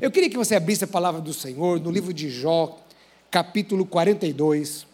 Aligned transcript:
Eu 0.00 0.10
queria 0.10 0.30
que 0.30 0.36
você 0.36 0.54
abrisse 0.54 0.82
a 0.82 0.88
palavra 0.88 1.20
do 1.20 1.34
Senhor 1.34 1.78
no 1.78 1.90
livro 1.90 2.14
de 2.14 2.30
Jó, 2.30 2.80
capítulo 3.30 3.84
42. 3.84 4.86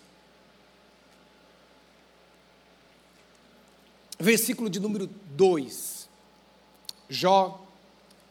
Versículo 4.18 4.68
de 4.68 4.80
número 4.80 5.08
2. 5.36 6.08
Jó 7.08 7.64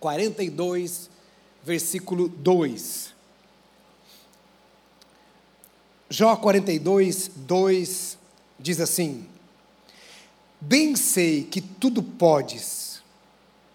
42, 0.01 1.09
versículo 1.63 2.27
2. 2.27 3.13
Jó 6.09 6.35
42, 6.35 7.31
2 7.37 8.17
diz 8.59 8.81
assim: 8.81 9.25
Bem 10.59 10.93
sei 10.97 11.45
que 11.45 11.61
tudo 11.61 12.03
podes, 12.03 13.01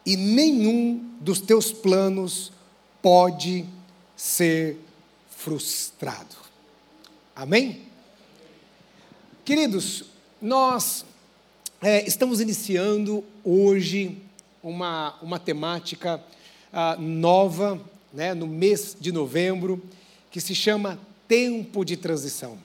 e 0.04 0.18
nenhum 0.18 1.16
dos 1.18 1.40
teus 1.40 1.72
planos 1.72 2.52
pode 3.02 3.64
ser 4.16 4.78
frustrado. 5.30 6.36
Amém? 7.34 7.82
Queridos, 9.44 10.04
nós 10.40 11.04
é, 11.80 12.06
estamos 12.06 12.40
iniciando 12.40 13.24
hoje 13.42 14.18
uma, 14.62 15.14
uma 15.22 15.38
temática 15.38 16.22
uh, 16.72 17.00
nova, 17.00 17.80
né, 18.12 18.34
no 18.34 18.46
mês 18.46 18.96
de 19.00 19.10
novembro, 19.10 19.82
que 20.30 20.40
se 20.40 20.54
chama 20.54 20.98
Tempo 21.26 21.84
de 21.84 21.96
Transição. 21.96 22.58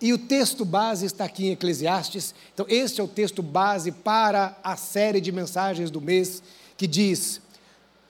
E 0.00 0.12
o 0.12 0.18
texto 0.18 0.64
base 0.64 1.06
está 1.06 1.24
aqui 1.24 1.46
em 1.46 1.52
Eclesiastes. 1.52 2.34
Então, 2.54 2.66
este 2.68 3.00
é 3.00 3.04
o 3.04 3.08
texto 3.08 3.42
base 3.42 3.90
para 3.90 4.56
a 4.62 4.76
série 4.76 5.20
de 5.20 5.32
mensagens 5.32 5.90
do 5.90 6.00
mês, 6.00 6.42
que 6.76 6.86
diz: 6.86 7.40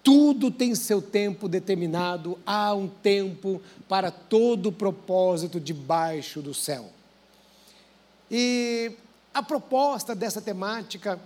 tudo 0.08 0.50
tem 0.50 0.74
seu 0.74 1.02
tempo 1.02 1.46
determinado, 1.46 2.38
há 2.46 2.72
um 2.72 2.88
tempo 2.88 3.60
para 3.86 4.10
todo 4.10 4.70
o 4.70 4.72
propósito 4.72 5.60
debaixo 5.60 6.40
do 6.40 6.54
céu. 6.54 6.86
E 8.30 8.90
a 9.34 9.42
proposta 9.42 10.14
dessa 10.14 10.40
temática, 10.40 11.20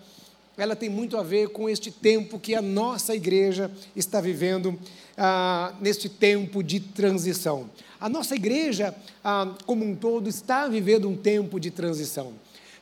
ela 0.59 0.75
tem 0.75 0.89
muito 0.89 1.17
a 1.17 1.23
ver 1.23 1.51
com 1.51 1.69
este 1.69 1.93
tempo 1.93 2.41
que 2.41 2.57
a 2.57 2.61
nossa 2.61 3.15
igreja 3.15 3.71
está 3.95 4.21
vivendo, 4.21 4.77
ah, 5.17 5.73
neste 5.81 6.09
tempo 6.09 6.61
de 6.61 6.81
transição. 6.81 7.71
A 8.01 8.09
nossa 8.09 8.35
igreja, 8.35 8.93
ah, 9.23 9.55
como 9.65 9.85
um 9.85 9.95
todo, 9.95 10.29
está 10.29 10.67
vivendo 10.67 11.09
um 11.09 11.17
tempo 11.17 11.61
de 11.61 11.71
transição. 11.71 12.33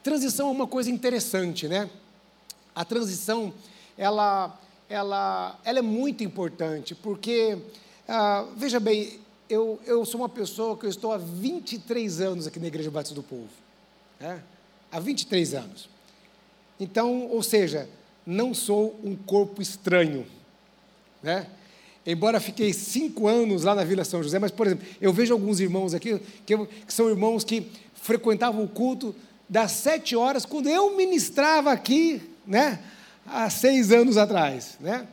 Transição 0.02 0.48
é 0.48 0.50
uma 0.50 0.66
coisa 0.66 0.90
interessante, 0.90 1.68
né? 1.68 1.90
A 2.74 2.86
transição, 2.86 3.52
ela, 3.98 4.58
ela, 4.90 5.56
ela 5.64 5.78
é 5.78 5.82
muito 5.82 6.24
importante, 6.24 6.96
porque, 6.96 7.56
ah, 8.08 8.44
veja 8.56 8.80
bem, 8.80 9.20
eu, 9.48 9.78
eu 9.86 10.04
sou 10.04 10.20
uma 10.20 10.28
pessoa 10.28 10.76
que 10.76 10.84
eu 10.84 10.90
estou 10.90 11.12
há 11.12 11.16
23 11.16 12.20
anos 12.20 12.48
aqui 12.48 12.58
na 12.58 12.66
Igreja 12.66 12.90
Batista 12.90 13.14
do 13.14 13.22
Povo. 13.22 13.48
Né? 14.18 14.42
Há 14.90 14.98
23 14.98 15.54
anos. 15.54 15.88
Então, 16.78 17.28
ou 17.28 17.40
seja, 17.40 17.88
não 18.26 18.52
sou 18.52 18.98
um 19.04 19.14
corpo 19.14 19.62
estranho. 19.62 20.26
Né? 21.22 21.46
Embora 22.04 22.40
fiquei 22.40 22.72
cinco 22.72 23.28
anos 23.28 23.62
lá 23.62 23.76
na 23.76 23.84
Vila 23.84 24.04
São 24.04 24.22
José, 24.22 24.40
mas, 24.40 24.50
por 24.50 24.66
exemplo, 24.66 24.86
eu 25.00 25.12
vejo 25.12 25.32
alguns 25.32 25.60
irmãos 25.60 25.94
aqui 25.94 26.20
que, 26.44 26.56
que 26.66 26.92
são 26.92 27.08
irmãos 27.08 27.44
que 27.44 27.70
frequentavam 27.94 28.64
o 28.64 28.68
culto 28.68 29.14
das 29.48 29.70
sete 29.72 30.16
horas, 30.16 30.44
quando 30.44 30.68
eu 30.68 30.96
ministrava 30.96 31.70
aqui, 31.70 32.22
né, 32.46 32.80
há 33.26 33.48
seis 33.50 33.92
anos 33.92 34.16
atrás. 34.16 34.76
Né? 34.80 35.06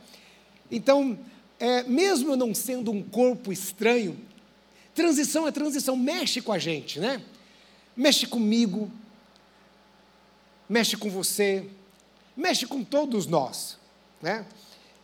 Então, 0.70 1.18
é, 1.58 1.82
mesmo 1.84 2.36
não 2.36 2.54
sendo 2.54 2.90
um 2.90 3.02
corpo 3.02 3.52
estranho, 3.52 4.18
transição 4.94 5.46
é 5.46 5.52
transição, 5.52 5.96
mexe 5.96 6.40
com 6.40 6.52
a 6.52 6.58
gente, 6.58 6.98
né? 7.00 7.22
Mexe 7.96 8.26
comigo, 8.26 8.90
mexe 10.68 10.96
com 10.96 11.10
você, 11.10 11.68
mexe 12.36 12.66
com 12.66 12.84
todos 12.84 13.26
nós, 13.26 13.76
né? 14.22 14.44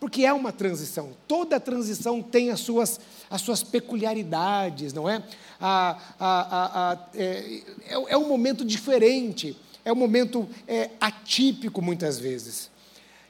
porque 0.04 0.26
é 0.26 0.32
uma 0.34 0.52
transição. 0.52 1.16
Toda 1.26 1.58
transição 1.58 2.20
tem 2.20 2.50
as 2.50 2.60
suas, 2.60 3.00
as 3.30 3.40
suas 3.40 3.62
peculiaridades, 3.62 4.92
não 4.92 5.08
é? 5.08 5.22
A, 5.58 5.98
a, 6.20 6.90
a, 6.92 7.08
é, 7.14 7.62
é, 7.86 7.94
é, 8.08 8.18
um 8.18 8.28
momento 8.28 8.66
diferente, 8.66 9.56
é 9.82 9.90
um 9.90 9.96
momento 9.96 10.46
é, 10.68 10.90
atípico 11.00 11.80
muitas 11.80 12.18
vezes. 12.18 12.70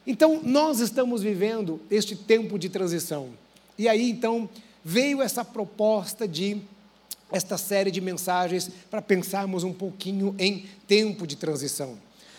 Então, 0.07 0.41
nós 0.43 0.81
estamos 0.81 1.23
vivendo 1.23 1.81
este 1.91 2.15
tempo 2.15 2.59
de 2.59 2.69
transição. 2.69 3.31
E 3.79 3.89
aí, 3.89 4.11
então, 4.11 4.49
veio 4.85 5.23
essa 5.23 5.45
proposta 5.45 6.29
de 6.29 6.61
esta 7.33 7.57
série 7.57 7.91
de 7.91 8.01
mensagens 8.01 8.71
para 8.91 9.03
pensarmos 9.03 9.65
um 9.65 9.73
pouquinho 9.73 10.35
em 10.39 10.67
tempo 10.87 11.27
de 11.27 11.37
transição. 11.37 11.99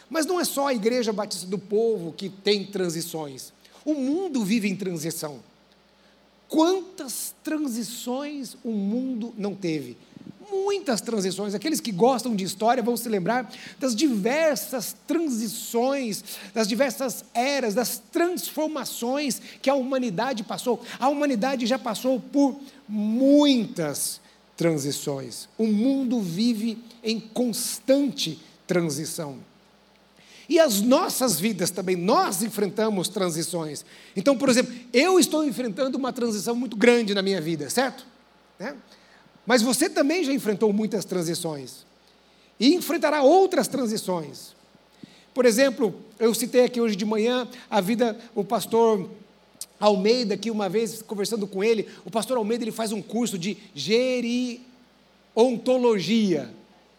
Mas 0.09 0.25
não 0.25 0.39
é 0.39 0.45
só 0.45 0.67
a 0.67 0.73
Igreja 0.73 1.11
Batista 1.11 1.47
do 1.47 1.57
Povo 1.57 2.13
que 2.13 2.29
tem 2.29 2.65
transições. 2.65 3.51
O 3.83 3.93
mundo 3.93 4.43
vive 4.43 4.69
em 4.69 4.75
transição. 4.75 5.39
Quantas 6.47 7.33
transições 7.43 8.55
o 8.63 8.71
mundo 8.71 9.33
não 9.37 9.55
teve? 9.55 9.97
Muitas 10.63 11.01
transições. 11.01 11.53
Aqueles 11.53 11.79
que 11.79 11.91
gostam 11.91 12.35
de 12.35 12.43
história 12.43 12.81
vão 12.81 12.95
se 12.95 13.09
lembrar 13.09 13.51
das 13.79 13.95
diversas 13.95 14.95
transições, 15.07 16.23
das 16.53 16.67
diversas 16.67 17.25
eras, 17.33 17.73
das 17.73 18.01
transformações 18.11 19.41
que 19.61 19.69
a 19.69 19.75
humanidade 19.75 20.43
passou. 20.43 20.81
A 20.99 21.09
humanidade 21.09 21.65
já 21.65 21.77
passou 21.77 22.19
por 22.19 22.59
muitas 22.87 24.19
transições. 24.55 25.49
O 25.57 25.67
mundo 25.67 26.21
vive 26.21 26.77
em 27.03 27.19
constante 27.19 28.39
transição. 28.65 29.37
E 30.47 30.59
as 30.59 30.81
nossas 30.81 31.39
vidas 31.39 31.71
também, 31.71 31.95
nós 31.95 32.43
enfrentamos 32.43 33.07
transições. 33.07 33.83
Então, 34.15 34.37
por 34.37 34.49
exemplo, 34.49 34.73
eu 34.93 35.19
estou 35.19 35.43
enfrentando 35.43 35.97
uma 35.97 36.13
transição 36.13 36.55
muito 36.55 36.75
grande 36.75 37.13
na 37.13 37.21
minha 37.21 37.41
vida, 37.41 37.69
certo? 37.69 38.05
Né? 38.59 38.75
Mas 39.45 39.61
você 39.61 39.89
também 39.89 40.23
já 40.23 40.33
enfrentou 40.33 40.73
muitas 40.73 41.05
transições. 41.05 41.85
E 42.59 42.73
enfrentará 42.73 43.21
outras 43.21 43.67
transições. 43.67 44.55
Por 45.33 45.45
exemplo, 45.45 45.93
eu 46.17 46.33
citei 46.33 46.63
aqui 46.63 46.79
hoje 46.79 46.95
de 46.95 47.05
manhã 47.05 47.47
a 47.69 47.81
vida, 47.81 48.17
o 48.33 48.43
pastor 48.43 49.07
Almeida, 49.79 50.35
que 50.37 50.49
uma 50.49 50.69
vez 50.69 51.01
conversando 51.01 51.45
com 51.45 51.61
ele, 51.63 51.87
o 52.05 52.11
pastor 52.11 52.37
Almeida 52.37 52.63
ele 52.63 52.71
faz 52.71 52.93
um 52.93 53.01
curso 53.01 53.37
de 53.37 53.57
geriontologia, 53.75 56.49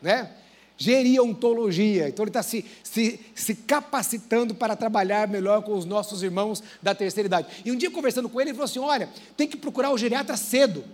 né? 0.01 0.31
geriontologia. 0.77 2.09
Então 2.09 2.23
ele 2.23 2.31
está 2.31 2.43
se, 2.43 2.65
se, 2.83 3.19
se 3.35 3.55
capacitando 3.55 4.55
para 4.55 4.77
trabalhar 4.77 5.27
melhor 5.27 5.63
com 5.63 5.73
os 5.73 5.85
nossos 5.85 6.23
irmãos 6.23 6.63
da 6.83 6.95
terceira 6.95 7.27
idade. 7.27 7.49
E 7.65 7.73
um 7.73 7.77
dia 7.77 7.91
conversando 7.91 8.29
com 8.29 8.41
ele, 8.41 8.51
ele 8.51 8.57
falou 8.57 8.67
assim: 8.67 8.79
olha, 8.79 9.09
tem 9.37 9.49
que 9.49 9.57
procurar 9.57 9.91
o 9.91 9.99
geriatra 9.99 10.37
cedo. 10.37 10.85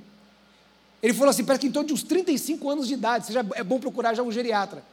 Ele 1.03 1.13
falou 1.13 1.31
assim, 1.31 1.45
parece 1.45 1.63
que 1.63 1.67
em 1.67 1.73
torno 1.73 1.89
de 1.89 1.95
uns 1.95 2.05
35 2.05 2.71
anos 2.71 2.87
de 2.87 2.95
idade, 2.95 3.27
seja, 3.27 3.45
é 3.55 3.65
bom 3.65 3.81
procurar 3.81 4.15
já 4.15 4.23
um 4.23 4.31
geriatra. 4.31 4.85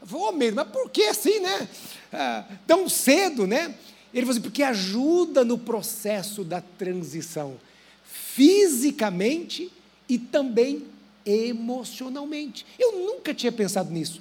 Eu 0.00 0.06
falei, 0.06 0.26
oh, 0.26 0.32
mesmo, 0.32 0.56
mas 0.56 0.68
por 0.68 0.90
que 0.90 1.04
assim, 1.04 1.38
né? 1.38 1.68
Ah, 2.12 2.44
tão 2.66 2.88
cedo, 2.88 3.46
né? 3.46 3.74
Ele 4.12 4.26
falou 4.26 4.32
assim, 4.32 4.40
porque 4.40 4.62
ajuda 4.62 5.44
no 5.44 5.56
processo 5.56 6.42
da 6.42 6.60
transição, 6.60 7.56
fisicamente 8.04 9.70
e 10.08 10.18
também 10.18 10.84
emocionalmente. 11.24 12.66
Eu 12.78 12.92
nunca 12.92 13.32
tinha 13.32 13.52
pensado 13.52 13.90
nisso. 13.90 14.20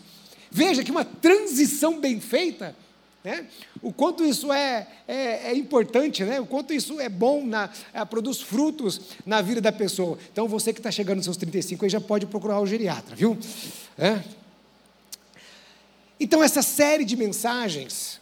Veja 0.51 0.83
que 0.83 0.91
uma 0.91 1.03
transição 1.05 1.99
bem 1.99 2.19
feita, 2.19 2.75
né? 3.23 3.45
o 3.81 3.93
quanto 3.93 4.23
isso 4.25 4.51
é, 4.51 4.87
é, 5.07 5.51
é, 5.51 5.55
importante, 5.55 6.23
né? 6.23 6.39
o 6.39 6.45
quanto 6.45 6.73
isso 6.73 6.99
é 6.99 7.07
bom, 7.07 7.45
na, 7.45 7.69
é, 7.93 8.03
produz 8.03 8.41
frutos 8.41 9.01
na 9.25 9.41
vida 9.41 9.61
da 9.61 9.71
pessoa. 9.71 10.17
Então, 10.31 10.47
você 10.47 10.73
que 10.73 10.79
está 10.79 10.91
chegando 10.91 11.17
nos 11.17 11.25
seus 11.25 11.37
35 11.37 11.85
aí 11.85 11.89
já 11.89 12.01
pode 12.01 12.25
procurar 12.25 12.59
o 12.59 12.65
geriatra, 12.65 13.15
viu? 13.15 13.37
É? 13.97 14.21
Então, 16.19 16.43
essa 16.43 16.61
série 16.61 17.03
de 17.03 17.15
mensagens. 17.15 18.19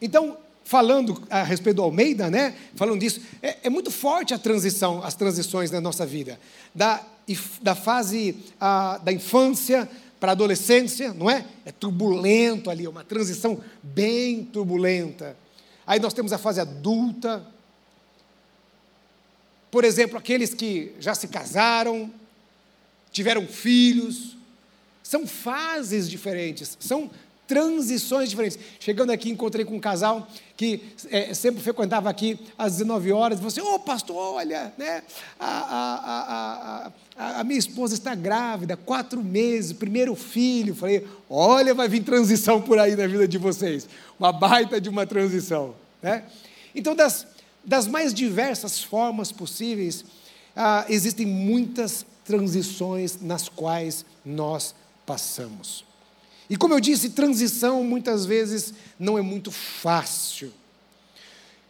Então, 0.00 0.36
falando 0.64 1.22
a 1.28 1.42
respeito 1.42 1.76
do 1.76 1.82
Almeida, 1.82 2.30
né? 2.30 2.54
Falando 2.74 3.00
disso, 3.00 3.20
é, 3.42 3.58
é 3.64 3.70
muito 3.70 3.90
forte 3.90 4.32
a 4.32 4.38
transição, 4.38 5.02
as 5.04 5.14
transições 5.14 5.70
na 5.70 5.80
nossa 5.80 6.06
vida. 6.06 6.40
Da, 6.74 7.04
da 7.60 7.74
fase 7.74 8.36
a, 8.58 8.98
da 8.98 9.12
infância 9.12 9.88
para 10.24 10.30
a 10.30 10.32
adolescência, 10.32 11.12
não 11.12 11.28
é? 11.28 11.44
É 11.66 11.70
turbulento 11.70 12.70
ali, 12.70 12.86
é 12.86 12.88
uma 12.88 13.04
transição 13.04 13.62
bem 13.82 14.42
turbulenta. 14.42 15.36
Aí 15.86 16.00
nós 16.00 16.14
temos 16.14 16.32
a 16.32 16.38
fase 16.38 16.58
adulta. 16.58 17.46
Por 19.70 19.84
exemplo, 19.84 20.16
aqueles 20.16 20.54
que 20.54 20.94
já 20.98 21.14
se 21.14 21.28
casaram, 21.28 22.10
tiveram 23.12 23.46
filhos. 23.46 24.34
São 25.02 25.26
fases 25.26 26.08
diferentes, 26.08 26.74
são 26.80 27.10
transições 27.46 28.30
diferentes. 28.30 28.58
Chegando 28.80 29.10
aqui, 29.10 29.30
encontrei 29.30 29.64
com 29.64 29.76
um 29.76 29.80
casal 29.80 30.26
que 30.56 30.82
é, 31.10 31.34
sempre 31.34 31.62
frequentava 31.62 32.08
aqui 32.08 32.38
às 32.56 32.72
19 32.72 33.12
horas. 33.12 33.40
Você, 33.40 33.60
ô 33.60 33.74
oh, 33.74 33.78
pastor, 33.78 34.16
olha, 34.16 34.72
né, 34.78 35.02
a, 35.38 35.48
a, 35.48 36.92
a, 37.16 37.40
a, 37.40 37.44
minha 37.44 37.58
esposa 37.58 37.94
está 37.94 38.14
grávida, 38.14 38.76
quatro 38.76 39.22
meses, 39.22 39.72
primeiro 39.72 40.14
filho. 40.14 40.74
Falei, 40.74 41.06
olha, 41.28 41.74
vai 41.74 41.88
vir 41.88 42.02
transição 42.02 42.60
por 42.60 42.78
aí 42.78 42.96
na 42.96 43.06
vida 43.06 43.26
de 43.26 43.38
vocês. 43.38 43.88
Uma 44.18 44.32
baita 44.32 44.80
de 44.80 44.88
uma 44.88 45.06
transição. 45.06 45.74
Né? 46.02 46.24
Então, 46.74 46.94
das, 46.94 47.26
das 47.64 47.86
mais 47.86 48.14
diversas 48.14 48.82
formas 48.82 49.30
possíveis, 49.32 50.04
ah, 50.56 50.84
existem 50.88 51.26
muitas 51.26 52.06
transições 52.24 53.20
nas 53.20 53.48
quais 53.48 54.04
nós 54.24 54.74
passamos. 55.04 55.84
E 56.48 56.56
como 56.56 56.74
eu 56.74 56.80
disse, 56.80 57.10
transição 57.10 57.82
muitas 57.82 58.26
vezes 58.26 58.74
não 58.98 59.16
é 59.16 59.22
muito 59.22 59.50
fácil. 59.50 60.52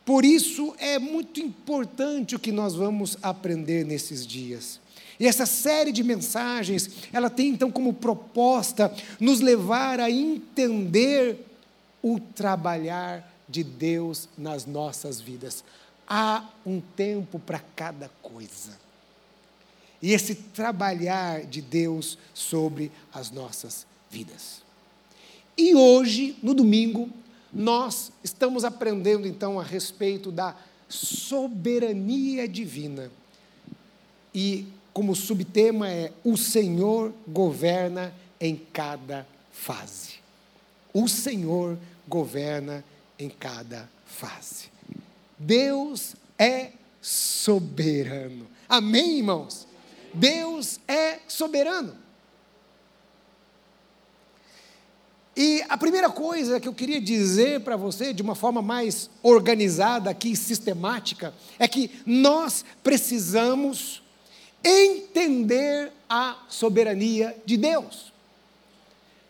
Por 0.05 0.25
isso 0.25 0.75
é 0.79 0.99
muito 0.99 1.41
importante 1.41 2.35
o 2.35 2.38
que 2.38 2.53
nós 2.53 2.75
vamos 2.75 3.17
aprender 3.23 3.85
nesses 3.85 4.26
dias. 4.26 4.81
E 5.19 5.26
essa 5.26 5.47
série 5.47 5.93
de 5.93 6.03
mensagens, 6.03 6.91
ela 7.12 7.31
tem 7.31 7.49
então 7.49 7.71
como 7.71 7.94
proposta 7.94 8.93
nos 9.21 9.41
levar 9.41 10.00
a 10.00 10.11
entender 10.11 11.38
o 12.03 12.19
trabalhar 12.19 13.32
de 13.49 13.62
Deus 13.62 14.29
nas 14.37 14.67
nossas 14.67 15.21
vidas. 15.21 15.65
Há 16.06 16.44
um 16.67 16.81
tempo 16.81 17.38
para 17.38 17.61
cada 17.75 18.11
coisa. 18.21 18.79
E 20.03 20.12
esse 20.12 20.35
trabalhar 20.35 21.44
de 21.44 21.62
Deus 21.62 22.19
sobre 22.35 22.93
as 23.12 23.31
nossas 23.31 23.87
vidas. 24.11 24.63
E 25.56 25.74
hoje, 25.74 26.36
no 26.42 26.54
domingo, 26.54 27.08
nós 27.52 28.10
estamos 28.22 28.64
aprendendo 28.64 29.28
então 29.28 29.60
a 29.60 29.62
respeito 29.62 30.32
da 30.32 30.56
soberania 30.88 32.48
divina. 32.48 33.10
E 34.34 34.66
como 34.92 35.14
subtema 35.14 35.88
é: 35.88 36.12
o 36.24 36.36
Senhor 36.36 37.12
governa 37.26 38.12
em 38.40 38.56
cada 38.72 39.26
fase. 39.52 40.14
O 40.92 41.08
Senhor 41.08 41.78
governa 42.06 42.84
em 43.18 43.28
cada 43.28 43.88
fase. 44.06 44.68
Deus 45.38 46.14
é 46.38 46.72
soberano. 47.00 48.46
Amém, 48.68 49.18
irmãos? 49.18 49.66
Deus 50.12 50.80
é 50.86 51.20
soberano. 51.28 52.03
E 55.36 55.64
a 55.69 55.76
primeira 55.76 56.08
coisa 56.08 56.60
que 56.60 56.69
eu 56.69 56.75
queria 56.75 57.00
dizer 57.00 57.60
para 57.60 57.76
você, 57.76 58.12
de 58.12 58.22
uma 58.22 58.36
forma 58.36 58.62
mais 58.62 59.10
organizada 59.22 60.08
aqui, 60.10 60.36
sistemática, 60.36 61.34
é 61.58 61.66
que 61.66 61.90
nós 62.06 62.64
precisamos 62.84 64.02
entender 64.62 65.92
a 66.08 66.36
soberania 66.48 67.36
de 67.44 67.56
Deus. 67.56 68.12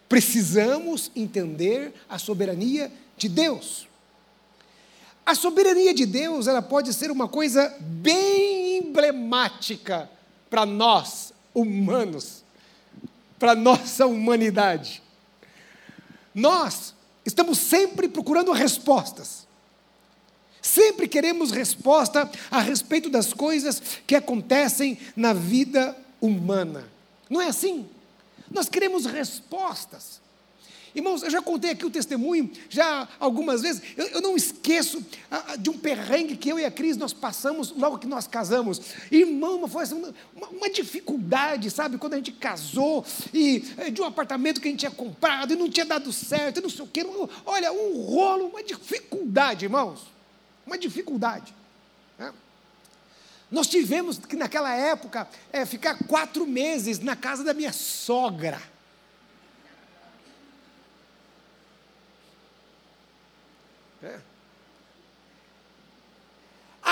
Precisamos 0.08 1.10
entender 1.16 1.94
a 2.08 2.18
soberania 2.18 2.92
de 3.16 3.28
Deus. 3.28 3.88
A 5.24 5.34
soberania 5.34 5.94
de 5.94 6.04
Deus, 6.04 6.46
ela 6.46 6.60
pode 6.60 6.92
ser 6.92 7.10
uma 7.10 7.26
coisa 7.26 7.74
bem 7.80 8.76
emblemática 8.76 10.10
para 10.50 10.66
nós, 10.66 11.32
humanos, 11.54 12.44
para 13.38 13.54
nossa 13.54 14.06
humanidade. 14.06 15.02
Nós 16.34 16.94
estamos 17.24 17.58
sempre 17.58 18.08
procurando 18.08 18.52
respostas. 18.52 19.46
Sempre 20.60 21.06
queremos 21.06 21.50
resposta 21.50 22.30
a 22.50 22.60
respeito 22.60 23.10
das 23.10 23.32
coisas 23.32 23.82
que 24.06 24.14
acontecem 24.14 24.98
na 25.14 25.32
vida 25.32 25.96
humana. 26.20 26.88
Não 27.28 27.40
é 27.40 27.48
assim? 27.48 27.86
Nós 28.50 28.68
queremos 28.68 29.04
respostas. 29.04 30.23
Irmãos, 30.94 31.24
eu 31.24 31.30
já 31.30 31.42
contei 31.42 31.72
aqui 31.72 31.84
o 31.84 31.90
testemunho, 31.90 32.48
já 32.68 33.08
algumas 33.18 33.62
vezes, 33.62 33.82
eu, 33.96 34.06
eu 34.06 34.20
não 34.20 34.36
esqueço 34.36 35.04
ah, 35.28 35.56
de 35.56 35.68
um 35.68 35.76
perrengue 35.76 36.36
que 36.36 36.48
eu 36.48 36.58
e 36.58 36.64
a 36.64 36.70
Cris 36.70 36.96
nós 36.96 37.12
passamos 37.12 37.72
logo 37.72 37.98
que 37.98 38.06
nós 38.06 38.28
casamos. 38.28 38.80
Irmão, 39.10 39.66
foi 39.66 39.82
assim, 39.82 39.94
uma, 40.36 40.48
uma, 40.48 40.70
dificuldade, 40.70 41.68
sabe, 41.68 41.98
quando 41.98 42.14
a 42.14 42.16
gente 42.18 42.30
casou, 42.30 43.04
e 43.32 43.64
eh, 43.76 43.90
de 43.90 44.00
um 44.00 44.04
apartamento 44.04 44.60
que 44.60 44.68
a 44.68 44.70
gente 44.70 44.80
tinha 44.80 44.90
comprado, 44.90 45.52
e 45.52 45.56
não 45.56 45.68
tinha 45.68 45.84
dado 45.84 46.12
certo, 46.12 46.58
e 46.58 46.62
não 46.62 46.70
sei 46.70 46.84
o 46.84 46.88
quê. 46.88 47.04
Olha, 47.44 47.72
um 47.72 48.00
rolo, 48.02 48.46
uma 48.46 48.62
dificuldade, 48.62 49.64
irmãos. 49.64 50.06
Uma 50.64 50.78
dificuldade. 50.78 51.52
Né? 52.16 52.32
Nós 53.50 53.66
tivemos 53.66 54.18
que, 54.18 54.36
naquela 54.36 54.72
época, 54.72 55.28
é, 55.52 55.66
ficar 55.66 55.98
quatro 56.06 56.46
meses 56.46 57.00
na 57.00 57.16
casa 57.16 57.42
da 57.42 57.52
minha 57.52 57.72
sogra. 57.72 58.73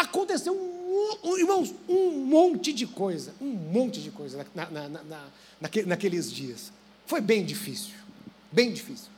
Aconteceu, 0.02 0.52
um, 0.52 1.38
irmãos, 1.38 1.72
um 1.88 2.10
monte 2.26 2.72
de 2.72 2.88
coisa, 2.88 3.32
um 3.40 3.46
monte 3.46 4.02
de 4.02 4.10
coisa 4.10 4.44
na, 4.52 4.68
na, 4.68 4.88
na, 4.88 5.24
naqueles 5.86 6.30
dias. 6.30 6.72
Foi 7.06 7.20
bem 7.20 7.44
difícil, 7.44 7.94
bem 8.50 8.72
difícil. 8.72 9.10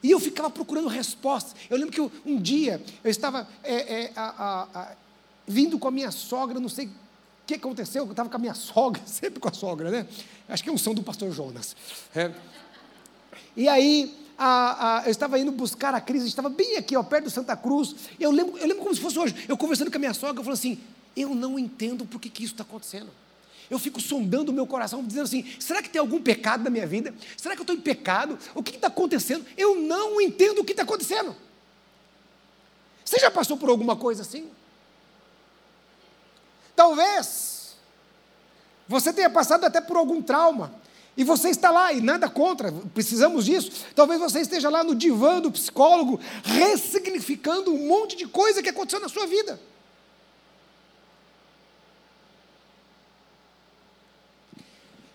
E 0.00 0.10
eu 0.10 0.20
ficava 0.20 0.48
procurando 0.50 0.86
respostas. 0.86 1.56
Eu 1.68 1.76
lembro 1.76 1.92
que 1.92 2.00
um 2.24 2.40
dia 2.40 2.80
eu 3.02 3.10
estava 3.10 3.48
é, 3.64 4.04
é, 4.04 4.12
a, 4.14 4.22
a, 4.22 4.80
a, 4.80 4.92
vindo 5.48 5.80
com 5.80 5.88
a 5.88 5.90
minha 5.90 6.12
sogra, 6.12 6.60
não 6.60 6.68
sei 6.68 6.86
o 6.86 6.92
que 7.44 7.54
aconteceu, 7.54 8.04
eu 8.04 8.10
estava 8.12 8.28
com 8.28 8.36
a 8.36 8.40
minha 8.40 8.54
sogra, 8.54 9.02
sempre 9.04 9.40
com 9.40 9.48
a 9.48 9.52
sogra, 9.52 9.90
né? 9.90 10.06
Acho 10.48 10.62
que 10.62 10.70
é 10.70 10.72
um 10.72 10.78
som 10.78 10.94
do 10.94 11.02
pastor 11.02 11.32
Jonas. 11.32 11.74
É. 12.14 12.32
E 13.56 13.68
aí 13.68 14.21
a, 14.38 15.00
a, 15.00 15.04
eu 15.04 15.10
estava 15.10 15.38
indo 15.38 15.52
buscar 15.52 15.94
a 15.94 16.00
Cris, 16.00 16.24
estava 16.24 16.48
bem 16.48 16.76
aqui, 16.76 16.96
ó, 16.96 17.02
perto 17.02 17.24
do 17.24 17.30
Santa 17.30 17.56
Cruz. 17.56 17.94
Eu 18.18 18.30
lembro, 18.30 18.58
eu 18.58 18.66
lembro 18.66 18.82
como 18.82 18.94
se 18.94 19.00
fosse 19.00 19.18
hoje. 19.18 19.46
Eu 19.48 19.56
conversando 19.56 19.90
com 19.90 19.96
a 19.96 20.00
minha 20.00 20.14
sogra, 20.14 20.40
eu 20.40 20.44
falei 20.44 20.58
assim: 20.58 20.80
eu 21.16 21.34
não 21.34 21.58
entendo 21.58 22.04
por 22.04 22.20
que, 22.20 22.28
que 22.28 22.44
isso 22.44 22.54
está 22.54 22.64
acontecendo. 22.64 23.10
Eu 23.70 23.78
fico 23.78 24.00
sondando 24.00 24.50
o 24.50 24.54
meu 24.54 24.66
coração, 24.66 25.04
dizendo 25.04 25.24
assim: 25.24 25.44
será 25.58 25.82
que 25.82 25.88
tem 25.88 26.00
algum 26.00 26.20
pecado 26.20 26.64
na 26.64 26.70
minha 26.70 26.86
vida? 26.86 27.14
Será 27.36 27.54
que 27.54 27.60
eu 27.60 27.64
estou 27.64 27.76
em 27.76 27.80
pecado? 27.80 28.38
O 28.54 28.62
que 28.62 28.76
está 28.76 28.88
acontecendo? 28.88 29.46
Eu 29.56 29.76
não 29.76 30.20
entendo 30.20 30.60
o 30.60 30.64
que 30.64 30.72
está 30.72 30.82
acontecendo. 30.82 31.34
Você 33.04 33.18
já 33.18 33.30
passou 33.30 33.56
por 33.56 33.68
alguma 33.68 33.96
coisa 33.96 34.22
assim? 34.22 34.50
Talvez 36.74 37.76
você 38.88 39.12
tenha 39.12 39.30
passado 39.30 39.64
até 39.64 39.80
por 39.80 39.96
algum 39.96 40.20
trauma. 40.20 40.74
E 41.16 41.24
você 41.24 41.50
está 41.50 41.70
lá, 41.70 41.92
e 41.92 42.00
nada 42.00 42.28
contra, 42.28 42.72
precisamos 42.94 43.44
disso. 43.44 43.86
Talvez 43.94 44.18
você 44.18 44.40
esteja 44.40 44.70
lá 44.70 44.82
no 44.82 44.94
divã 44.94 45.40
do 45.40 45.52
psicólogo, 45.52 46.18
ressignificando 46.42 47.72
um 47.72 47.86
monte 47.86 48.16
de 48.16 48.26
coisa 48.26 48.62
que 48.62 48.68
aconteceu 48.70 48.98
na 48.98 49.08
sua 49.08 49.26
vida. 49.26 49.60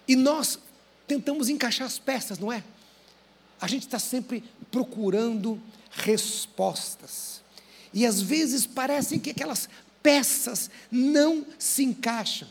E 0.08 0.16
nós 0.16 0.60
tentamos 1.08 1.50
encaixar 1.50 1.88
as 1.88 1.98
peças, 1.98 2.38
não 2.38 2.52
é? 2.52 2.64
A 3.60 3.68
gente 3.68 3.88
está 3.88 3.98
sempre 3.98 4.44
procurando 4.70 5.60
respostas. 5.90 7.42
E 7.92 8.06
às 8.06 8.22
vezes 8.22 8.68
parecem 8.68 9.20
que 9.20 9.32
aquelas 9.32 9.68
peças 10.04 10.70
não 10.92 11.46
se 11.58 11.84
encaixam. 11.84 12.48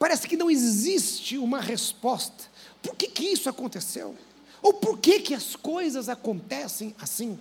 Parece 0.00 0.26
que 0.26 0.34
não 0.34 0.50
existe 0.50 1.36
uma 1.36 1.60
resposta. 1.60 2.44
Por 2.82 2.96
que, 2.96 3.06
que 3.06 3.22
isso 3.22 3.50
aconteceu? 3.50 4.16
Ou 4.62 4.72
por 4.72 4.98
que, 4.98 5.20
que 5.20 5.34
as 5.34 5.54
coisas 5.54 6.08
acontecem 6.08 6.94
assim? 6.98 7.38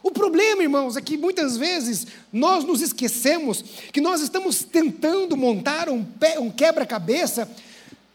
O 0.00 0.12
problema, 0.12 0.62
irmãos, 0.62 0.96
é 0.96 1.00
que 1.00 1.18
muitas 1.18 1.56
vezes 1.56 2.06
nós 2.32 2.62
nos 2.62 2.80
esquecemos 2.80 3.64
que 3.92 4.00
nós 4.00 4.20
estamos 4.20 4.62
tentando 4.62 5.36
montar 5.36 5.88
um, 5.88 6.06
um 6.38 6.52
quebra-cabeça 6.52 7.50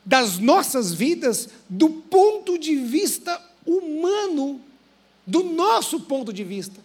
das 0.06 0.38
nossas 0.38 0.94
vidas 0.94 1.50
do 1.68 1.90
ponto 1.90 2.58
de 2.58 2.78
vista 2.78 3.38
humano, 3.66 4.62
do 5.28 5.44
nosso 5.44 6.00
ponto 6.00 6.32
de 6.32 6.46
vista, 6.46 6.80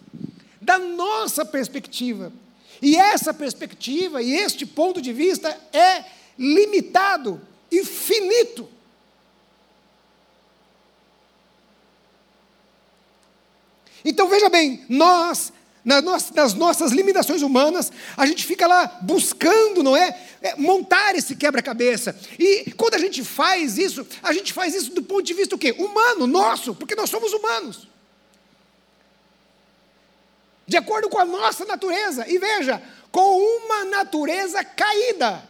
da 0.59 0.77
nossa 0.77 1.45
perspectiva. 1.45 2.29
E 2.81 2.95
essa 2.95 3.33
perspectiva 3.33 4.21
e 4.21 4.33
este 4.33 4.65
ponto 4.65 5.01
de 5.01 5.11
vista 5.11 5.49
é 5.73 6.05
limitado 6.37 7.41
e 7.71 7.83
finito. 7.83 8.69
Então 14.03 14.29
veja 14.29 14.49
bem, 14.49 14.85
nós 14.87 15.51
nas 15.83 16.53
nossas 16.53 16.91
limitações 16.91 17.41
humanas, 17.41 17.91
a 18.15 18.25
gente 18.25 18.45
fica 18.45 18.67
lá 18.67 18.99
buscando, 19.01 19.81
não 19.81 19.95
é? 19.95 20.15
é 20.41 20.55
montar 20.55 21.15
esse 21.15 21.35
quebra-cabeça. 21.35 22.15
E 22.37 22.71
quando 22.73 22.95
a 22.95 22.99
gente 22.99 23.23
faz 23.23 23.77
isso, 23.77 24.05
a 24.21 24.33
gente 24.33 24.53
faz 24.53 24.75
isso 24.75 24.91
do 24.91 25.01
ponto 25.01 25.23
de 25.23 25.33
vista 25.33 25.55
o 25.55 25.57
quê? 25.57 25.73
Humano, 25.77 26.27
nosso, 26.27 26.75
porque 26.75 26.95
nós 26.95 27.09
somos 27.09 27.33
humanos. 27.33 27.87
De 30.69 30.77
acordo 30.77 31.09
com 31.09 31.17
a 31.17 31.25
nossa 31.25 31.65
natureza. 31.65 32.29
E 32.29 32.37
veja, 32.37 32.79
com 33.11 33.39
uma 33.39 33.85
natureza 33.85 34.63
caída. 34.63 35.43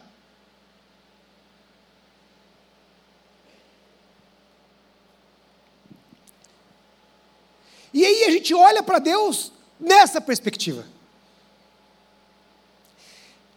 E 7.92 8.02
aí 8.02 8.24
a 8.24 8.30
gente 8.30 8.54
olha 8.54 8.82
para 8.82 8.98
Deus 8.98 9.52
nessa 9.78 10.22
perspectiva. 10.22 10.86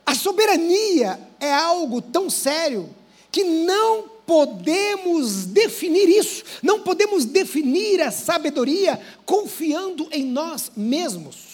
A 0.05 0.13
soberania 0.13 1.17
é 1.39 1.53
algo 1.53 2.01
tão 2.01 2.29
sério 2.29 2.93
que 3.31 3.45
não 3.45 4.09
podemos 4.27 5.45
definir 5.45 6.09
isso, 6.09 6.43
não 6.61 6.81
podemos 6.81 7.23
definir 7.23 8.01
a 8.01 8.11
sabedoria 8.11 8.99
confiando 9.25 10.09
em 10.11 10.25
nós 10.25 10.69
mesmos. 10.75 11.52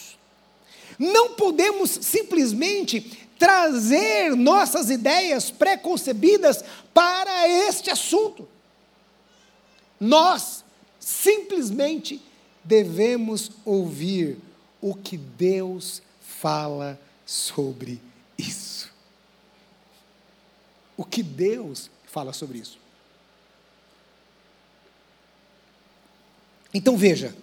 Não 1.00 1.30
podemos 1.32 1.90
simplesmente 1.90 3.26
trazer 3.38 4.36
nossas 4.36 4.90
ideias 4.90 5.50
preconcebidas 5.50 6.62
para 6.92 7.48
este 7.48 7.90
assunto. 7.90 8.46
Nós 9.98 10.62
simplesmente 10.98 12.20
devemos 12.62 13.50
ouvir 13.64 14.36
o 14.78 14.94
que 14.94 15.16
Deus 15.16 16.02
fala 16.20 17.00
sobre 17.24 17.98
isso. 18.36 18.92
O 20.98 21.02
que 21.02 21.22
Deus 21.22 21.90
fala 22.04 22.34
sobre 22.34 22.58
isso. 22.58 22.78
Então 26.74 26.94
veja, 26.94 27.34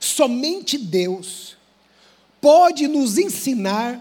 somente 0.00 0.76
Deus 0.76 1.59
pode 2.40 2.88
nos 2.88 3.18
ensinar 3.18 4.00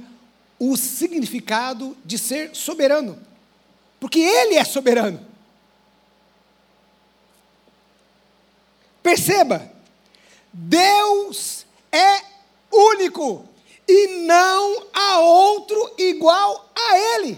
o 0.59 0.75
significado 0.75 1.95
de 2.03 2.17
ser 2.17 2.55
soberano, 2.55 3.19
porque 3.99 4.19
Ele 4.19 4.55
é 4.55 4.63
soberano. 4.63 5.25
Perceba, 9.01 9.71
Deus 10.51 11.65
é 11.91 12.21
único 12.71 13.47
e 13.87 14.25
não 14.25 14.87
há 14.93 15.19
outro 15.19 15.93
igual 15.97 16.69
a 16.75 16.97
Ele. 16.97 17.37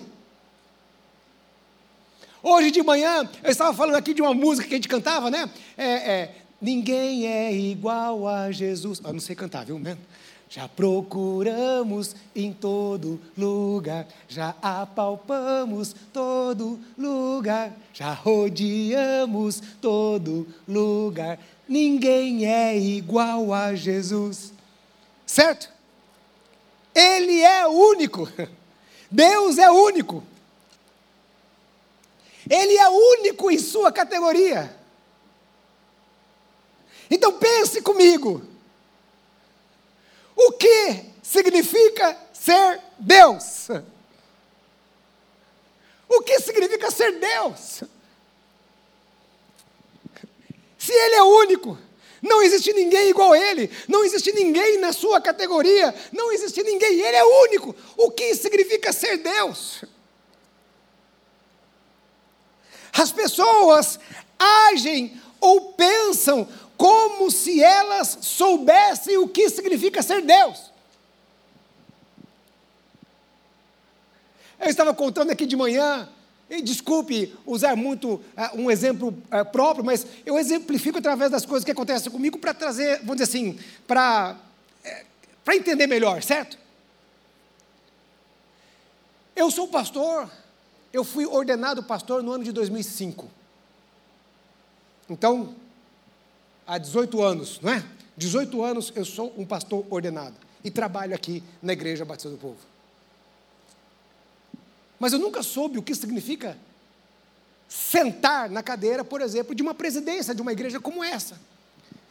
Hoje 2.43 2.71
de 2.71 2.81
manhã, 2.81 3.29
eu 3.43 3.51
estava 3.51 3.75
falando 3.75 3.95
aqui 3.95 4.15
de 4.15 4.21
uma 4.21 4.33
música 4.33 4.67
que 4.67 4.73
a 4.73 4.77
gente 4.77 4.87
cantava, 4.87 5.29
né? 5.29 5.47
É, 5.77 5.85
é, 5.85 6.35
Ninguém 6.61 7.25
é 7.25 7.51
igual 7.51 8.27
a 8.27 8.51
Jesus. 8.51 9.01
Eu 9.03 9.11
não 9.11 9.19
sei 9.19 9.35
cantar, 9.35 9.65
viu? 9.65 9.81
Já 10.53 10.67
procuramos 10.67 12.13
em 12.35 12.51
todo 12.51 13.21
lugar, 13.37 14.05
já 14.27 14.53
apalpamos 14.61 15.95
todo 16.11 16.77
lugar, 16.97 17.71
já 17.93 18.11
rodeamos 18.11 19.63
todo 19.79 20.45
lugar, 20.67 21.39
ninguém 21.69 22.45
é 22.45 22.77
igual 22.77 23.53
a 23.53 23.73
Jesus. 23.75 24.51
Certo? 25.25 25.69
Ele 26.93 27.39
é 27.39 27.65
único. 27.65 28.29
Deus 29.09 29.57
é 29.57 29.71
único. 29.71 30.21
Ele 32.49 32.75
é 32.75 32.89
único 32.89 33.49
em 33.49 33.57
sua 33.57 33.89
categoria. 33.89 34.75
Então 37.09 37.39
pense 37.39 37.81
comigo. 37.81 38.50
Que 40.61 41.05
significa 41.23 42.15
ser 42.31 42.79
Deus? 42.99 43.67
O 46.07 46.21
que 46.21 46.39
significa 46.39 46.91
ser 46.91 47.13
Deus? 47.13 47.81
Se 50.77 50.93
Ele 50.93 51.15
é 51.15 51.23
único, 51.23 51.79
não 52.21 52.43
existe 52.43 52.71
ninguém 52.73 53.09
igual 53.09 53.33
a 53.33 53.39
Ele, 53.39 53.71
não 53.87 54.05
existe 54.05 54.31
ninguém 54.33 54.77
na 54.77 54.93
sua 54.93 55.19
categoria, 55.19 55.95
não 56.11 56.31
existe 56.31 56.61
ninguém, 56.61 56.99
Ele 56.99 57.17
é 57.17 57.23
único. 57.23 57.75
O 57.97 58.11
que 58.11 58.35
significa 58.35 58.93
ser 58.93 59.17
Deus? 59.17 59.83
As 62.93 63.11
pessoas 63.11 63.99
agem 64.37 65.19
ou 65.39 65.73
pensam 65.73 66.47
como 66.81 67.29
se 67.29 67.63
elas 67.63 68.17
soubessem 68.21 69.15
o 69.15 69.27
que 69.27 69.47
significa 69.51 70.01
ser 70.01 70.23
Deus. 70.23 70.71
Eu 74.59 74.67
estava 74.67 74.91
contando 74.91 75.29
aqui 75.29 75.45
de 75.45 75.55
manhã 75.55 76.09
e 76.49 76.59
desculpe 76.59 77.37
usar 77.45 77.75
muito 77.75 78.13
uh, 78.13 78.23
um 78.55 78.71
exemplo 78.71 79.09
uh, 79.09 79.45
próprio, 79.51 79.85
mas 79.85 80.07
eu 80.25 80.39
exemplifico 80.39 80.97
através 80.97 81.29
das 81.29 81.45
coisas 81.45 81.63
que 81.63 81.69
acontecem 81.69 82.11
comigo 82.11 82.39
para 82.39 82.51
trazer, 82.51 82.97
vamos 83.01 83.17
dizer 83.17 83.25
assim, 83.25 83.59
para 83.85 84.35
é, 84.83 85.05
para 85.45 85.55
entender 85.55 85.85
melhor, 85.85 86.23
certo? 86.23 86.57
Eu 89.35 89.51
sou 89.51 89.67
pastor, 89.67 90.27
eu 90.91 91.03
fui 91.03 91.27
ordenado 91.27 91.83
pastor 91.83 92.23
no 92.23 92.31
ano 92.31 92.43
de 92.43 92.51
2005. 92.51 93.29
Então, 95.07 95.60
há 96.71 96.77
18 96.77 97.21
anos, 97.21 97.59
não 97.61 97.69
é? 97.69 97.83
18 98.15 98.63
anos 98.63 98.93
eu 98.95 99.03
sou 99.03 99.33
um 99.37 99.45
pastor 99.45 99.85
ordenado 99.89 100.35
e 100.63 100.71
trabalho 100.71 101.13
aqui 101.13 101.43
na 101.61 101.73
Igreja 101.73 102.05
Batista 102.05 102.29
do 102.29 102.37
Povo. 102.37 102.59
Mas 104.97 105.11
eu 105.11 105.19
nunca 105.19 105.43
soube 105.43 105.77
o 105.77 105.81
que 105.81 105.93
significa 105.93 106.57
sentar 107.67 108.49
na 108.49 108.63
cadeira, 108.63 109.03
por 109.03 109.19
exemplo, 109.19 109.53
de 109.53 109.61
uma 109.61 109.73
presidência 109.73 110.33
de 110.33 110.41
uma 110.41 110.53
igreja 110.53 110.79
como 110.79 111.03
essa. 111.03 111.37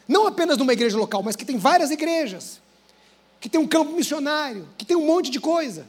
Não 0.06 0.26
apenas 0.26 0.58
de 0.58 0.62
uma 0.62 0.74
igreja 0.74 0.98
local, 0.98 1.22
mas 1.22 1.36
que 1.36 1.44
tem 1.44 1.56
várias 1.56 1.90
igrejas, 1.90 2.60
que 3.40 3.48
tem 3.48 3.58
um 3.58 3.66
campo 3.66 3.92
missionário, 3.92 4.68
que 4.76 4.84
tem 4.84 4.96
um 4.96 5.06
monte 5.06 5.30
de 5.30 5.40
coisa. 5.40 5.86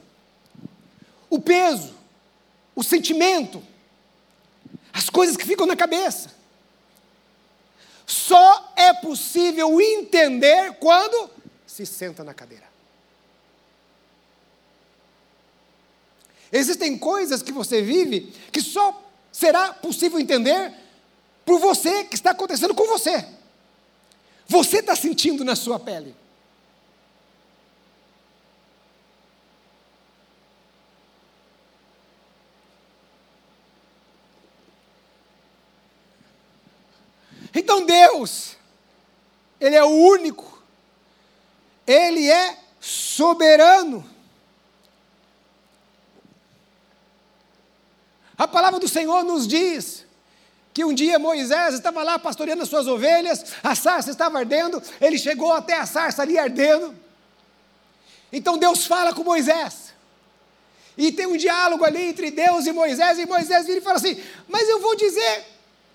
O 1.28 1.38
peso, 1.38 1.92
o 2.74 2.82
sentimento, 2.82 3.62
as 4.94 5.10
coisas 5.10 5.36
que 5.36 5.44
ficam 5.44 5.66
na 5.66 5.76
cabeça. 5.76 6.41
Só 8.06 8.72
é 8.76 8.92
possível 8.94 9.80
entender 9.80 10.74
quando 10.74 11.30
se 11.66 11.86
senta 11.86 12.22
na 12.22 12.34
cadeira. 12.34 12.70
Existem 16.52 16.98
coisas 16.98 17.42
que 17.42 17.50
você 17.50 17.80
vive 17.80 18.32
que 18.52 18.60
só 18.60 19.02
será 19.32 19.72
possível 19.72 20.20
entender 20.20 20.72
por 21.46 21.58
você 21.58 22.04
que 22.04 22.14
está 22.14 22.32
acontecendo 22.32 22.74
com 22.74 22.86
você. 22.86 23.26
Você 24.46 24.80
está 24.80 24.94
sentindo 24.94 25.44
na 25.44 25.56
sua 25.56 25.80
pele. 25.80 26.14
Então 37.72 37.86
Deus, 37.86 38.54
Ele 39.58 39.74
é 39.74 39.82
o 39.82 39.88
único, 39.88 40.62
Ele 41.86 42.30
é 42.30 42.58
soberano. 42.78 44.04
A 48.36 48.46
palavra 48.46 48.78
do 48.78 48.86
Senhor 48.86 49.24
nos 49.24 49.48
diz 49.48 50.04
que 50.74 50.84
um 50.84 50.92
dia 50.92 51.18
Moisés 51.18 51.72
estava 51.72 52.02
lá 52.02 52.18
pastoreando 52.18 52.62
as 52.62 52.68
suas 52.68 52.86
ovelhas, 52.86 53.54
a 53.62 53.74
sarça 53.74 54.10
estava 54.10 54.38
ardendo, 54.38 54.82
ele 55.00 55.16
chegou 55.16 55.52
até 55.52 55.78
a 55.78 55.86
sarça 55.86 56.20
ali 56.20 56.38
ardendo. 56.38 56.94
Então 58.30 58.58
Deus 58.58 58.84
fala 58.84 59.14
com 59.14 59.24
Moisés. 59.24 59.94
E 60.98 61.10
tem 61.10 61.26
um 61.26 61.38
diálogo 61.38 61.84
ali 61.84 62.02
entre 62.02 62.30
Deus 62.30 62.66
e 62.66 62.72
Moisés, 62.72 63.18
e 63.18 63.24
Moisés 63.24 63.64
vira 63.64 63.78
e 63.78 63.82
fala 63.82 63.96
assim: 63.96 64.22
Mas 64.46 64.68
eu 64.68 64.78
vou 64.78 64.94
dizer 64.94 65.51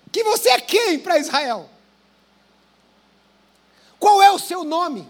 que 0.08 0.24
você 0.24 0.50
é 0.50 0.60
quem 0.60 0.98
para 0.98 1.18
Israel? 1.18 1.68
Qual 3.98 4.22
é 4.22 4.30
o 4.30 4.38
seu 4.38 4.64
nome? 4.64 5.06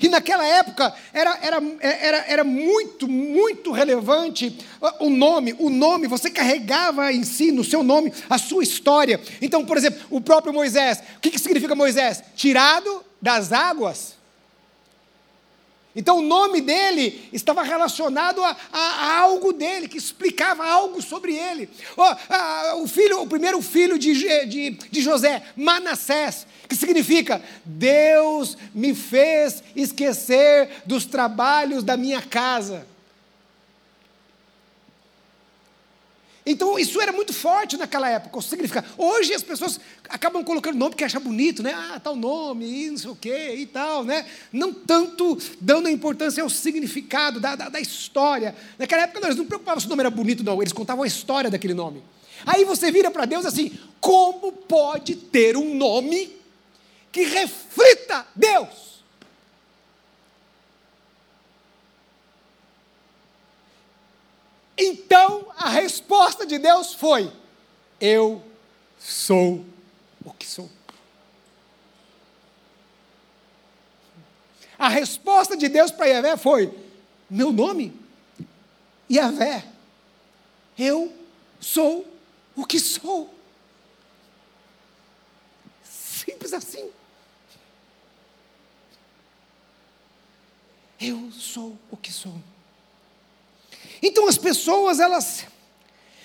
E 0.00 0.08
naquela 0.08 0.46
época 0.46 0.94
era, 1.12 1.38
era, 1.42 1.62
era, 1.80 2.18
era 2.28 2.44
muito, 2.44 3.08
muito 3.08 3.72
relevante 3.72 4.56
o 5.00 5.08
nome. 5.10 5.54
O 5.58 5.70
nome, 5.70 6.06
você 6.06 6.30
carregava 6.30 7.12
em 7.12 7.24
si, 7.24 7.50
no 7.50 7.64
seu 7.64 7.82
nome, 7.82 8.12
a 8.28 8.38
sua 8.38 8.62
história. 8.62 9.20
Então, 9.40 9.64
por 9.64 9.76
exemplo, 9.76 10.00
o 10.10 10.20
próprio 10.20 10.52
Moisés, 10.52 11.02
o 11.16 11.20
que, 11.20 11.30
que 11.30 11.38
significa 11.38 11.74
Moisés? 11.74 12.22
Tirado 12.36 13.04
das 13.20 13.52
águas 13.52 14.17
Então 15.96 16.18
o 16.18 16.22
nome 16.22 16.60
dele 16.60 17.28
estava 17.32 17.62
relacionado 17.62 18.44
a, 18.44 18.56
a, 18.72 18.78
a 18.78 19.20
algo 19.20 19.52
dele, 19.52 19.88
que 19.88 19.96
explicava 19.98 20.64
algo 20.64 21.02
sobre 21.02 21.34
ele. 21.34 21.68
Oh, 21.96 22.82
o, 22.82 22.88
filho, 22.88 23.22
o 23.22 23.26
primeiro 23.26 23.60
filho 23.62 23.98
de, 23.98 24.14
de, 24.46 24.70
de 24.70 25.00
José, 25.00 25.42
Manassés, 25.56 26.46
que 26.68 26.76
significa 26.76 27.42
Deus 27.64 28.56
me 28.74 28.94
fez 28.94 29.62
esquecer 29.74 30.68
dos 30.84 31.04
trabalhos 31.04 31.82
da 31.82 31.96
minha 31.96 32.22
casa. 32.22 32.86
Então 36.50 36.78
isso 36.78 36.98
era 36.98 37.12
muito 37.12 37.34
forte 37.34 37.76
naquela 37.76 38.08
época, 38.08 38.38
o 38.38 38.40
significado. 38.40 38.86
Hoje 38.96 39.34
as 39.34 39.42
pessoas 39.42 39.78
acabam 40.08 40.42
colocando 40.42 40.78
nome 40.78 40.92
porque 40.92 41.04
acham 41.04 41.20
bonito, 41.20 41.62
né? 41.62 41.74
Ah, 41.74 42.00
tal 42.02 42.16
nome, 42.16 42.64
e 42.64 42.90
não 42.90 42.96
sei 42.96 43.10
o 43.10 43.14
quê, 43.14 43.54
e 43.58 43.66
tal, 43.66 44.02
né? 44.02 44.24
Não 44.50 44.72
tanto 44.72 45.36
dando 45.60 45.90
importância 45.90 46.42
ao 46.42 46.48
significado 46.48 47.38
da, 47.38 47.54
da, 47.54 47.68
da 47.68 47.78
história. 47.78 48.56
Naquela 48.78 49.02
época 49.02 49.26
eles 49.26 49.36
não 49.36 49.44
preocupavam 49.44 49.78
se 49.78 49.86
o 49.86 49.90
nome 49.90 50.00
era 50.00 50.08
bonito, 50.08 50.42
não, 50.42 50.62
eles 50.62 50.72
contavam 50.72 51.04
a 51.04 51.06
história 51.06 51.50
daquele 51.50 51.74
nome. 51.74 52.02
Aí 52.46 52.64
você 52.64 52.90
vira 52.90 53.10
para 53.10 53.26
Deus 53.26 53.44
assim: 53.44 53.78
como 54.00 54.50
pode 54.50 55.16
ter 55.16 55.54
um 55.54 55.74
nome 55.74 56.34
que 57.12 57.24
reflita 57.24 58.26
Deus? 58.34 58.97
Então 64.78 65.52
a 65.56 65.68
resposta 65.68 66.46
de 66.46 66.56
Deus 66.56 66.94
foi: 66.94 67.32
Eu 68.00 68.40
sou 68.96 69.64
o 70.24 70.32
que 70.32 70.46
sou. 70.46 70.70
A 74.78 74.88
resposta 74.88 75.56
de 75.56 75.68
Deus 75.68 75.90
para 75.90 76.06
Yahvé 76.06 76.36
foi: 76.36 76.72
Meu 77.28 77.52
nome, 77.52 77.92
Yahvé, 79.10 79.66
eu 80.78 81.12
sou 81.58 82.06
o 82.54 82.64
que 82.64 82.78
sou. 82.78 83.34
Simples 85.82 86.52
assim. 86.52 86.88
Eu 91.00 91.32
sou 91.32 91.76
o 91.90 91.96
que 91.96 92.12
sou. 92.12 92.40
Então 94.02 94.28
as 94.28 94.38
pessoas, 94.38 95.00
elas 95.00 95.46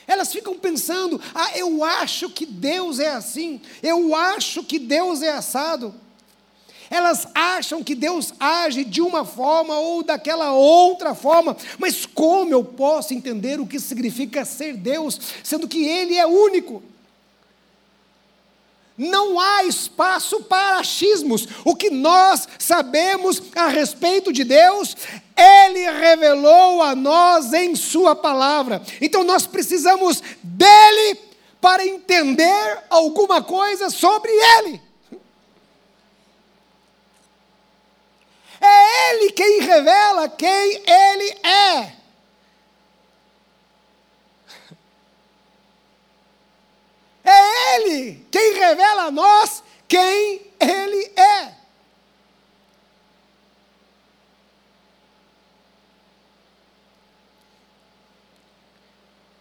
elas 0.05 0.31
ficam 0.31 0.55
pensando: 0.55 1.19
"Ah, 1.33 1.57
eu 1.57 1.83
acho 1.83 2.29
que 2.29 2.45
Deus 2.45 2.99
é 2.99 3.09
assim, 3.09 3.61
eu 3.81 4.15
acho 4.15 4.63
que 4.63 4.77
Deus 4.79 5.21
é 5.21 5.31
assado". 5.31 5.93
Elas 6.89 7.27
acham 7.33 7.83
que 7.83 7.95
Deus 7.95 8.33
age 8.39 8.83
de 8.83 9.01
uma 9.01 9.25
forma 9.25 9.79
ou 9.79 10.03
daquela 10.03 10.51
outra 10.51 11.15
forma, 11.15 11.57
mas 11.79 12.05
como 12.05 12.51
eu 12.51 12.63
posso 12.63 13.13
entender 13.13 13.59
o 13.59 13.65
que 13.65 13.79
significa 13.79 14.45
ser 14.45 14.77
Deus, 14.77 15.19
sendo 15.43 15.67
que 15.67 15.83
Ele 15.85 16.15
é 16.15 16.27
único? 16.27 16.83
Não 18.97 19.39
há 19.39 19.63
espaço 19.63 20.43
para 20.43 20.77
achismos. 20.77 21.47
O 21.65 21.75
que 21.75 21.89
nós 21.89 22.47
sabemos 22.59 23.41
a 23.55 23.67
respeito 23.67 24.31
de 24.31 24.43
Deus, 24.43 24.95
Ele 25.35 25.89
revelou 25.91 26.81
a 26.81 26.95
nós 26.95 27.53
em 27.53 27.75
Sua 27.75 28.15
palavra. 28.15 28.81
Então 29.01 29.23
nós 29.23 29.47
precisamos 29.47 30.21
dele 30.43 31.19
para 31.59 31.85
entender 31.85 32.83
alguma 32.89 33.41
coisa 33.41 33.89
sobre 33.89 34.31
Ele. 34.31 34.81
É 38.61 39.09
Ele 39.15 39.31
quem 39.31 39.61
revela 39.61 40.29
quem 40.29 40.83
Ele 40.85 41.37
é. 41.43 42.02
É 47.23 47.75
Ele 47.75 48.25
quem 48.29 48.53
revela 48.55 49.03
a 49.03 49.11
nós 49.11 49.63
quem 49.87 50.41
Ele 50.59 51.11
é. 51.15 51.53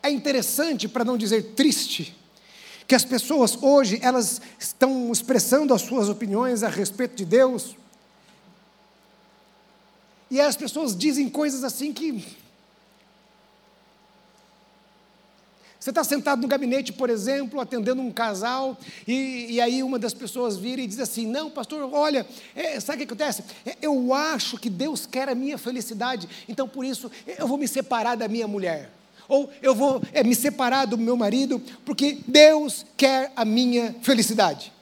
É 0.03 0.11
interessante, 0.11 0.89
para 0.89 1.05
não 1.05 1.17
dizer 1.17 1.55
triste, 1.55 2.17
que 2.89 2.95
as 2.95 3.05
pessoas 3.05 3.57
hoje 3.63 4.01
elas 4.03 4.41
estão 4.59 5.13
expressando 5.13 5.73
as 5.73 5.83
suas 5.83 6.09
opiniões 6.09 6.63
a 6.63 6.69
respeito 6.69 7.15
de 7.15 7.25
Deus. 7.25 7.77
E 10.29 10.41
as 10.41 10.57
pessoas 10.57 10.97
dizem 10.97 11.29
coisas 11.29 11.63
assim 11.63 11.93
que 11.93 12.25
Você 15.83 15.91
está 15.91 16.05
sentado 16.05 16.41
no 16.41 16.47
gabinete, 16.47 16.93
por 16.93 17.11
exemplo, 17.11 17.61
atendendo 17.61 18.01
um 18.01 18.13
casal, 18.13 18.79
e, 19.05 19.47
e 19.51 19.61
aí 19.61 19.83
uma 19.83 19.99
das 19.99 20.15
pessoas 20.15 20.57
vira 20.57 20.81
e 20.81 20.87
diz 20.87 21.01
assim: 21.01 21.27
Não, 21.27 21.51
pastor, 21.51 21.93
olha, 21.93 22.25
é, 22.55 22.79
sabe 22.79 22.99
o 22.99 22.99
que 22.99 23.13
acontece? 23.13 23.43
É, 23.67 23.77
eu 23.83 24.15
acho 24.15 24.59
que 24.59 24.71
Deus 24.71 25.07
quer 25.07 25.29
a 25.29 25.35
minha 25.35 25.59
felicidade, 25.59 26.29
então 26.49 26.69
por 26.69 26.85
isso 26.85 27.11
eu 27.37 27.49
vou 27.49 27.59
me 27.59 27.67
separar 27.67 28.15
da 28.15 28.29
minha 28.29 28.47
mulher. 28.47 28.93
Ou 29.27 29.53
eu 29.61 29.75
vou 29.75 30.01
é, 30.13 30.23
me 30.23 30.37
separar 30.37 30.85
do 30.85 30.97
meu 30.97 31.17
marido, 31.17 31.61
porque 31.85 32.21
Deus 32.29 32.87
quer 32.97 33.33
a 33.35 33.45
minha 33.45 33.93
felicidade. 34.03 34.73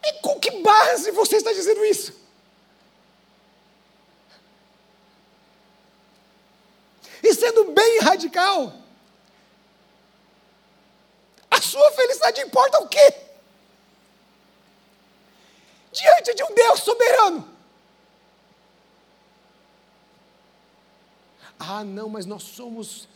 E 0.00 0.12
com 0.20 0.38
que 0.38 0.62
base 0.62 1.10
você 1.10 1.38
está 1.38 1.52
dizendo 1.52 1.84
isso? 1.84 2.14
E 7.20 7.34
sendo 7.34 7.72
bem 7.72 7.98
radical, 7.98 8.72
sua 11.68 11.92
felicidade 11.92 12.40
importa 12.40 12.78
o 12.78 12.88
quê? 12.88 13.14
Diante 15.92 16.34
de 16.34 16.42
um 16.42 16.54
Deus 16.54 16.80
soberano. 16.80 17.48
Ah, 21.58 21.84
não, 21.84 22.08
mas 22.08 22.24
nós 22.24 22.42
somos 22.44 23.08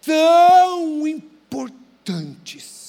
tão 0.00 1.06
importantes. 1.06 2.81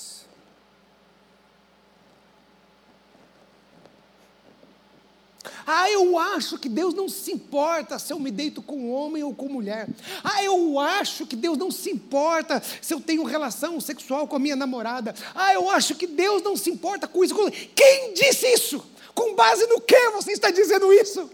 Ah, 5.66 5.90
eu 5.90 6.18
acho 6.18 6.58
que 6.58 6.68
Deus 6.68 6.94
não 6.94 7.08
se 7.08 7.32
importa 7.32 7.98
se 7.98 8.12
eu 8.12 8.20
me 8.20 8.32
deito 8.32 8.62
com 8.62 8.92
homem 8.92 9.24
ou 9.24 9.34
com 9.34 9.48
mulher. 9.48 9.88
Ah, 10.24 10.44
eu 10.44 10.80
acho 10.80 11.26
que 11.26 11.36
Deus 11.36 11.58
não 11.58 11.72
se 11.72 11.90
importa 11.90 12.62
se 12.82 12.94
eu 12.94 13.00
tenho 13.00 13.24
relação 13.24 13.80
sexual 13.80 14.28
com 14.28 14.36
a 14.36 14.40
minha 14.40 14.56
namorada. 14.56 15.16
Ah, 15.34 15.54
eu 15.54 15.70
acho 15.70 15.96
que 15.96 16.08
Deus 16.08 16.42
não 16.42 16.58
se 16.58 16.70
importa 16.70 17.08
com 17.08 17.24
isso. 17.24 17.36
Quem 17.76 18.14
disse 18.14 18.48
isso? 18.48 18.84
Com 19.16 19.36
base 19.36 19.66
no 19.68 19.80
que 19.80 20.10
você 20.10 20.32
está 20.32 20.52
dizendo 20.52 20.92
isso? 20.92 21.30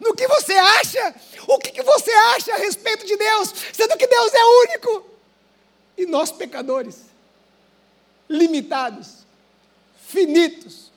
No 0.00 0.14
que 0.14 0.26
você 0.26 0.54
acha? 0.54 1.14
O 1.46 1.58
que, 1.58 1.82
você 1.82 2.10
acha 2.10 2.54
a 2.54 2.58
respeito 2.58 3.06
de 3.06 3.16
Deus? 3.16 3.54
Sendo 3.72 3.96
que 3.96 4.06
Deus 4.06 4.32
é 4.32 4.44
único. 4.44 5.04
E 5.96 6.06
nós, 6.06 6.32
pecadores, 6.32 7.02
limitados, 8.28 9.18
finitos, 10.06 10.90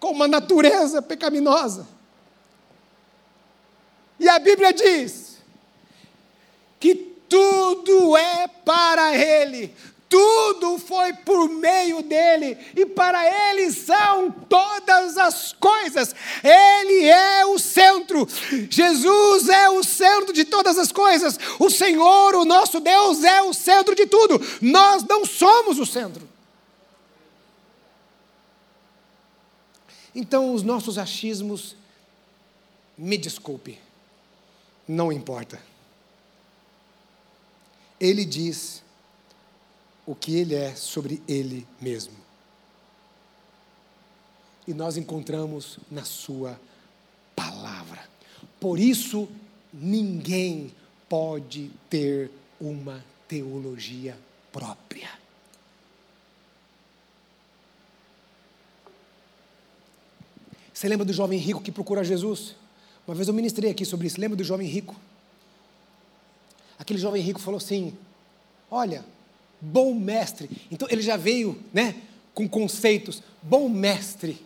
com 0.00 0.10
uma 0.10 0.26
natureza 0.26 1.00
pecaminosa. 1.00 1.86
A 4.34 4.38
Bíblia 4.38 4.72
diz 4.72 5.38
que 6.80 6.94
tudo 6.94 8.16
é 8.16 8.48
para 8.48 9.16
Ele, 9.16 9.74
tudo 10.12 10.78
foi 10.78 11.14
por 11.14 11.48
meio 11.48 12.02
dele, 12.02 12.58
e 12.76 12.84
para 12.84 13.24
ele 13.50 13.72
são 13.72 14.30
todas 14.30 15.16
as 15.16 15.54
coisas. 15.54 16.14
Ele 16.44 17.06
é 17.06 17.46
o 17.46 17.58
centro, 17.58 18.28
Jesus 18.68 19.48
é 19.48 19.70
o 19.70 19.82
centro 19.82 20.34
de 20.34 20.44
todas 20.44 20.76
as 20.76 20.92
coisas. 20.92 21.38
O 21.58 21.70
Senhor, 21.70 22.34
o 22.34 22.44
nosso 22.44 22.78
Deus, 22.78 23.24
é 23.24 23.40
o 23.40 23.54
centro 23.54 23.94
de 23.94 24.04
tudo. 24.04 24.38
Nós 24.60 25.02
não 25.04 25.24
somos 25.24 25.78
o 25.78 25.86
centro. 25.86 26.28
Então, 30.14 30.52
os 30.52 30.62
nossos 30.62 30.98
achismos, 30.98 31.74
me 32.98 33.16
desculpe, 33.16 33.80
não 34.92 35.10
importa. 35.10 35.60
Ele 37.98 38.24
diz 38.24 38.82
o 40.06 40.14
que 40.14 40.36
ele 40.36 40.54
é 40.54 40.74
sobre 40.74 41.22
ele 41.26 41.66
mesmo. 41.80 42.14
E 44.66 44.74
nós 44.74 44.96
encontramos 44.96 45.78
na 45.90 46.04
sua 46.04 46.60
palavra. 47.34 48.08
Por 48.60 48.78
isso, 48.78 49.28
ninguém 49.72 50.72
pode 51.08 51.70
ter 51.88 52.30
uma 52.60 53.04
teologia 53.26 54.16
própria. 54.52 55.10
Você 60.72 60.88
lembra 60.88 61.04
do 61.04 61.12
jovem 61.12 61.38
rico 61.38 61.62
que 61.62 61.70
procura 61.72 62.04
Jesus? 62.04 62.56
Uma 63.06 63.14
vez 63.14 63.28
eu 63.28 63.34
ministrei 63.34 63.70
aqui 63.70 63.84
sobre 63.84 64.06
isso, 64.06 64.20
lembra 64.20 64.36
do 64.36 64.44
jovem 64.44 64.66
rico? 64.66 64.94
Aquele 66.78 66.98
jovem 66.98 67.22
rico 67.22 67.40
falou 67.40 67.58
assim: 67.58 67.96
Olha, 68.70 69.04
bom 69.60 69.94
mestre. 69.94 70.50
Então 70.70 70.88
ele 70.90 71.02
já 71.02 71.16
veio, 71.16 71.60
né, 71.72 71.94
com 72.34 72.48
conceitos, 72.48 73.22
bom 73.42 73.68
mestre. 73.68 74.40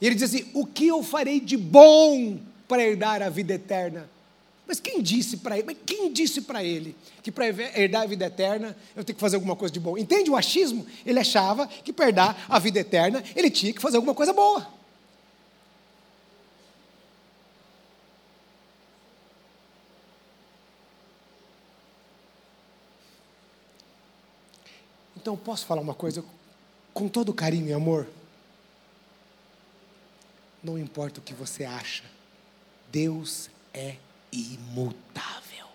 E 0.00 0.06
ele 0.06 0.14
diz 0.14 0.24
assim: 0.24 0.50
O 0.54 0.66
que 0.66 0.86
eu 0.86 1.02
farei 1.02 1.40
de 1.40 1.56
bom 1.56 2.38
para 2.68 2.82
herdar 2.82 3.22
a 3.22 3.28
vida 3.28 3.54
eterna? 3.54 4.08
Mas 4.66 4.80
quem 4.80 5.00
disse 5.00 5.36
para 5.36 5.56
ele? 5.56 5.66
Mas 5.66 5.76
quem 5.86 6.12
disse 6.12 6.40
para 6.40 6.62
ele 6.62 6.96
que 7.22 7.30
para 7.30 7.46
herdar 7.46 8.02
a 8.02 8.06
vida 8.06 8.26
eterna 8.26 8.76
eu 8.96 9.04
tenho 9.04 9.14
que 9.14 9.20
fazer 9.20 9.36
alguma 9.36 9.54
coisa 9.54 9.72
de 9.72 9.78
bom? 9.78 9.96
Entende 9.96 10.28
o 10.28 10.36
achismo? 10.36 10.84
Ele 11.04 11.20
achava 11.20 11.68
que 11.68 11.92
para 11.92 12.08
herdar 12.08 12.44
a 12.48 12.58
vida 12.58 12.80
eterna 12.80 13.22
ele 13.36 13.48
tinha 13.48 13.72
que 13.72 13.80
fazer 13.80 13.96
alguma 13.96 14.14
coisa 14.14 14.32
boa. 14.32 14.75
Então, 25.26 25.36
posso 25.36 25.66
falar 25.66 25.80
uma 25.80 25.92
coisa 25.92 26.24
com 26.94 27.08
todo 27.08 27.34
carinho 27.34 27.66
e 27.66 27.72
amor? 27.72 28.06
Não 30.62 30.78
importa 30.78 31.18
o 31.18 31.22
que 31.22 31.34
você 31.34 31.64
acha, 31.64 32.04
Deus 32.92 33.50
é 33.74 33.96
imutável. 34.30 35.66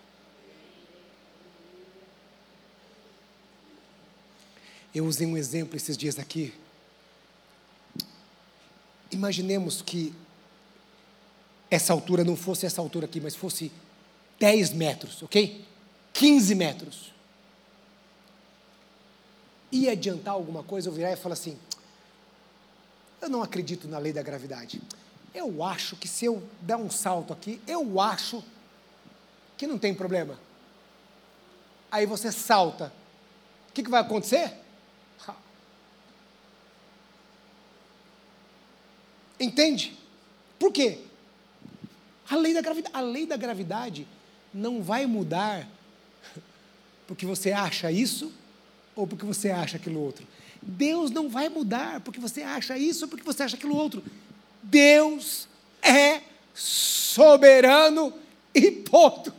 Eu 4.95 5.05
usei 5.05 5.27
um 5.27 5.35
exemplo 5.35 5.75
esses 5.75 5.97
dias 5.97 6.17
aqui. 6.17 6.53
Imaginemos 9.11 9.81
que 9.81 10.15
essa 11.69 11.91
altura 11.91 12.23
não 12.23 12.37
fosse 12.37 12.65
essa 12.65 12.79
altura 12.79 13.05
aqui, 13.05 13.19
mas 13.19 13.35
fosse 13.35 13.69
10 14.39 14.71
metros, 14.71 15.21
ok? 15.21 15.65
15 16.13 16.55
metros 16.55 17.11
ia 19.71 19.91
adiantar 19.91 20.33
alguma 20.33 20.63
coisa 20.63 20.89
eu 20.89 20.93
virar 20.93 21.11
e 21.11 21.15
falar 21.15 21.33
assim: 21.33 21.57
eu 23.21 23.29
não 23.29 23.43
acredito 23.43 23.87
na 23.87 23.97
lei 23.97 24.11
da 24.11 24.21
gravidade. 24.21 24.81
Eu 25.33 25.63
acho 25.63 25.95
que 25.95 26.07
se 26.07 26.25
eu 26.25 26.43
der 26.61 26.75
um 26.75 26.89
salto 26.89 27.31
aqui, 27.31 27.61
eu 27.65 27.99
acho 27.99 28.43
que 29.57 29.67
não 29.67 29.77
tem 29.77 29.93
problema. 29.93 30.37
Aí 31.91 32.05
você 32.05 32.31
salta. 32.31 32.91
O 33.69 33.73
que, 33.73 33.83
que 33.83 33.89
vai 33.89 34.01
acontecer? 34.01 34.53
Entende? 39.39 39.97
Por 40.59 40.71
quê? 40.71 40.99
A 42.29 42.35
lei 42.35 42.53
da 42.53 42.61
gravidade, 42.61 42.95
a 42.95 43.01
lei 43.01 43.25
da 43.25 43.35
gravidade 43.35 44.07
não 44.53 44.83
vai 44.83 45.05
mudar 45.05 45.67
porque 47.07 47.25
você 47.25 47.51
acha 47.51 47.91
isso 47.91 48.31
ou 48.95 49.07
porque 49.07 49.25
você 49.25 49.49
acha 49.49 49.77
aquilo 49.77 49.99
outro. 49.99 50.27
Deus 50.61 51.09
não 51.11 51.29
vai 51.29 51.49
mudar 51.49 52.01
porque 52.01 52.19
você 52.19 52.43
acha 52.43 52.77
isso 52.77 53.05
ou 53.05 53.09
porque 53.09 53.23
você 53.23 53.43
acha 53.43 53.55
aquilo 53.55 53.75
outro. 53.75 54.03
Deus 54.61 55.47
é 55.81 56.21
soberano 56.53 58.13
e 58.53 58.71
ponto. 58.71 59.33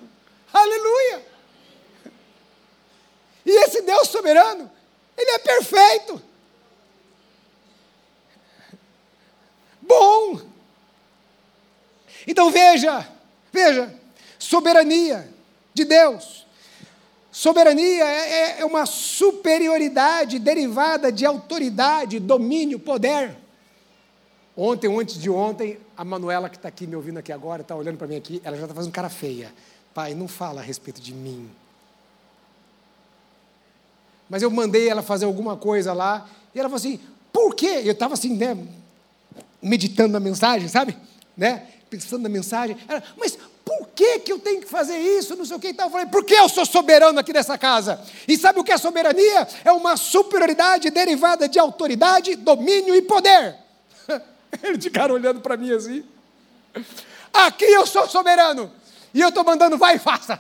Aleluia! 0.53 1.27
E 3.45 3.51
esse 3.65 3.83
Deus 3.83 4.09
soberano, 4.09 4.71
ele 5.17 5.31
é 5.31 5.39
perfeito. 5.39 6.23
Bom. 9.81 10.41
Então 12.27 12.51
veja, 12.51 13.09
veja, 13.53 13.93
soberania 14.39 15.33
de 15.75 15.85
Deus 15.85 16.42
Soberania 17.33 18.05
é, 18.05 18.29
é, 18.29 18.61
é 18.61 18.65
uma 18.67 18.85
superioridade 18.85 20.39
derivada 20.39 21.11
de 21.11 21.25
autoridade, 21.25 22.21
domínio, 22.21 22.79
poder. 22.79 23.35
Ontem, 24.55 24.87
ou 24.87 25.01
antes 25.01 25.19
de 25.19 25.31
ontem, 25.31 25.79
a 25.97 26.05
Manuela, 26.05 26.51
que 26.51 26.57
está 26.57 26.69
aqui 26.69 26.87
me 26.87 26.95
ouvindo 26.95 27.19
aqui 27.19 27.33
agora, 27.33 27.63
está 27.63 27.75
olhando 27.75 27.97
para 27.97 28.07
mim 28.07 28.17
aqui, 28.17 28.43
ela 28.45 28.55
já 28.55 28.65
está 28.65 28.75
fazendo 28.75 28.93
cara 28.93 29.09
feia. 29.09 29.51
Pai, 29.95 30.13
não 30.13 30.29
fala 30.29 30.61
a 30.61 30.63
respeito 30.63 31.01
de 31.01 31.15
mim. 31.15 31.51
Mas 34.29 34.43
eu 34.43 34.51
mandei 34.51 34.91
ela 34.91 35.03
fazer 35.03 35.25
alguma 35.25 35.57
coisa 35.57 35.95
lá, 35.95 36.29
e 36.55 36.59
ela 36.59 36.69
falou 36.69 36.77
assim, 36.77 37.01
por 37.33 37.55
quê? 37.55 37.81
Eu 37.83 37.93
estava 37.93 38.13
assim, 38.13 38.37
né, 38.37 38.59
meditando 39.63 40.13
na 40.13 40.21
mensagem, 40.21 40.69
sabe? 40.69 40.95
Né? 41.35 41.67
Pensando 41.89 42.23
na 42.23 42.29
mensagem. 42.29 42.77
Ela, 42.87 43.03
mas 43.17 43.39
por 43.79 43.89
que, 43.89 44.19
que 44.21 44.33
eu 44.33 44.39
tenho 44.39 44.61
que 44.61 44.67
fazer 44.67 44.99
isso? 44.99 45.37
Não 45.37 45.45
sei 45.45 45.57
o 45.57 45.61
que 45.61 45.69
e 45.69 45.75
tal. 45.75 45.87
Eu 45.87 45.91
falei, 45.93 46.07
porque 46.07 46.35
eu 46.35 46.49
sou 46.49 46.67
soberano 46.67 47.19
aqui 47.19 47.33
nessa 47.33 47.57
casa. 47.57 48.01
E 48.27 48.37
sabe 48.37 48.61
o 48.61 48.65
que 48.65 48.73
é 48.73 48.79
soberania? 48.79 49.47
É 49.65 49.73
uma 49.73 49.97
superioridade 49.97 50.91
derivada 50.91 51.49
de 51.49 51.59
autoridade, 51.59 52.37
domínio 52.37 52.95
e 52.95 53.03
poder. 53.03 53.57
Ele 54.63 54.77
de 54.77 54.91
cara 54.91 55.13
olhando 55.13 55.41
para 55.41 55.57
mim 55.57 55.73
assim. 55.73 56.05
Aqui 57.33 57.65
eu 57.65 57.87
sou 57.87 58.09
soberano. 58.09 58.71
E 59.15 59.21
eu 59.21 59.29
estou 59.29 59.45
mandando, 59.45 59.79
vai 59.79 59.97
e 59.97 59.99
faça. 59.99 60.39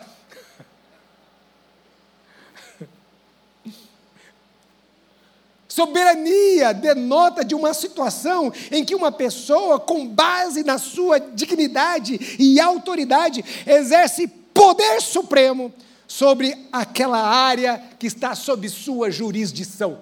Soberania 5.74 6.74
denota 6.74 7.42
de 7.42 7.54
uma 7.54 7.72
situação 7.72 8.52
em 8.70 8.84
que 8.84 8.94
uma 8.94 9.10
pessoa, 9.10 9.80
com 9.80 10.06
base 10.06 10.62
na 10.62 10.76
sua 10.76 11.18
dignidade 11.18 12.36
e 12.38 12.60
autoridade, 12.60 13.42
exerce 13.66 14.28
poder 14.28 15.00
supremo 15.00 15.72
sobre 16.06 16.68
aquela 16.70 17.18
área 17.18 17.82
que 17.98 18.06
está 18.06 18.34
sob 18.34 18.68
sua 18.68 19.10
jurisdição. 19.10 19.98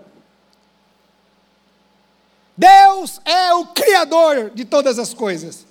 Deus 2.57 3.21
é 3.25 3.55
o 3.55 3.67
Criador 3.67 4.51
de 4.51 4.65
todas 4.65 4.99
as 4.99 5.15
coisas. 5.15 5.70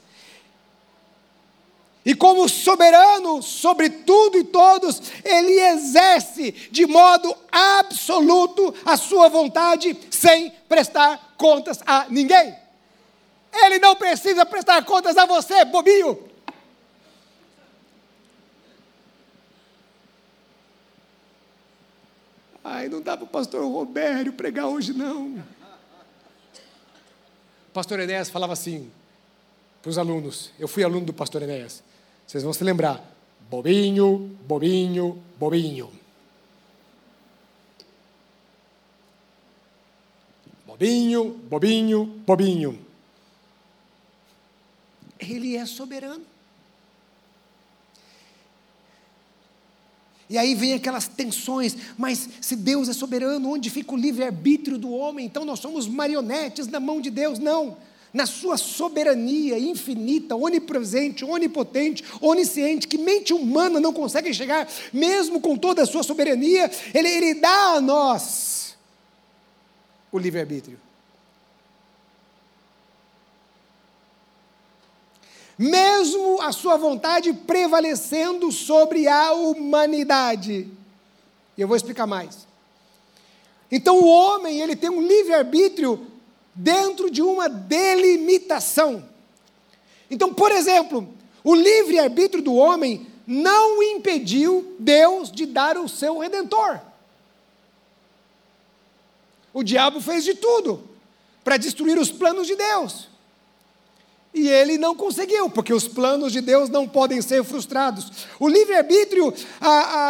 E 2.09 2.15
como 2.15 2.49
soberano 2.49 3.39
sobre 3.43 3.87
tudo 3.87 4.35
e 4.35 4.43
todos, 4.43 4.99
ele 5.23 5.59
exerce 5.59 6.51
de 6.71 6.87
modo 6.87 7.37
absoluto 7.51 8.73
a 8.83 8.97
sua 8.97 9.29
vontade 9.29 9.95
sem 10.09 10.49
prestar 10.67 11.35
contas 11.37 11.83
a 11.85 12.07
ninguém. 12.09 12.57
Ele 13.53 13.77
não 13.77 13.95
precisa 13.95 14.43
prestar 14.43 14.83
contas 14.85 15.17
a 15.17 15.27
você, 15.27 15.63
bobinho. 15.65 16.17
Ai, 22.63 22.89
não 22.89 23.01
dá 23.01 23.15
para 23.15 23.25
o 23.25 23.27
pastor 23.27 23.63
Robério 23.71 24.33
pregar 24.33 24.65
hoje, 24.65 24.93
não. 24.93 25.45
O 27.67 27.71
pastor 27.71 27.99
Enéas 27.99 28.31
falava 28.31 28.53
assim 28.53 28.91
para 29.79 29.89
os 29.89 29.99
alunos. 29.99 30.49
Eu 30.57 30.67
fui 30.67 30.83
aluno 30.83 31.05
do 31.05 31.13
pastor 31.13 31.43
Enéas. 31.43 31.87
Vocês 32.29 32.43
vão 32.43 32.53
se 32.53 32.63
lembrar. 32.63 33.03
Bobinho, 33.49 34.37
bobinho, 34.47 35.19
bobinho. 35.39 35.91
Bobinho, 40.63 41.25
bobinho, 41.49 42.05
bobinho. 42.27 42.85
Ele 45.19 45.55
é 45.55 45.65
soberano. 45.65 46.23
E 50.29 50.37
aí 50.37 50.53
vem 50.53 50.75
aquelas 50.75 51.07
tensões, 51.07 51.75
mas 51.97 52.29
se 52.39 52.55
Deus 52.55 52.87
é 52.89 52.93
soberano, 52.93 53.49
onde 53.49 53.71
fica 53.71 53.91
o 53.91 53.97
livre-arbítrio 53.97 54.77
do 54.77 54.91
homem? 54.91 55.25
Então 55.25 55.43
nós 55.43 55.57
somos 55.57 55.87
marionetes 55.87 56.67
na 56.67 56.79
mão 56.79 57.01
de 57.01 57.09
Deus? 57.09 57.39
Não 57.39 57.88
na 58.13 58.25
sua 58.25 58.57
soberania 58.57 59.57
infinita, 59.57 60.35
onipresente, 60.35 61.23
onipotente, 61.23 62.03
onisciente, 62.21 62.87
que 62.87 62.97
mente 62.97 63.33
humana 63.33 63.79
não 63.79 63.93
consegue 63.93 64.33
chegar, 64.33 64.67
mesmo 64.91 65.39
com 65.39 65.55
toda 65.55 65.83
a 65.83 65.85
sua 65.85 66.03
soberania, 66.03 66.69
ele, 66.93 67.07
ele 67.07 67.33
dá 67.35 67.75
a 67.75 67.81
nós 67.81 68.59
o 70.11 70.17
livre-arbítrio. 70.17 70.79
Mesmo 75.57 76.41
a 76.41 76.51
sua 76.51 76.77
vontade 76.77 77.33
prevalecendo 77.33 78.51
sobre 78.51 79.07
a 79.07 79.33
humanidade. 79.33 80.67
E 81.57 81.61
eu 81.61 81.67
vou 81.67 81.75
explicar 81.75 82.07
mais. 82.07 82.47
Então 83.71 83.99
o 83.99 84.07
homem, 84.07 84.61
ele 84.61 84.75
tem 84.75 84.89
um 84.89 85.01
livre-arbítrio 85.01 86.07
dentro 86.61 87.09
de 87.09 87.21
uma 87.21 87.47
delimitação. 87.47 89.07
Então, 90.11 90.33
por 90.33 90.51
exemplo, 90.51 91.07
o 91.41 91.55
livre-arbítrio 91.55 92.43
do 92.43 92.53
homem 92.53 93.07
não 93.25 93.81
impediu 93.81 94.75
Deus 94.77 95.31
de 95.31 95.45
dar 95.45 95.77
o 95.77 95.87
seu 95.87 96.19
redentor. 96.19 96.81
O 99.53 99.63
diabo 99.63 100.01
fez 100.01 100.25
de 100.25 100.33
tudo 100.33 100.83
para 101.45 101.55
destruir 101.55 101.97
os 101.97 102.11
planos 102.11 102.45
de 102.45 102.57
Deus. 102.57 103.07
E 104.31 104.47
ele 104.47 104.77
não 104.77 104.95
conseguiu, 104.95 105.49
porque 105.49 105.73
os 105.73 105.87
planos 105.87 106.31
de 106.31 106.39
Deus 106.39 106.69
não 106.69 106.87
podem 106.87 107.19
ser 107.21 107.43
frustrados. 107.43 108.27
O 108.39 108.47
livre-arbítrio 108.47 109.33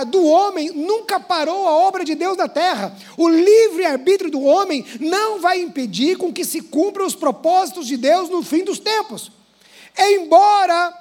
do 0.10 0.26
homem 0.26 0.72
nunca 0.72 1.20
parou 1.20 1.66
a 1.66 1.72
obra 1.72 2.04
de 2.04 2.16
Deus 2.16 2.36
na 2.36 2.50
terra. 2.50 2.96
O 3.16 3.30
livre-arbítrio 3.30 4.30
do 4.30 4.42
homem 4.42 4.86
não 5.00 5.40
vai 5.40 5.62
impedir 5.62 6.18
com 6.18 6.34
que 6.34 6.44
se 6.44 6.62
cumpram 6.62 7.06
os 7.06 7.16
propósitos 7.16 7.88
de 7.88 7.96
Deus 7.96 8.30
no 8.30 8.44
fim 8.44 8.64
dos 8.64 8.78
tempos. 8.78 9.32
Embora, 9.98 10.94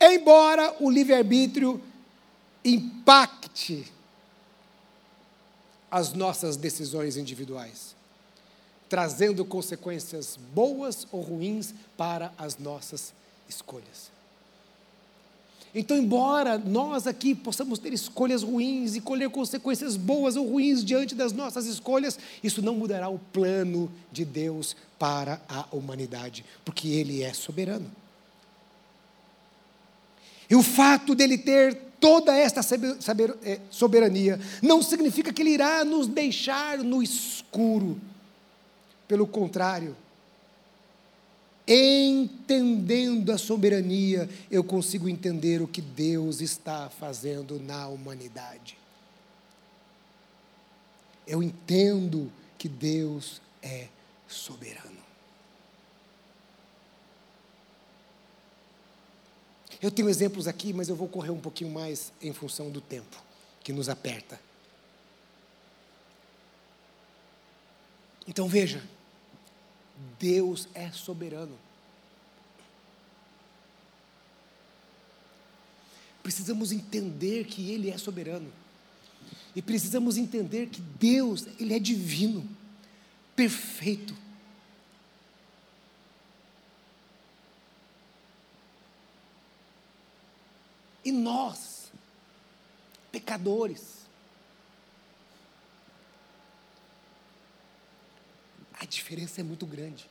embora 0.00 0.74
o 0.80 0.90
livre-arbítrio 0.90 1.80
impacte 2.64 3.92
as 5.90 6.14
nossas 6.14 6.56
decisões 6.56 7.18
individuais 7.18 7.93
trazendo 8.94 9.44
consequências 9.44 10.38
boas 10.54 11.04
ou 11.10 11.20
ruins 11.20 11.74
para 11.96 12.32
as 12.38 12.58
nossas 12.58 13.12
escolhas. 13.48 14.08
Então, 15.74 15.96
embora 15.96 16.56
nós 16.56 17.08
aqui 17.08 17.34
possamos 17.34 17.80
ter 17.80 17.92
escolhas 17.92 18.44
ruins 18.44 18.94
e 18.94 19.00
colher 19.00 19.28
consequências 19.30 19.96
boas 19.96 20.36
ou 20.36 20.46
ruins 20.46 20.84
diante 20.84 21.12
das 21.12 21.32
nossas 21.32 21.66
escolhas, 21.66 22.16
isso 22.40 22.62
não 22.62 22.76
mudará 22.76 23.08
o 23.08 23.18
plano 23.18 23.90
de 24.12 24.24
Deus 24.24 24.76
para 24.96 25.42
a 25.48 25.66
humanidade, 25.72 26.44
porque 26.64 26.86
Ele 26.86 27.20
é 27.20 27.34
soberano. 27.34 27.90
E 30.48 30.54
o 30.54 30.62
fato 30.62 31.16
dele 31.16 31.36
ter 31.36 31.74
toda 31.98 32.32
esta 32.32 32.60
é, 33.42 33.60
soberania 33.70 34.38
não 34.62 34.80
significa 34.80 35.32
que 35.32 35.42
Ele 35.42 35.50
irá 35.50 35.84
nos 35.84 36.06
deixar 36.06 36.78
no 36.78 37.02
escuro 37.02 38.00
pelo 39.06 39.26
contrário, 39.26 39.96
entendendo 41.66 43.30
a 43.30 43.38
soberania, 43.38 44.28
eu 44.50 44.62
consigo 44.62 45.08
entender 45.08 45.62
o 45.62 45.68
que 45.68 45.80
Deus 45.80 46.40
está 46.40 46.90
fazendo 46.90 47.58
na 47.60 47.88
humanidade. 47.88 48.76
Eu 51.26 51.42
entendo 51.42 52.30
que 52.58 52.68
Deus 52.68 53.40
é 53.62 53.88
soberano. 54.28 55.02
Eu 59.80 59.90
tenho 59.90 60.08
exemplos 60.08 60.46
aqui, 60.46 60.72
mas 60.72 60.88
eu 60.88 60.96
vou 60.96 61.08
correr 61.08 61.30
um 61.30 61.40
pouquinho 61.40 61.70
mais 61.70 62.12
em 62.22 62.32
função 62.32 62.70
do 62.70 62.80
tempo 62.80 63.22
que 63.62 63.72
nos 63.72 63.88
aperta. 63.88 64.40
Então 68.26 68.48
veja, 68.48 68.82
Deus 70.18 70.68
é 70.74 70.90
soberano. 70.90 71.58
Precisamos 76.22 76.72
entender 76.72 77.44
que 77.44 77.70
Ele 77.70 77.90
é 77.90 77.98
soberano. 77.98 78.50
E 79.54 79.62
precisamos 79.62 80.16
entender 80.16 80.68
que 80.68 80.80
Deus, 80.80 81.46
Ele 81.60 81.74
é 81.74 81.78
divino, 81.78 82.48
perfeito. 83.36 84.16
E 91.04 91.12
nós, 91.12 91.92
pecadores, 93.12 94.03
a 98.84 98.86
diferença 98.86 99.40
é 99.40 99.44
muito 99.44 99.64
grande. 99.64 100.06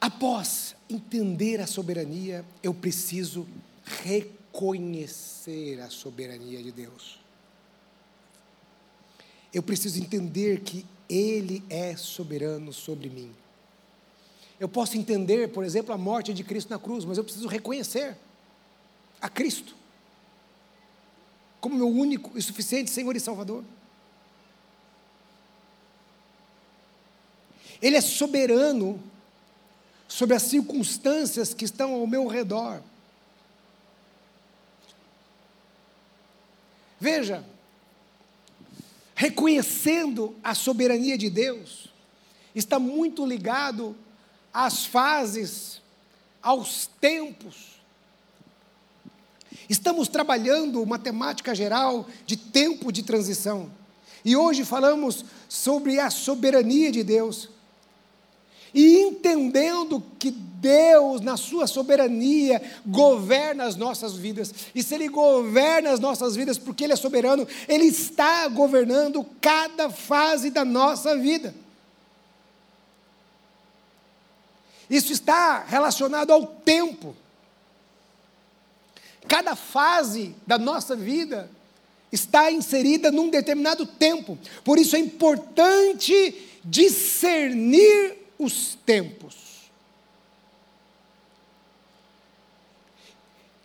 Após 0.00 0.74
entender 0.90 1.60
a 1.60 1.66
soberania, 1.66 2.44
eu 2.62 2.74
preciso 2.74 3.46
reconhecer 3.84 5.80
a 5.80 5.88
soberania 5.88 6.62
de 6.62 6.72
Deus. 6.72 7.18
Eu 9.54 9.62
preciso 9.62 10.00
entender 10.00 10.60
que 10.60 10.84
Ele 11.08 11.62
é 11.70 11.96
soberano 11.96 12.72
sobre 12.72 13.08
mim. 13.08 13.32
Eu 14.58 14.68
posso 14.68 14.96
entender, 14.96 15.48
por 15.48 15.64
exemplo, 15.64 15.94
a 15.94 15.98
morte 15.98 16.34
de 16.34 16.42
Cristo 16.42 16.70
na 16.70 16.78
cruz, 16.78 17.04
mas 17.04 17.18
eu 17.18 17.24
preciso 17.24 17.46
reconhecer 17.46 18.16
a 19.20 19.28
Cristo 19.28 19.76
como 21.66 21.74
meu 21.74 21.88
único 21.88 22.38
e 22.38 22.42
suficiente 22.42 22.90
Senhor 22.92 23.16
e 23.16 23.20
Salvador. 23.20 23.64
Ele 27.80 27.96
é 27.96 28.00
soberano 28.00 29.02
sobre 30.08 30.34
as 30.34 30.42
circunstâncias 30.42 31.52
que 31.52 31.64
estão 31.64 31.94
ao 31.94 32.06
meu 32.06 32.26
redor. 32.26 32.80
Veja, 36.98 37.44
reconhecendo 39.14 40.34
a 40.42 40.54
soberania 40.54 41.18
de 41.18 41.28
Deus, 41.28 41.88
está 42.54 42.78
muito 42.78 43.26
ligado 43.26 43.94
às 44.52 44.86
fases, 44.86 45.82
aos 46.42 46.86
tempos. 47.00 47.76
Estamos 49.68 50.08
trabalhando 50.08 50.82
uma 50.82 50.98
temática 50.98 51.54
geral 51.54 52.08
de 52.24 52.36
tempo 52.36 52.90
de 52.90 53.02
transição. 53.02 53.70
E 54.24 54.34
hoje 54.36 54.64
falamos 54.64 55.24
sobre 55.48 56.00
a 56.00 56.08
soberania 56.10 56.90
de 56.90 57.02
Deus 57.02 57.50
e 58.76 59.00
entendendo 59.00 60.04
que 60.18 60.30
Deus, 60.30 61.22
na 61.22 61.38
sua 61.38 61.66
soberania, 61.66 62.60
governa 62.84 63.64
as 63.64 63.74
nossas 63.74 64.14
vidas. 64.14 64.52
E 64.74 64.82
se 64.82 64.94
Ele 64.94 65.08
governa 65.08 65.92
as 65.92 65.98
nossas 65.98 66.36
vidas 66.36 66.58
porque 66.58 66.84
Ele 66.84 66.92
é 66.92 66.96
soberano, 66.96 67.48
Ele 67.66 67.84
está 67.84 68.46
governando 68.48 69.24
cada 69.40 69.88
fase 69.88 70.50
da 70.50 70.62
nossa 70.62 71.16
vida. 71.16 71.54
Isso 74.90 75.10
está 75.10 75.64
relacionado 75.64 76.30
ao 76.30 76.46
tempo. 76.46 77.16
Cada 79.26 79.56
fase 79.56 80.36
da 80.46 80.58
nossa 80.58 80.94
vida 80.94 81.50
está 82.12 82.52
inserida 82.52 83.10
num 83.10 83.30
determinado 83.30 83.86
tempo. 83.86 84.38
Por 84.62 84.78
isso 84.78 84.96
é 84.96 84.98
importante 84.98 86.60
discernir 86.62 88.25
os 88.38 88.76
tempos. 88.86 89.46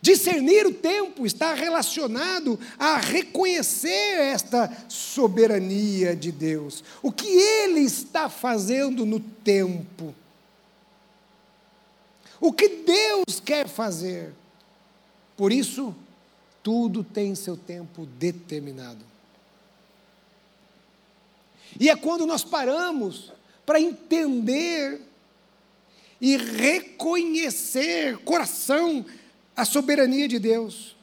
Discernir 0.02 0.66
o 0.66 0.74
tempo 0.74 1.28
está 1.28 1.54
relacionado 1.54 2.60
a 2.80 2.98
reconhecer 2.98 4.18
esta 4.18 4.86
soberania 4.90 6.16
de 6.16 6.32
Deus. 6.32 6.84
O 7.04 7.12
que 7.12 7.28
Ele 7.28 7.82
está 7.82 8.28
fazendo 8.28 9.06
no 9.06 9.20
tempo. 9.20 10.16
O 12.40 12.52
que 12.52 12.68
Deus 12.68 13.40
quer 13.40 13.68
fazer. 13.68 14.34
Por 15.38 15.52
isso, 15.52 15.96
tudo 16.64 17.04
tem 17.04 17.36
seu 17.36 17.56
tempo 17.56 18.08
determinado. 18.18 19.06
E 21.80 21.90
é 21.90 21.96
quando 21.96 22.26
nós 22.26 22.44
paramos 22.44 23.32
para 23.66 23.80
entender 23.80 25.02
e 26.20 26.38
reconhecer, 26.38 28.18
coração, 28.20 29.06
a 29.56 29.66
soberania 29.66 30.28
de 30.28 30.38
Deus. 30.38 30.96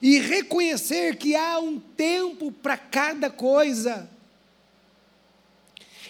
E 0.00 0.18
reconhecer 0.18 1.16
que 1.16 1.36
há 1.36 1.58
um 1.58 1.78
tempo 1.78 2.50
para 2.50 2.76
cada 2.76 3.30
coisa. 3.30 4.08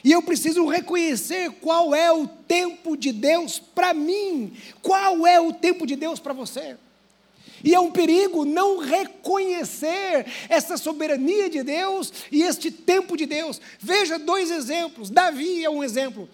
E 0.05 0.13
eu 0.13 0.23
preciso 0.23 0.67
reconhecer 0.67 1.51
qual 1.61 1.95
é 1.95 2.13
o 2.13 2.29
tempo 2.29 2.97
de 2.97 3.11
Deus 3.11 3.59
para 3.59 3.95
mim, 3.95 4.53
qual 4.83 5.27
é 5.27 5.41
o 5.41 5.53
tempo 5.53 5.87
de 5.87 5.97
Deus 5.97 6.21
para 6.21 6.33
você. 6.33 6.77
E 7.65 7.75
é 7.75 7.81
um 7.81 7.91
perigo 7.91 8.45
não 8.45 8.79
reconhecer 8.79 10.27
essa 10.51 10.77
soberania 10.77 11.49
de 11.49 11.63
Deus 11.63 12.13
e 12.31 12.43
este 12.43 12.71
tempo 12.71 13.17
de 13.17 13.25
Deus. 13.25 13.59
Veja 13.81 14.19
dois 14.19 14.51
exemplos. 14.51 15.09
Davi 15.09 15.65
é 15.65 15.71
um 15.71 15.83
exemplo. 15.83 16.29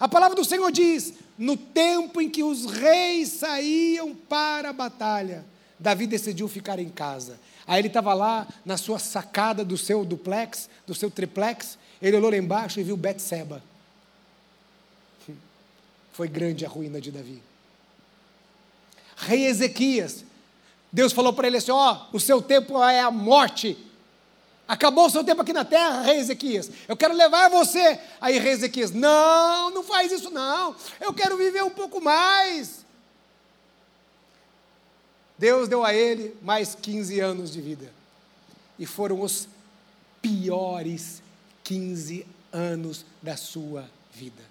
A 0.00 0.08
palavra 0.08 0.34
do 0.34 0.44
Senhor 0.44 0.72
diz: 0.72 1.12
no 1.36 1.54
tempo 1.54 2.18
em 2.18 2.30
que 2.30 2.42
os 2.42 2.64
reis 2.64 3.28
saíam 3.28 4.14
para 4.14 4.70
a 4.70 4.72
batalha, 4.72 5.44
Davi 5.78 6.06
decidiu 6.06 6.48
ficar 6.48 6.78
em 6.78 6.88
casa. 6.88 7.38
Aí 7.66 7.78
ele 7.78 7.88
estava 7.88 8.14
lá 8.14 8.48
na 8.64 8.78
sua 8.78 8.98
sacada 8.98 9.62
do 9.62 9.76
seu 9.76 10.02
duplex, 10.02 10.70
do 10.86 10.94
seu 10.94 11.10
triplex, 11.10 11.76
ele 12.00 12.16
olhou 12.16 12.30
lá 12.30 12.36
embaixo 12.38 12.80
e 12.80 12.82
viu 12.82 12.96
Betseba. 12.96 13.62
Foi 16.14 16.26
grande 16.26 16.64
a 16.64 16.68
ruína 16.70 17.02
de 17.02 17.10
Davi 17.10 17.49
rei 19.20 19.46
Ezequias. 19.46 20.24
Deus 20.92 21.12
falou 21.12 21.32
para 21.32 21.46
ele 21.46 21.56
assim: 21.56 21.70
Ó, 21.70 21.92
oh, 22.12 22.16
o 22.16 22.20
seu 22.20 22.42
tempo 22.42 22.82
é 22.82 23.00
a 23.00 23.10
morte. 23.10 23.76
Acabou 24.66 25.06
o 25.06 25.10
seu 25.10 25.24
tempo 25.24 25.42
aqui 25.42 25.52
na 25.52 25.64
terra, 25.64 26.02
rei 26.02 26.18
Ezequias. 26.18 26.70
Eu 26.86 26.96
quero 26.96 27.14
levar 27.14 27.50
você. 27.50 27.98
Aí, 28.20 28.38
rei 28.38 28.52
Ezequias, 28.52 28.92
não, 28.92 29.70
não 29.70 29.82
faz 29.82 30.12
isso 30.12 30.30
não. 30.30 30.76
Eu 31.00 31.12
quero 31.12 31.36
viver 31.36 31.64
um 31.64 31.70
pouco 31.70 32.00
mais. 32.00 32.84
Deus 35.36 35.68
deu 35.68 35.84
a 35.84 35.94
ele 35.94 36.36
mais 36.42 36.74
15 36.74 37.18
anos 37.18 37.50
de 37.50 37.60
vida. 37.60 37.92
E 38.78 38.86
foram 38.86 39.20
os 39.20 39.48
piores 40.22 41.22
15 41.64 42.26
anos 42.52 43.04
da 43.22 43.36
sua 43.36 43.88
vida. 44.12 44.49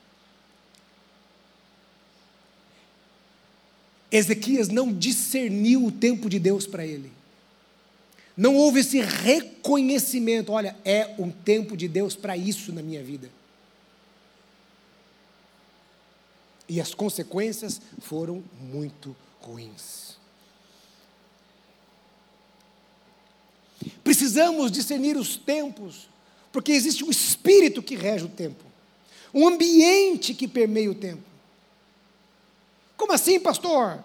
Ezequias 4.12 4.70
não 4.70 4.92
discerniu 4.92 5.86
o 5.86 5.92
tempo 5.92 6.30
de 6.30 6.40
Deus 6.40 6.66
para 6.66 6.86
ele. 6.86 7.12
Não 8.36 8.56
houve 8.56 8.80
esse 8.80 9.02
reconhecimento. 9.02 10.52
Olha, 10.52 10.76
é 10.84 11.14
um 11.20 11.30
tempo 11.30 11.76
de 11.76 11.88
Deus 11.88 12.16
para 12.16 12.38
isso 12.38 12.72
na 12.72 12.82
minha 12.82 13.04
vida. 13.04 13.30
E 16.68 16.80
as 16.80 16.94
consequências 16.94 17.82
foram 18.00 18.44
muito 18.60 19.16
ruins. 19.42 20.18
Precisamos 24.04 24.72
discernir 24.72 25.18
os 25.18 25.36
tempos, 25.36 26.10
porque 26.52 26.72
existe 26.72 27.04
um 27.04 27.10
espírito 27.10 27.82
que 27.82 27.96
rege 27.96 28.26
o 28.26 28.30
tempo, 28.30 28.64
um 29.34 29.48
ambiente 29.48 30.34
que 30.34 30.48
permeia 30.48 30.92
o 30.92 30.96
tempo. 30.96 31.29
Como 33.00 33.14
assim, 33.14 33.40
pastor? 33.40 34.04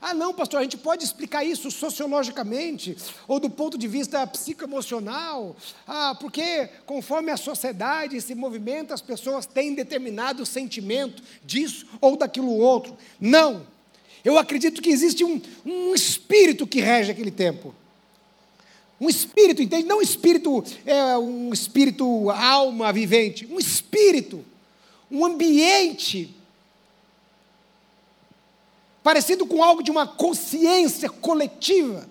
Ah, 0.00 0.14
não, 0.14 0.32
pastor, 0.32 0.60
a 0.60 0.62
gente 0.62 0.78
pode 0.78 1.04
explicar 1.04 1.44
isso 1.44 1.70
sociologicamente 1.70 2.96
ou 3.28 3.38
do 3.38 3.50
ponto 3.50 3.76
de 3.76 3.86
vista 3.86 4.26
psicoemocional. 4.26 5.54
Ah, 5.86 6.16
porque 6.18 6.70
conforme 6.86 7.30
a 7.30 7.36
sociedade 7.36 8.18
se 8.22 8.34
movimenta, 8.34 8.94
as 8.94 9.02
pessoas 9.02 9.44
têm 9.44 9.74
determinado 9.74 10.46
sentimento 10.46 11.22
disso 11.44 11.86
ou 12.00 12.16
daquilo 12.16 12.56
outro. 12.56 12.96
Não. 13.20 13.66
Eu 14.24 14.38
acredito 14.38 14.80
que 14.80 14.88
existe 14.88 15.22
um, 15.22 15.38
um 15.66 15.94
espírito 15.94 16.66
que 16.66 16.80
rege 16.80 17.10
aquele 17.10 17.30
tempo. 17.30 17.74
Um 18.98 19.10
espírito, 19.10 19.60
entende? 19.60 19.86
Não 19.86 19.98
um 19.98 20.02
espírito, 20.02 20.64
é, 20.86 21.18
um 21.18 21.52
espírito 21.52 22.30
alma 22.30 22.90
vivente, 22.90 23.46
um 23.50 23.58
espírito, 23.58 24.42
um 25.10 25.26
ambiente 25.26 26.39
parecido 29.10 29.44
com 29.44 29.60
algo 29.60 29.82
de 29.82 29.90
uma 29.90 30.06
consciência 30.06 31.10
coletiva. 31.10 32.06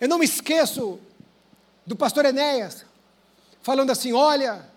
Eu 0.00 0.08
não 0.08 0.18
me 0.18 0.24
esqueço 0.24 0.98
do 1.86 1.94
pastor 1.94 2.24
Enéas, 2.24 2.84
falando 3.62 3.92
assim: 3.92 4.12
olha, 4.12 4.68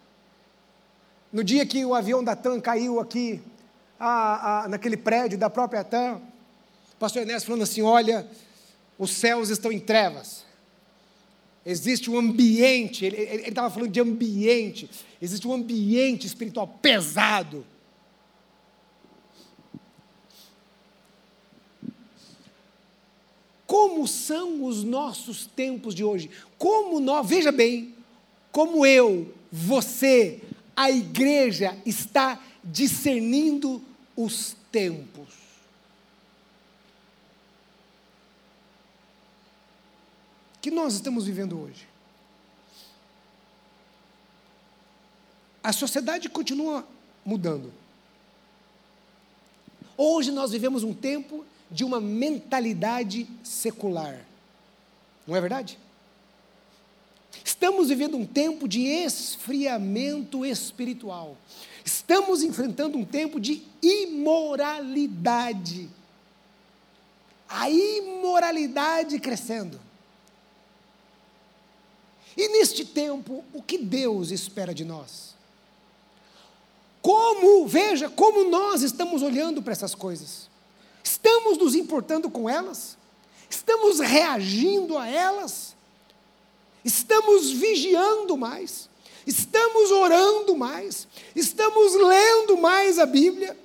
no 1.34 1.44
dia 1.44 1.66
que 1.66 1.84
o 1.84 1.96
avião 1.96 2.24
da 2.24 2.36
TAM 2.36 2.62
caiu 2.62 3.00
aqui, 3.00 3.42
a, 4.00 4.66
a, 4.66 4.68
naquele 4.68 4.98
prédio 4.98 5.36
da 5.36 5.50
própria 5.50 5.84
TAM, 5.84 6.22
o 6.94 6.96
pastor 7.00 7.24
Enéas 7.24 7.44
falando 7.44 7.64
assim: 7.64 7.82
olha, 7.82 8.30
os 9.00 9.10
céus 9.10 9.50
estão 9.50 9.72
em 9.72 9.80
trevas. 9.80 10.46
Existe 11.70 12.10
um 12.10 12.18
ambiente, 12.18 13.06
ele 13.06 13.48
estava 13.48 13.70
falando 13.70 13.92
de 13.92 14.00
ambiente, 14.00 14.90
existe 15.22 15.48
um 15.48 15.54
ambiente 15.54 16.26
espiritual 16.26 16.68
pesado. 16.82 17.64
Como 23.68 24.08
são 24.08 24.66
os 24.66 24.84
nossos 24.84 25.46
tempos 25.46 25.94
de 25.94 26.04
hoje? 26.04 26.32
Como 26.58 27.00
nós, 27.00 27.30
veja 27.30 27.52
bem, 27.52 27.94
como 28.52 28.84
eu, 28.84 29.32
você, 29.52 30.42
a 30.76 30.90
igreja 30.90 31.78
está 31.86 32.44
discernindo 32.64 33.80
os 34.18 34.56
tempos. 34.72 35.39
Que 40.62 40.72
nós 40.72 40.94
estamos 40.94 41.26
vivendo 41.26 41.60
hoje. 41.60 41.88
A 45.64 45.74
sociedade 45.74 46.30
continua 46.30 46.86
mudando. 47.26 47.74
Hoje 49.98 50.32
nós 50.32 50.52
vivemos 50.52 50.84
um 50.84 50.94
tempo 50.94 51.44
de 51.70 51.84
uma 51.84 52.00
mentalidade 52.00 53.28
secular. 53.44 54.26
Não 55.28 55.36
é 55.36 55.42
verdade? 55.42 55.78
Estamos 57.44 57.90
vivendo 57.90 58.18
um 58.18 58.26
tempo 58.26 58.68
de 58.68 58.84
esfriamento 58.84 60.44
espiritual. 60.46 61.38
Estamos 61.84 62.44
enfrentando 62.44 62.98
um 62.98 63.06
tempo 63.06 63.40
de 63.40 63.64
imoralidade. 63.82 65.90
A 67.48 67.70
imoralidade 67.70 69.20
crescendo. 69.20 69.80
E 72.40 72.48
neste 72.48 72.86
tempo, 72.86 73.44
o 73.54 73.62
que 73.62 73.78
Deus 73.78 74.32
espera 74.32 74.74
de 74.74 74.86
nós? 74.86 75.36
Como, 77.02 77.68
veja, 77.68 78.10
como 78.10 78.46
nós 78.46 78.82
estamos 78.82 79.22
olhando 79.22 79.62
para 79.62 79.74
essas 79.74 79.94
coisas? 79.94 80.50
Estamos 81.04 81.58
nos 81.58 81.76
importando 81.76 82.30
com 82.30 82.50
elas? 82.50 82.98
Estamos 83.50 84.00
reagindo 84.00 84.98
a 84.98 85.06
elas? 85.06 85.76
Estamos 86.82 87.52
vigiando 87.52 88.38
mais? 88.38 88.88
Estamos 89.28 89.92
orando 89.92 90.56
mais? 90.56 91.10
Estamos 91.36 91.94
lendo 91.94 92.56
mais 92.56 93.00
a 93.00 93.06
Bíblia? 93.06 93.58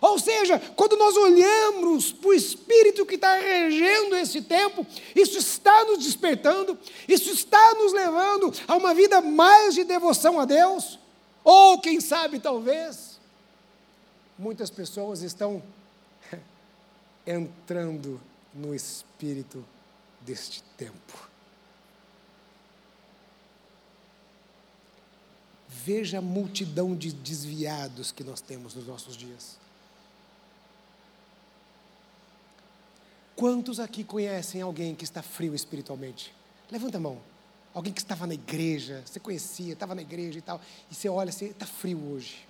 Ou 0.00 0.18
seja, 0.18 0.58
quando 0.74 0.96
nós 0.96 1.14
olhamos 1.16 2.10
para 2.10 2.30
o 2.30 2.34
Espírito 2.34 3.04
que 3.04 3.16
está 3.16 3.34
regendo 3.34 4.16
esse 4.16 4.40
tempo, 4.40 4.86
isso 5.14 5.36
está 5.36 5.84
nos 5.84 6.02
despertando, 6.02 6.78
isso 7.06 7.30
está 7.30 7.74
nos 7.74 7.92
levando 7.92 8.52
a 8.66 8.76
uma 8.76 8.94
vida 8.94 9.20
mais 9.20 9.74
de 9.74 9.84
devoção 9.84 10.40
a 10.40 10.46
Deus, 10.46 10.98
ou 11.44 11.80
quem 11.80 12.00
sabe, 12.00 12.38
talvez, 12.38 13.20
muitas 14.38 14.70
pessoas 14.70 15.20
estão 15.20 15.62
entrando 17.26 18.18
no 18.54 18.74
espírito 18.74 19.64
deste 20.22 20.62
tempo. 20.78 21.28
Veja 25.68 26.18
a 26.18 26.22
multidão 26.22 26.96
de 26.96 27.12
desviados 27.12 28.10
que 28.10 28.24
nós 28.24 28.40
temos 28.40 28.74
nos 28.74 28.86
nossos 28.86 29.16
dias. 29.16 29.59
Quantos 33.40 33.80
aqui 33.80 34.04
conhecem 34.04 34.60
alguém 34.60 34.94
que 34.94 35.02
está 35.02 35.22
frio 35.22 35.54
espiritualmente? 35.54 36.30
Levanta 36.70 36.98
a 36.98 37.00
mão. 37.00 37.18
Alguém 37.72 37.90
que 37.90 37.98
estava 37.98 38.26
na 38.26 38.34
igreja, 38.34 39.02
você 39.06 39.18
conhecia, 39.18 39.72
estava 39.72 39.94
na 39.94 40.02
igreja 40.02 40.38
e 40.38 40.42
tal, 40.42 40.60
e 40.90 40.94
você 40.94 41.08
olha 41.08 41.30
assim, 41.30 41.46
está 41.46 41.64
frio 41.64 41.98
hoje. 42.12 42.46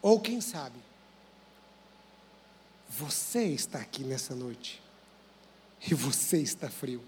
Ou 0.00 0.18
quem 0.18 0.40
sabe, 0.40 0.78
você 2.88 3.44
está 3.48 3.80
aqui 3.80 4.04
nessa 4.04 4.34
noite 4.34 4.82
e 5.90 5.92
você 5.92 6.38
está 6.38 6.70
frio. 6.70 7.04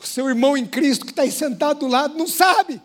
O 0.00 0.06
seu 0.06 0.28
irmão 0.28 0.56
em 0.56 0.66
Cristo 0.66 1.04
que 1.04 1.12
está 1.12 1.22
aí 1.22 1.30
sentado 1.30 1.80
do 1.80 1.86
lado 1.86 2.16
não 2.16 2.26
sabe. 2.26 2.80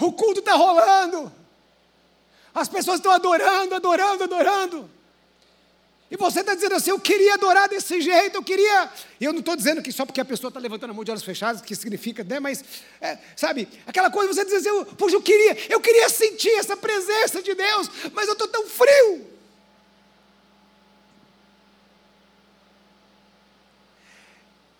O 0.00 0.10
culto 0.12 0.40
está 0.40 0.54
rolando. 0.54 1.30
As 2.54 2.68
pessoas 2.68 2.96
estão 2.96 3.12
adorando, 3.12 3.74
adorando, 3.74 4.24
adorando. 4.24 4.90
E 6.10 6.16
você 6.16 6.40
está 6.40 6.54
dizendo 6.54 6.74
assim, 6.74 6.90
eu 6.90 6.98
queria 6.98 7.34
adorar 7.34 7.68
desse 7.68 8.00
jeito, 8.00 8.34
eu 8.34 8.42
queria. 8.42 8.90
Eu 9.20 9.32
não 9.32 9.40
estou 9.40 9.54
dizendo 9.54 9.82
que 9.82 9.92
só 9.92 10.04
porque 10.04 10.20
a 10.20 10.24
pessoa 10.24 10.48
está 10.48 10.58
levantando 10.58 10.90
a 10.90 10.94
mão 10.94 11.04
de 11.04 11.10
olhos 11.10 11.22
fechados, 11.22 11.60
que 11.60 11.76
significa, 11.76 12.24
né? 12.24 12.40
Mas, 12.40 12.64
é, 13.00 13.18
sabe, 13.36 13.68
aquela 13.86 14.10
coisa, 14.10 14.32
você 14.32 14.44
diz 14.44 14.66
assim, 14.66 14.84
puxa, 14.96 15.14
eu 15.14 15.22
queria, 15.22 15.56
eu 15.68 15.80
queria 15.80 16.08
sentir 16.08 16.50
essa 16.54 16.76
presença 16.76 17.40
de 17.42 17.54
Deus, 17.54 17.88
mas 18.12 18.26
eu 18.26 18.32
estou 18.32 18.48
tão 18.48 18.66
frio. 18.66 19.30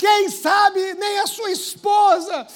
Quem 0.01 0.31
sabe 0.31 0.95
nem 0.95 1.19
a 1.19 1.27
sua 1.27 1.51
esposa. 1.51 2.47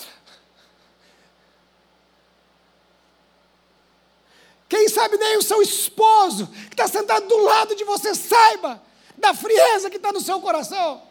Quem 4.66 4.88
sabe, 4.88 5.18
nem 5.18 5.36
o 5.36 5.42
seu 5.42 5.60
esposo, 5.60 6.46
que 6.46 6.72
está 6.72 6.88
sentado 6.88 7.28
do 7.28 7.36
lado 7.36 7.76
de 7.76 7.84
você, 7.84 8.14
saiba 8.14 8.82
da 9.14 9.34
frieza 9.34 9.90
que 9.90 9.98
está 9.98 10.10
no 10.10 10.22
seu 10.22 10.40
coração. 10.40 11.02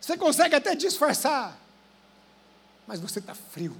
Você 0.00 0.16
consegue 0.16 0.56
até 0.56 0.74
disfarçar, 0.74 1.56
mas 2.88 2.98
você 2.98 3.20
está 3.20 3.32
frio. 3.32 3.76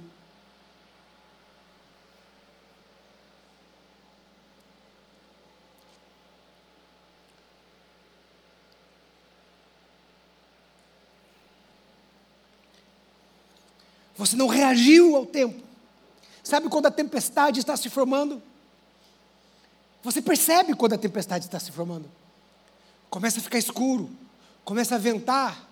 Você 14.17 14.35
não 14.35 14.47
reagiu 14.47 15.15
ao 15.15 15.25
tempo. 15.25 15.61
Sabe 16.43 16.69
quando 16.69 16.85
a 16.85 16.91
tempestade 16.91 17.59
está 17.59 17.75
se 17.75 17.89
formando? 17.89 18.41
Você 20.03 20.21
percebe 20.21 20.75
quando 20.75 20.93
a 20.93 20.97
tempestade 20.97 21.45
está 21.45 21.59
se 21.59 21.71
formando. 21.71 22.09
Começa 23.09 23.39
a 23.39 23.41
ficar 23.41 23.57
escuro, 23.57 24.09
começa 24.63 24.95
a 24.95 24.97
ventar. 24.99 25.67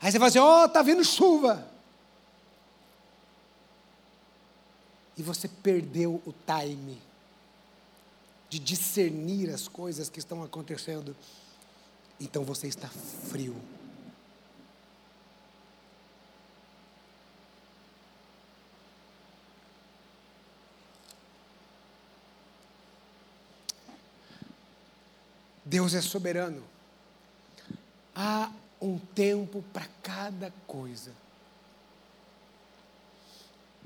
Aí 0.00 0.12
você 0.12 0.18
vai 0.18 0.28
dizer: 0.28 0.40
Ó, 0.40 0.62
oh, 0.62 0.66
está 0.66 0.82
vindo 0.82 1.04
chuva. 1.04 1.66
E 5.16 5.22
você 5.22 5.48
perdeu 5.48 6.20
o 6.26 6.34
time 6.46 7.00
de 8.48 8.58
discernir 8.58 9.50
as 9.50 9.68
coisas 9.68 10.08
que 10.08 10.18
estão 10.18 10.42
acontecendo. 10.42 11.16
Então 12.18 12.44
você 12.44 12.66
está 12.66 12.88
frio. 12.88 13.56
Deus 25.70 25.94
é 25.94 26.02
soberano. 26.02 26.64
Há 28.12 28.50
um 28.80 28.98
tempo 28.98 29.62
para 29.72 29.86
cada 30.02 30.50
coisa. 30.66 31.12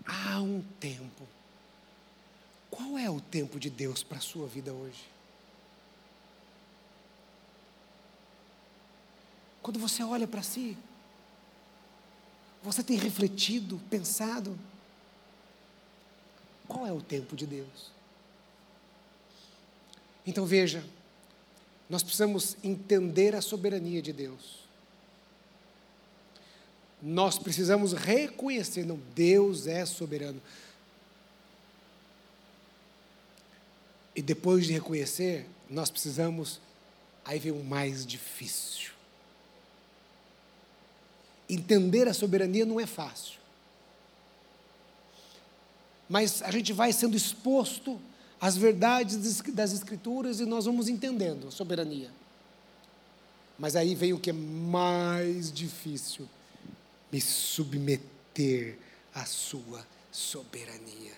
Há 0.06 0.40
um 0.40 0.62
tempo. 0.80 1.28
Qual 2.70 2.96
é 2.96 3.10
o 3.10 3.20
tempo 3.20 3.60
de 3.60 3.68
Deus 3.68 4.02
para 4.02 4.16
a 4.16 4.22
sua 4.22 4.46
vida 4.46 4.72
hoje? 4.72 5.04
Quando 9.60 9.78
você 9.78 10.02
olha 10.02 10.26
para 10.26 10.42
si, 10.42 10.78
você 12.62 12.82
tem 12.82 12.96
refletido, 12.96 13.78
pensado, 13.90 14.58
qual 16.66 16.86
é 16.86 16.92
o 16.92 17.02
tempo 17.02 17.36
de 17.36 17.46
Deus? 17.46 17.90
Então 20.26 20.46
veja, 20.46 20.82
nós 21.88 22.02
precisamos 22.02 22.56
entender 22.62 23.34
a 23.34 23.40
soberania 23.40 24.00
de 24.00 24.12
Deus. 24.12 24.64
Nós 27.02 27.38
precisamos 27.38 27.92
reconhecer, 27.92 28.86
não, 28.86 28.98
Deus 29.14 29.66
é 29.66 29.84
soberano. 29.84 30.40
E 34.16 34.22
depois 34.22 34.66
de 34.66 34.72
reconhecer, 34.72 35.46
nós 35.68 35.90
precisamos, 35.90 36.60
aí 37.24 37.38
vem 37.38 37.52
o 37.52 37.62
mais 37.62 38.06
difícil. 38.06 38.92
Entender 41.48 42.08
a 42.08 42.14
soberania 42.14 42.64
não 42.64 42.80
é 42.80 42.86
fácil. 42.86 43.38
Mas 46.08 46.40
a 46.42 46.50
gente 46.50 46.72
vai 46.72 46.92
sendo 46.92 47.16
exposto 47.16 48.00
as 48.44 48.58
verdades 48.58 49.40
das 49.54 49.72
Escrituras 49.72 50.38
e 50.38 50.44
nós 50.44 50.66
vamos 50.66 50.86
entendendo 50.86 51.48
a 51.48 51.50
soberania. 51.50 52.10
Mas 53.58 53.74
aí 53.74 53.94
vem 53.94 54.12
o 54.12 54.20
que 54.20 54.28
é 54.28 54.34
mais 54.34 55.50
difícil: 55.50 56.28
me 57.10 57.22
submeter 57.22 58.76
à 59.14 59.24
Sua 59.24 59.86
soberania. 60.12 61.12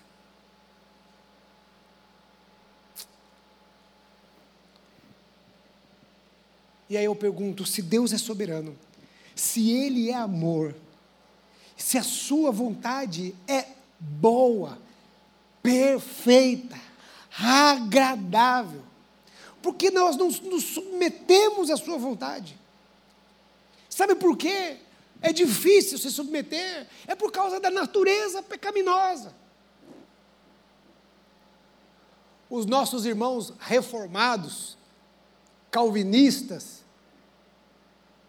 E 6.89 6.97
aí 6.97 7.07
eu 7.07 7.17
pergunto: 7.17 7.67
se 7.67 7.83
Deus 7.83 8.13
é 8.13 8.19
soberano, 8.19 8.79
se 9.35 9.73
Ele 9.73 10.11
é 10.11 10.15
amor, 10.15 10.77
se 11.77 11.99
a 11.99 12.05
Sua 12.05 12.53
vontade 12.53 13.35
é 13.49 13.67
boa, 13.99 14.79
perfeita, 15.61 16.87
agradável, 17.39 18.83
porque 19.63 19.91
nós 19.91 20.17
não 20.17 20.29
nos 20.29 20.65
submetemos 20.65 21.71
à 21.71 21.77
Sua 21.77 21.99
vontade. 21.99 22.59
Sabe 23.89 24.15
por 24.15 24.37
quê? 24.37 24.79
É 25.23 25.33
difícil 25.33 25.99
se 25.99 26.11
submeter, 26.11 26.87
é 27.07 27.15
por 27.15 27.33
causa 27.33 27.59
da 27.59 27.71
natureza 27.71 28.43
pecaminosa. 28.43 29.35
Os 32.49 32.67
nossos 32.67 33.07
irmãos 33.07 33.53
reformados, 33.59 34.77
calvinistas, 35.71 36.85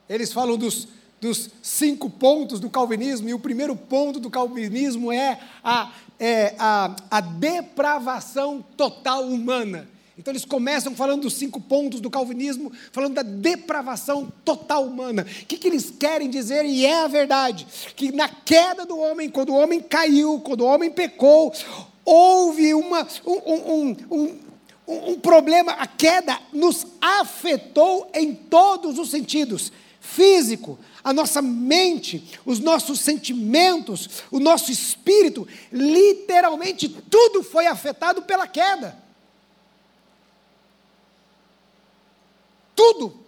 eles 0.10 0.32
falam 0.32 0.58
dos, 0.58 0.88
dos 1.20 1.50
cinco 1.62 2.10
pontos 2.10 2.60
do 2.60 2.70
calvinismo, 2.70 3.28
e 3.30 3.34
o 3.34 3.40
primeiro 3.40 3.76
ponto 3.76 4.20
do 4.20 4.30
calvinismo 4.30 5.12
é 5.12 5.40
a 5.64 5.92
é, 6.20 6.56
a, 6.58 6.96
a 7.12 7.22
depravação 7.22 8.64
total 8.76 9.24
humana. 9.24 9.88
Então 10.18 10.32
eles 10.32 10.46
começam 10.46 10.96
falando 10.96 11.22
dos 11.22 11.36
cinco 11.36 11.62
pontos 11.62 12.02
do 12.02 12.10
calvinismo, 12.10 12.72
falando 12.92 13.14
da 13.14 13.22
depravação 13.22 14.34
total 14.44 14.86
humana. 14.86 15.22
O 15.22 15.46
que, 15.46 15.60
que 15.60 15.68
eles 15.68 15.92
querem 15.92 16.28
dizer, 16.28 16.66
e 16.66 16.86
é 16.86 17.04
a 17.04 17.08
verdade, 17.08 17.68
que 17.96 18.12
na 18.12 18.28
queda 18.28 18.84
do 18.84 18.98
homem, 18.98 19.30
quando 19.30 19.50
o 19.50 19.56
homem 19.56 19.80
caiu, 19.80 20.40
quando 20.40 20.62
o 20.62 20.66
homem 20.66 20.90
pecou, 20.90 21.54
houve 22.04 22.74
uma, 22.74 23.08
um, 23.24 23.54
um, 23.54 23.96
um, 24.10 24.38
um 24.88 25.20
problema, 25.20 25.74
a 25.74 25.86
queda 25.86 26.40
nos 26.52 26.88
afetou 27.00 28.10
em 28.12 28.34
todos 28.34 28.98
os 28.98 29.12
sentidos 29.12 29.72
físico, 30.08 30.80
a 31.04 31.12
nossa 31.12 31.42
mente, 31.42 32.40
os 32.46 32.60
nossos 32.60 33.00
sentimentos, 33.02 34.24
o 34.32 34.40
nosso 34.40 34.72
espírito, 34.72 35.48
literalmente 35.72 36.88
tudo 36.88 37.44
foi 37.44 37.68
afetado 37.68 38.22
pela 38.24 38.48
queda. 38.48 38.98
Tudo. 42.76 43.20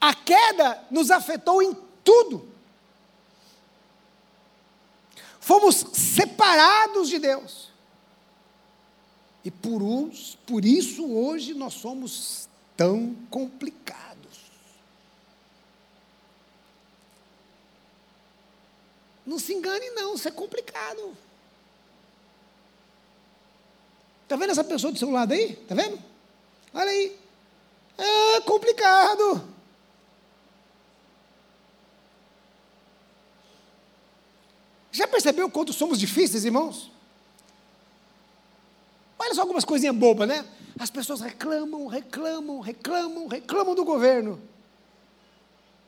A 0.00 0.14
queda 0.14 0.82
nos 0.90 1.10
afetou 1.10 1.62
em 1.62 1.76
tudo. 2.04 2.48
Fomos 5.40 5.84
separados 5.92 7.08
de 7.08 7.18
Deus. 7.18 7.70
E 9.44 9.50
por, 9.50 9.82
uns, 9.82 10.38
por 10.46 10.64
isso 10.64 11.06
hoje 11.06 11.54
nós 11.54 11.74
somos 11.74 12.48
tão 12.76 13.14
complicados. 13.30 14.09
Não 19.30 19.38
se 19.38 19.54
engane, 19.54 19.90
não, 19.90 20.16
isso 20.16 20.26
é 20.26 20.30
complicado. 20.32 21.16
Está 24.24 24.34
vendo 24.34 24.50
essa 24.50 24.64
pessoa 24.64 24.92
do 24.92 24.98
seu 24.98 25.08
lado 25.08 25.32
aí? 25.32 25.52
Está 25.52 25.72
vendo? 25.72 26.02
Olha 26.74 26.90
aí. 26.90 27.16
É 27.96 28.40
complicado. 28.40 29.48
Já 34.90 35.06
percebeu 35.06 35.48
quanto 35.48 35.72
somos 35.72 36.00
difíceis, 36.00 36.44
irmãos? 36.44 36.90
Olha 39.16 39.32
só 39.32 39.42
algumas 39.42 39.64
coisinhas 39.64 39.94
bobas, 39.94 40.26
né? 40.26 40.44
As 40.76 40.90
pessoas 40.90 41.20
reclamam, 41.20 41.86
reclamam, 41.86 42.58
reclamam, 42.58 43.28
reclamam 43.28 43.76
do 43.76 43.84
governo. 43.84 44.42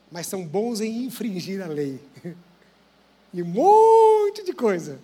Mas 0.09 0.27
são 0.27 0.47
bons 0.47 0.79
em 0.79 1.03
infringir 1.03 1.61
a 1.61 1.67
lei. 1.67 1.99
e 3.33 3.41
um 3.41 3.47
monte 3.47 4.43
de 4.43 4.53
coisa. 4.53 4.99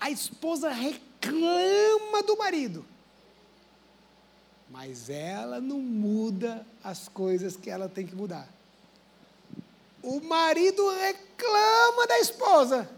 A 0.00 0.10
esposa 0.10 0.68
reclama 0.68 2.22
do 2.26 2.36
marido, 2.36 2.84
mas 4.68 5.08
ela 5.08 5.60
não 5.60 5.78
muda 5.78 6.66
as 6.82 7.08
coisas 7.08 7.56
que 7.56 7.70
ela 7.70 7.88
tem 7.88 8.06
que 8.06 8.14
mudar. 8.14 8.48
O 10.02 10.20
marido 10.20 10.86
reclama 10.90 12.06
da 12.06 12.18
esposa, 12.18 12.90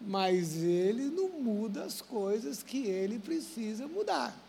mas 0.00 0.56
ele 0.62 1.06
não 1.06 1.28
muda 1.30 1.82
as 1.82 2.00
coisas 2.00 2.62
que 2.62 2.86
ele 2.86 3.18
precisa 3.18 3.88
mudar. 3.88 4.45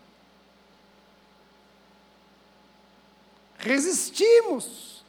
Resistimos. 3.58 5.04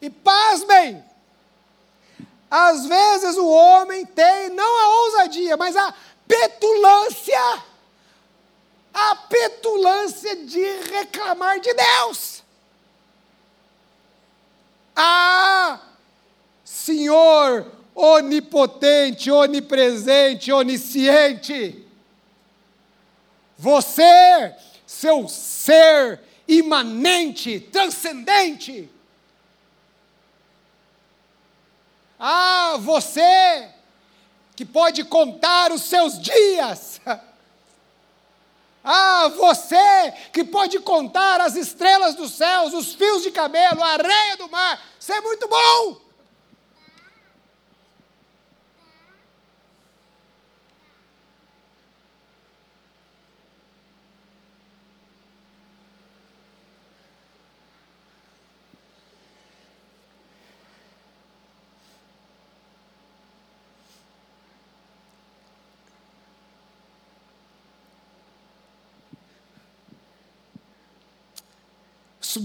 E 0.00 0.08
pasmem! 0.08 1.04
Às 2.50 2.86
vezes 2.86 3.36
o 3.36 3.46
homem 3.48 4.06
tem 4.06 4.48
não 4.50 4.78
a 4.78 5.04
ousadia, 5.04 5.56
mas 5.56 5.76
a 5.76 5.92
petulância, 6.26 7.62
a 8.94 9.16
petulância 9.16 10.36
de 10.36 10.64
reclamar 10.90 11.60
de 11.60 11.74
Deus. 11.74 12.42
Ah, 14.96 15.80
Senhor 16.64 17.70
onipotente, 17.94 19.30
onipresente, 19.30 20.52
onisciente, 20.52 21.84
você, 23.58 24.54
seu 24.88 25.28
ser 25.28 26.20
imanente, 26.48 27.60
transcendente, 27.60 28.90
Ah, 32.18 32.76
você 32.80 33.70
que 34.56 34.64
pode 34.64 35.04
contar 35.04 35.70
os 35.70 35.82
seus 35.82 36.20
dias. 36.20 37.00
Ah, 38.90 39.28
você 39.36 40.14
que 40.32 40.42
pode 40.44 40.78
contar 40.78 41.42
as 41.42 41.56
estrelas 41.56 42.14
dos 42.14 42.32
céus, 42.32 42.72
os 42.72 42.94
fios 42.94 43.22
de 43.22 43.30
cabelo, 43.30 43.82
a 43.82 43.88
areia 43.88 44.36
do 44.38 44.48
mar. 44.48 44.80
Isso 44.98 45.12
é 45.12 45.20
muito 45.20 45.46
bom. 45.46 46.00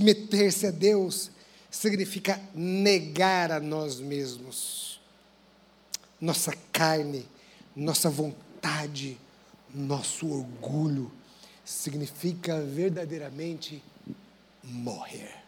Submeter-se 0.03 0.67
a 0.67 0.71
Deus 0.71 1.31
significa 1.71 2.37
negar 2.53 3.53
a 3.53 3.59
nós 3.61 4.01
mesmos, 4.01 4.99
nossa 6.19 6.53
carne, 6.73 7.25
nossa 7.73 8.09
vontade, 8.09 9.17
nosso 9.73 10.27
orgulho. 10.29 11.09
Significa 11.63 12.61
verdadeiramente 12.61 13.81
morrer. 14.61 15.41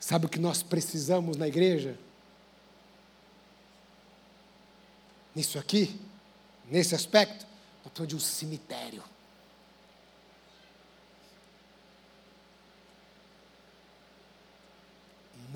Sabe 0.00 0.24
o 0.24 0.28
que 0.30 0.38
nós 0.38 0.62
precisamos 0.62 1.36
na 1.36 1.46
igreja? 1.46 1.98
Nisso 5.34 5.58
aqui, 5.58 6.00
nesse 6.70 6.94
aspecto, 6.94 7.46
nós 7.84 7.92
precisamos 7.92 8.06
de 8.06 8.16
um 8.16 8.20
cemitério. 8.20 9.04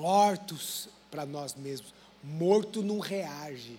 Mortos 0.01 0.88
para 1.11 1.26
nós 1.26 1.55
mesmos. 1.55 1.92
Morto 2.24 2.82
não 2.82 2.98
reage. 2.98 3.78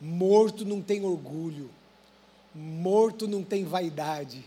Morto 0.00 0.64
não 0.64 0.80
tem 0.80 1.04
orgulho. 1.04 1.68
Morto 2.54 3.26
não 3.26 3.42
tem 3.42 3.64
vaidade. 3.64 4.44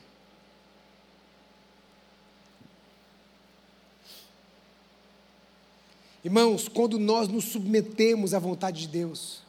Irmãos, 6.24 6.68
quando 6.68 6.98
nós 6.98 7.28
nos 7.28 7.46
submetemos 7.46 8.34
à 8.34 8.40
vontade 8.40 8.82
de 8.82 8.88
Deus, 8.88 9.42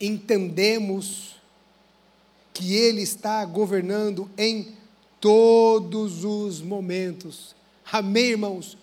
entendemos 0.00 1.36
que 2.52 2.74
Ele 2.74 3.02
está 3.02 3.44
governando 3.44 4.30
em 4.36 4.74
todos 5.24 6.22
os 6.22 6.60
momentos. 6.60 7.56
Amém, 7.90 8.32
irmãos? 8.32 8.76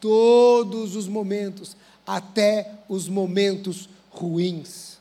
Todos 0.00 0.96
os 0.96 1.06
momentos, 1.06 1.76
até 2.04 2.80
os 2.88 3.08
momentos 3.08 3.88
ruins. 4.10 4.98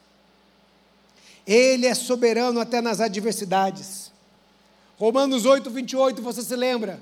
Ele 1.47 1.87
é 1.87 1.95
soberano 1.95 2.59
até 2.59 2.79
nas 2.79 3.01
adversidades. 3.01 4.11
Romanos 4.99 5.47
8, 5.47 5.67
28, 5.67 6.21
você 6.21 6.43
se 6.43 6.55
lembra? 6.55 7.01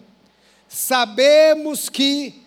Sabemos 0.69 1.89
que 1.89 2.43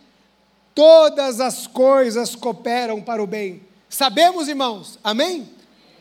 todas 0.74 1.42
as 1.42 1.66
coisas 1.66 2.34
cooperam 2.34 3.02
para 3.02 3.22
o 3.22 3.26
bem. 3.26 3.60
Sabemos, 3.86 4.48
irmãos? 4.48 4.98
Amém? 5.04 5.46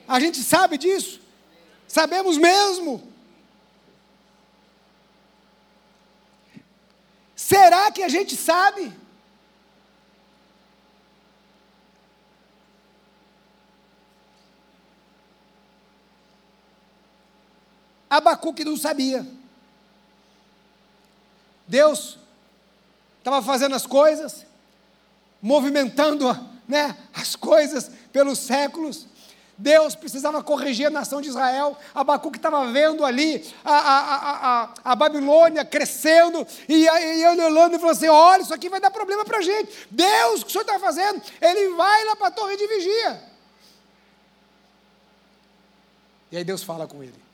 A 0.08 0.22
gente 0.22 0.38
sabe 0.42 0.78
disso? 0.78 1.20
Sabemos 1.86 2.38
mesmo? 2.38 3.04
Será 7.48 7.90
que 7.90 8.04
a 8.04 8.10
gente 8.10 8.36
sabe? 8.36 8.92
Abacuque 18.10 18.66
não 18.66 18.76
sabia. 18.76 19.26
Deus 21.66 22.20
estava 23.20 23.42
fazendo 23.42 23.76
as 23.76 23.86
coisas, 23.86 24.46
movimentando 25.42 26.28
né, 26.68 26.98
as 27.14 27.38
coisas 27.38 27.90
pelos 28.12 28.40
séculos, 28.40 29.08
Deus 29.58 29.96
precisava 29.96 30.44
corrigir 30.44 30.86
a 30.86 30.92
nação 30.92 31.20
de 31.20 31.30
Israel. 31.30 31.76
Abacuque 31.96 32.38
estava 32.38 32.72
vendo 32.72 33.04
ali 33.04 33.44
a, 33.66 33.74
a, 33.74 34.16
a, 34.64 34.74
a, 34.84 34.96
Babilônia 34.96 35.66
crescendo, 35.66 36.46
e, 36.70 36.84
e 36.84 37.24
ele 37.26 37.42
olhando 37.42 37.76
e 37.76 37.80
falou 37.80 37.92
assim: 37.92 38.08
olha, 38.08 38.44
isso 38.44 38.54
aqui 38.54 38.70
vai 38.70 38.80
dar 38.80 38.92
problema 38.92 39.26
para 39.26 39.40
a 39.40 39.42
gente. 39.42 39.88
Deus, 39.90 40.42
o 40.42 40.46
que 40.46 40.50
o 40.50 40.52
senhor 40.52 40.62
está 40.62 40.80
fazendo? 40.80 41.22
Ele 41.42 41.70
vai 41.76 42.06
lá 42.06 42.16
para 42.16 42.28
a 42.28 42.32
torre 42.32 42.56
de 42.56 42.68
vigia. 42.68 43.24
E 46.32 46.38
aí 46.38 46.44
Deus 46.44 46.62
fala 46.62 46.86
com 46.88 47.02
ele. 47.02 47.28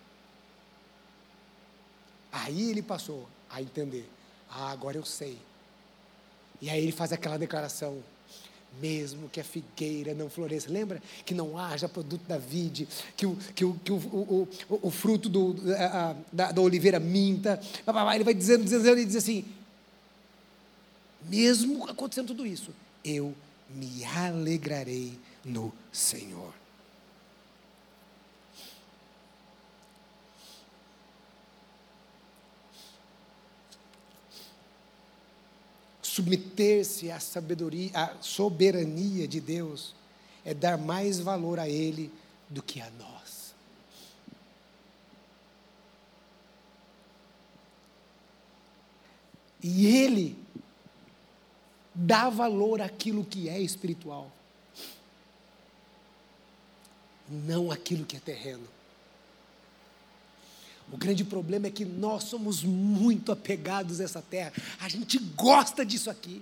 Aí 2.32 2.70
ele 2.70 2.82
passou 2.82 3.28
a 3.50 3.62
entender: 3.62 4.10
ah, 4.50 4.72
agora 4.72 4.96
eu 4.96 5.04
sei. 5.04 5.38
E 6.62 6.70
aí 6.70 6.82
ele 6.82 6.94
faz 6.94 7.12
aquela 7.12 7.38
declaração: 7.38 8.02
mesmo 8.82 9.30
que 9.30 9.40
a 9.40 9.44
figueira 9.44 10.14
não 10.14 10.30
floresça. 10.30 10.72
Lembra 10.72 11.02
que 11.26 11.34
não 11.34 11.58
haja 11.58 11.88
produto 11.88 12.24
da 12.28 12.38
vide, 12.38 12.88
que 13.16 13.26
o, 13.26 13.36
que 13.56 13.66
o, 13.66 13.74
que 13.76 13.92
o, 13.92 13.96
o, 13.96 14.48
o, 14.70 14.92
fruto 14.92 15.30
do, 15.30 15.56
a, 15.78 16.16
da, 16.32 16.52
da 16.52 16.62
oliveira 16.62 17.00
minta. 17.00 17.60
Ele 18.16 18.24
vai 18.24 18.34
dizendo, 18.34 18.64
dizendo, 18.64 18.88
ele 18.88 19.06
diz 19.06 19.16
assim: 19.18 19.46
mesmo 21.30 21.88
acontecendo 21.90 22.28
tudo 22.28 22.46
isso, 22.46 22.72
eu 23.04 23.34
me 23.70 24.04
alegrarei 24.06 25.18
no 25.44 25.74
Senhor. 25.92 26.63
Submeter-se 36.14 37.10
à 37.10 37.20
sabedoria, 37.20 37.90
à 37.96 38.22
soberania 38.22 39.28
de 39.28 39.42
Deus, 39.42 39.96
é 40.46 40.54
dar 40.54 40.78
mais 40.78 41.20
valor 41.20 41.58
a 41.60 41.68
Ele 41.68 42.12
do 42.48 42.62
que 42.62 42.80
a 42.80 42.88
nós. 42.92 43.56
E 49.64 49.88
Ele 49.88 50.38
dá 51.96 52.30
valor 52.30 52.80
àquilo 52.80 53.26
que 53.26 53.50
é 53.50 53.60
espiritual, 53.60 54.32
não 57.28 57.72
aquilo 57.72 58.06
que 58.06 58.18
é 58.18 58.20
terreno. 58.20 58.68
O 60.92 60.98
grande 60.98 61.24
problema 61.24 61.68
é 61.68 61.72
que 61.72 61.86
nós 61.86 62.26
somos 62.26 62.64
muito 62.64 63.32
apegados 63.32 64.00
a 64.00 64.04
essa 64.04 64.22
terra. 64.22 64.54
A 64.80 64.88
gente 64.88 65.18
gosta 65.18 65.86
disso 65.86 66.10
aqui. 66.10 66.42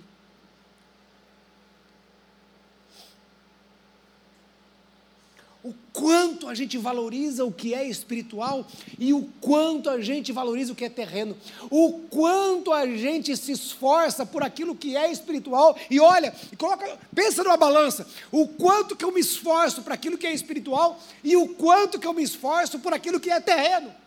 O 5.64 5.72
quanto 5.92 6.48
a 6.48 6.54
gente 6.54 6.76
valoriza 6.76 7.44
o 7.44 7.52
que 7.52 7.72
é 7.72 7.88
espiritual 7.88 8.66
e 8.98 9.14
o 9.14 9.22
quanto 9.40 9.88
a 9.88 10.00
gente 10.00 10.32
valoriza 10.32 10.72
o 10.72 10.74
que 10.74 10.84
é 10.84 10.88
terreno. 10.88 11.36
O 11.70 12.00
quanto 12.10 12.72
a 12.72 12.84
gente 12.84 13.36
se 13.36 13.52
esforça 13.52 14.26
por 14.26 14.42
aquilo 14.42 14.74
que 14.74 14.96
é 14.96 15.12
espiritual. 15.12 15.78
E 15.88 16.00
olha, 16.00 16.34
coloca, 16.58 16.98
pensa 17.14 17.44
numa 17.44 17.56
balança. 17.56 18.04
O 18.32 18.48
quanto 18.48 18.96
que 18.96 19.04
eu 19.04 19.12
me 19.12 19.20
esforço 19.20 19.82
para 19.82 19.94
aquilo 19.94 20.18
que 20.18 20.26
é 20.26 20.34
espiritual 20.34 21.00
e 21.22 21.36
o 21.36 21.48
quanto 21.50 22.00
que 22.00 22.06
eu 22.08 22.12
me 22.12 22.24
esforço 22.24 22.80
por 22.80 22.92
aquilo 22.92 23.20
que 23.20 23.30
é 23.30 23.38
terreno. 23.38 24.01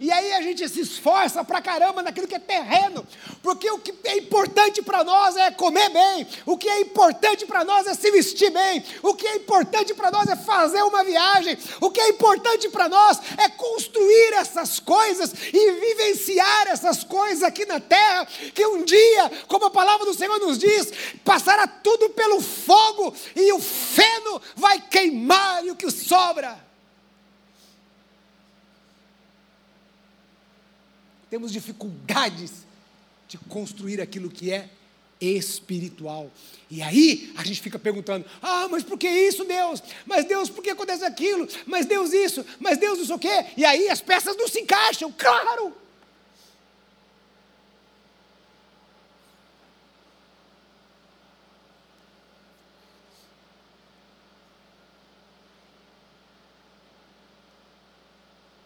E 0.00 0.10
aí 0.10 0.32
a 0.32 0.40
gente 0.40 0.66
se 0.66 0.80
esforça 0.80 1.44
pra 1.44 1.60
caramba 1.60 2.02
naquilo 2.02 2.26
que 2.26 2.34
é 2.34 2.38
terreno, 2.38 3.06
porque 3.42 3.70
o 3.70 3.78
que 3.78 3.92
é 4.04 4.16
importante 4.16 4.80
para 4.80 5.04
nós 5.04 5.36
é 5.36 5.50
comer 5.50 5.90
bem, 5.90 6.26
o 6.46 6.56
que 6.56 6.70
é 6.70 6.80
importante 6.80 7.44
para 7.44 7.64
nós 7.64 7.86
é 7.86 7.92
se 7.92 8.10
vestir 8.10 8.50
bem, 8.50 8.82
o 9.02 9.14
que 9.14 9.26
é 9.26 9.36
importante 9.36 9.92
para 9.92 10.10
nós 10.10 10.26
é 10.26 10.36
fazer 10.36 10.82
uma 10.84 11.04
viagem, 11.04 11.58
o 11.82 11.90
que 11.90 12.00
é 12.00 12.08
importante 12.08 12.66
para 12.70 12.88
nós 12.88 13.20
é 13.36 13.50
construir 13.50 14.32
essas 14.38 14.80
coisas 14.80 15.34
e 15.52 15.72
vivenciar 15.72 16.68
essas 16.68 17.04
coisas 17.04 17.42
aqui 17.42 17.66
na 17.66 17.78
terra, 17.78 18.26
que 18.54 18.66
um 18.66 18.82
dia, 18.82 19.30
como 19.48 19.66
a 19.66 19.70
palavra 19.70 20.06
do 20.06 20.14
Senhor 20.14 20.38
nos 20.38 20.56
diz, 20.56 20.90
passará 21.22 21.66
tudo 21.66 22.08
pelo 22.08 22.40
fogo 22.40 23.14
e 23.36 23.52
o 23.52 23.60
feno 23.60 24.40
vai 24.56 24.80
queimar 24.80 25.62
e 25.62 25.70
o 25.70 25.76
que 25.76 25.90
sobra 25.90 26.69
temos 31.30 31.52
dificuldades 31.52 32.66
de 33.28 33.38
construir 33.38 34.00
aquilo 34.00 34.28
que 34.28 34.52
é 34.52 34.68
espiritual. 35.20 36.30
E 36.68 36.82
aí 36.82 37.32
a 37.36 37.44
gente 37.44 37.60
fica 37.60 37.78
perguntando: 37.78 38.26
ah, 38.42 38.66
mas 38.68 38.82
por 38.82 38.98
que 38.98 39.08
isso, 39.08 39.44
Deus? 39.44 39.82
Mas 40.04 40.24
Deus, 40.24 40.50
por 40.50 40.62
que 40.62 40.70
acontece 40.70 41.04
aquilo? 41.04 41.46
Mas 41.66 41.86
Deus 41.86 42.12
isso, 42.12 42.44
mas 42.58 42.78
Deus 42.78 42.98
não 42.98 43.06
sei 43.06 43.14
o 43.14 43.18
quê. 43.18 43.46
E 43.56 43.64
aí 43.64 43.88
as 43.88 44.00
peças 44.00 44.36
não 44.36 44.48
se 44.48 44.60
encaixam, 44.60 45.12
claro. 45.16 45.74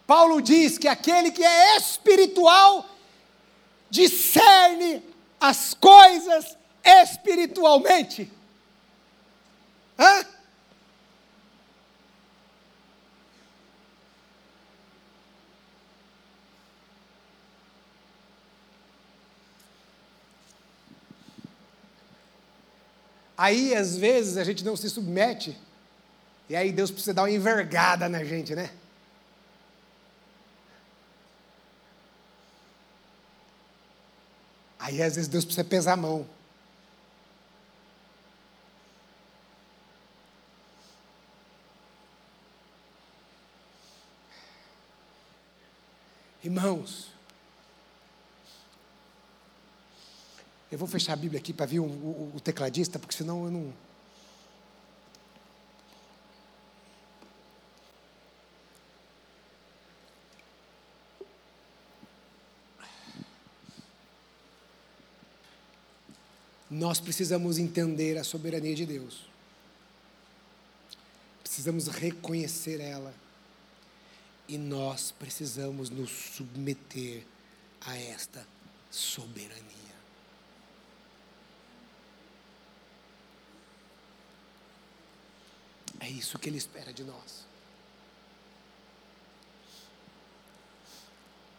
Paulo 0.06 0.40
diz 0.42 0.76
que 0.76 0.86
aquele 0.86 1.30
que 1.30 1.42
é 1.42 1.76
espiritual 1.76 2.88
discerne 3.88 5.02
as 5.40 5.74
coisas 5.74 6.56
espiritualmente. 6.84 8.30
Hã? 9.98 10.26
Aí, 23.36 23.74
às 23.74 23.96
vezes, 23.96 24.36
a 24.36 24.44
gente 24.44 24.64
não 24.64 24.76
se 24.76 24.88
submete, 24.88 25.58
e 26.48 26.54
aí 26.54 26.70
Deus 26.70 26.90
precisa 26.90 27.12
dar 27.12 27.22
uma 27.22 27.30
envergada 27.30 28.08
na 28.08 28.22
gente, 28.22 28.54
né? 28.54 28.70
Aí 34.84 35.02
às 35.02 35.14
vezes 35.14 35.28
Deus 35.28 35.46
precisa 35.46 35.64
pesar 35.64 35.94
a 35.94 35.96
mão. 35.96 36.26
Irmãos, 46.42 47.08
eu 50.70 50.76
vou 50.76 50.86
fechar 50.86 51.14
a 51.14 51.16
Bíblia 51.16 51.40
aqui 51.40 51.54
para 51.54 51.64
ver 51.64 51.78
o, 51.78 51.84
o, 51.84 52.32
o 52.36 52.40
tecladista, 52.40 52.98
porque 52.98 53.16
senão 53.16 53.46
eu 53.46 53.50
não. 53.50 53.72
Nós 66.84 67.00
precisamos 67.00 67.56
entender 67.56 68.18
a 68.18 68.22
soberania 68.22 68.74
de 68.74 68.84
Deus. 68.84 69.24
Precisamos 71.42 71.88
reconhecer 71.88 72.78
ela. 72.78 73.14
E 74.46 74.58
nós 74.58 75.10
precisamos 75.10 75.88
nos 75.88 76.10
submeter 76.10 77.24
a 77.80 77.96
esta 77.96 78.46
soberania. 78.90 79.64
É 86.00 86.10
isso 86.10 86.38
que 86.38 86.50
Ele 86.50 86.58
espera 86.58 86.92
de 86.92 87.02
nós. 87.02 87.46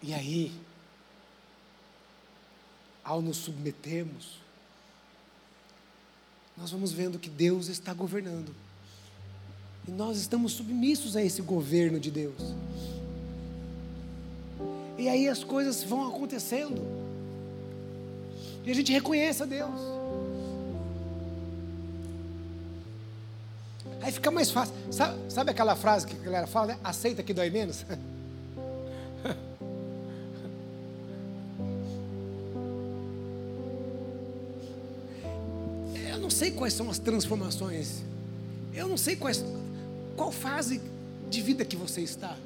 E 0.03 0.13
aí, 0.13 0.51
ao 3.03 3.23
nos 3.23 3.37
submetermos, 3.37 4.44
nós 6.57 6.71
vamos 6.71 6.91
vendo 6.91 7.19
que 7.19 7.29
Deus 7.29 7.67
está 7.67 7.93
governando. 7.93 8.55
E 9.87 9.91
nós 9.91 10.17
estamos 10.17 10.53
submissos 10.53 11.15
a 11.15 11.23
esse 11.23 11.41
governo 11.41 11.99
de 11.99 12.09
Deus. 12.09 12.41
E 14.97 15.09
aí 15.09 15.27
as 15.27 15.43
coisas 15.43 15.83
vão 15.83 16.07
acontecendo. 16.07 16.81
E 18.65 18.71
a 18.71 18.73
gente 18.73 18.91
reconhece 18.91 19.43
a 19.43 19.45
Deus. 19.45 19.79
Aí 24.01 24.11
fica 24.11 24.31
mais 24.31 24.49
fácil. 24.49 24.73
Sabe, 24.91 25.31
sabe 25.31 25.51
aquela 25.51 25.75
frase 25.75 26.07
que 26.07 26.15
a 26.15 26.19
galera 26.19 26.47
fala, 26.47 26.67
né? 26.67 26.79
Aceita 26.83 27.21
que 27.21 27.33
dói 27.33 27.49
menos? 27.49 27.85
sei 36.29 36.51
quais 36.51 36.73
são 36.73 36.89
as 36.89 36.99
transformações. 36.99 38.03
Eu 38.73 38.87
não 38.87 38.97
sei 38.97 39.15
quais, 39.15 39.43
qual 40.15 40.31
fase 40.31 40.81
de 41.29 41.41
vida 41.41 41.65
que 41.65 41.75
você 41.75 42.01
está. 42.01 42.37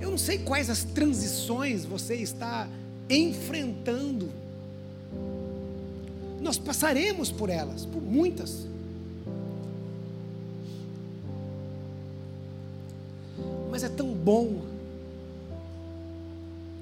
Eu 0.00 0.10
não 0.10 0.18
sei 0.18 0.38
quais 0.38 0.70
as 0.70 0.84
transições 0.84 1.84
você 1.84 2.14
está 2.16 2.68
enfrentando. 3.08 4.30
Nós 6.40 6.58
passaremos 6.58 7.30
por 7.30 7.50
elas, 7.50 7.84
por 7.86 8.02
muitas. 8.02 8.66
Mas 13.70 13.82
é 13.82 13.88
tão 13.88 14.12
bom 14.12 14.62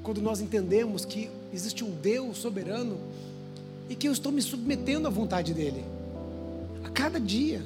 quando 0.02 0.20
nós 0.20 0.40
entendemos 0.40 1.04
que 1.04 1.30
existe 1.52 1.82
um 1.82 1.90
Deus 1.90 2.36
soberano 2.38 2.98
e 3.88 3.94
que 3.94 4.08
eu 4.08 4.12
estou 4.12 4.32
me 4.32 4.40
submetendo 4.40 5.06
à 5.06 5.10
vontade 5.10 5.52
dEle, 5.52 5.84
a 6.84 6.88
cada 6.88 7.20
dia. 7.20 7.62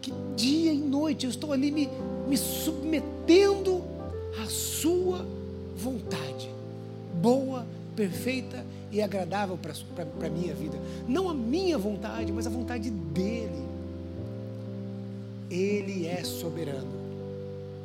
Que 0.00 0.12
dia 0.36 0.72
e 0.72 0.78
noite 0.78 1.24
eu 1.26 1.30
estou 1.30 1.52
ali 1.52 1.70
me, 1.70 1.88
me 2.28 2.36
submetendo 2.36 3.82
à 4.42 4.46
Sua 4.46 5.26
vontade, 5.76 6.50
boa, 7.20 7.66
perfeita 7.94 8.64
e 8.90 9.02
agradável 9.02 9.58
para 9.58 10.26
a 10.26 10.30
minha 10.30 10.54
vida. 10.54 10.78
Não 11.08 11.28
a 11.28 11.34
minha 11.34 11.76
vontade, 11.76 12.32
mas 12.32 12.46
a 12.46 12.50
vontade 12.50 12.90
dEle. 12.90 13.66
Ele 15.50 16.06
é 16.06 16.24
soberano 16.24 17.06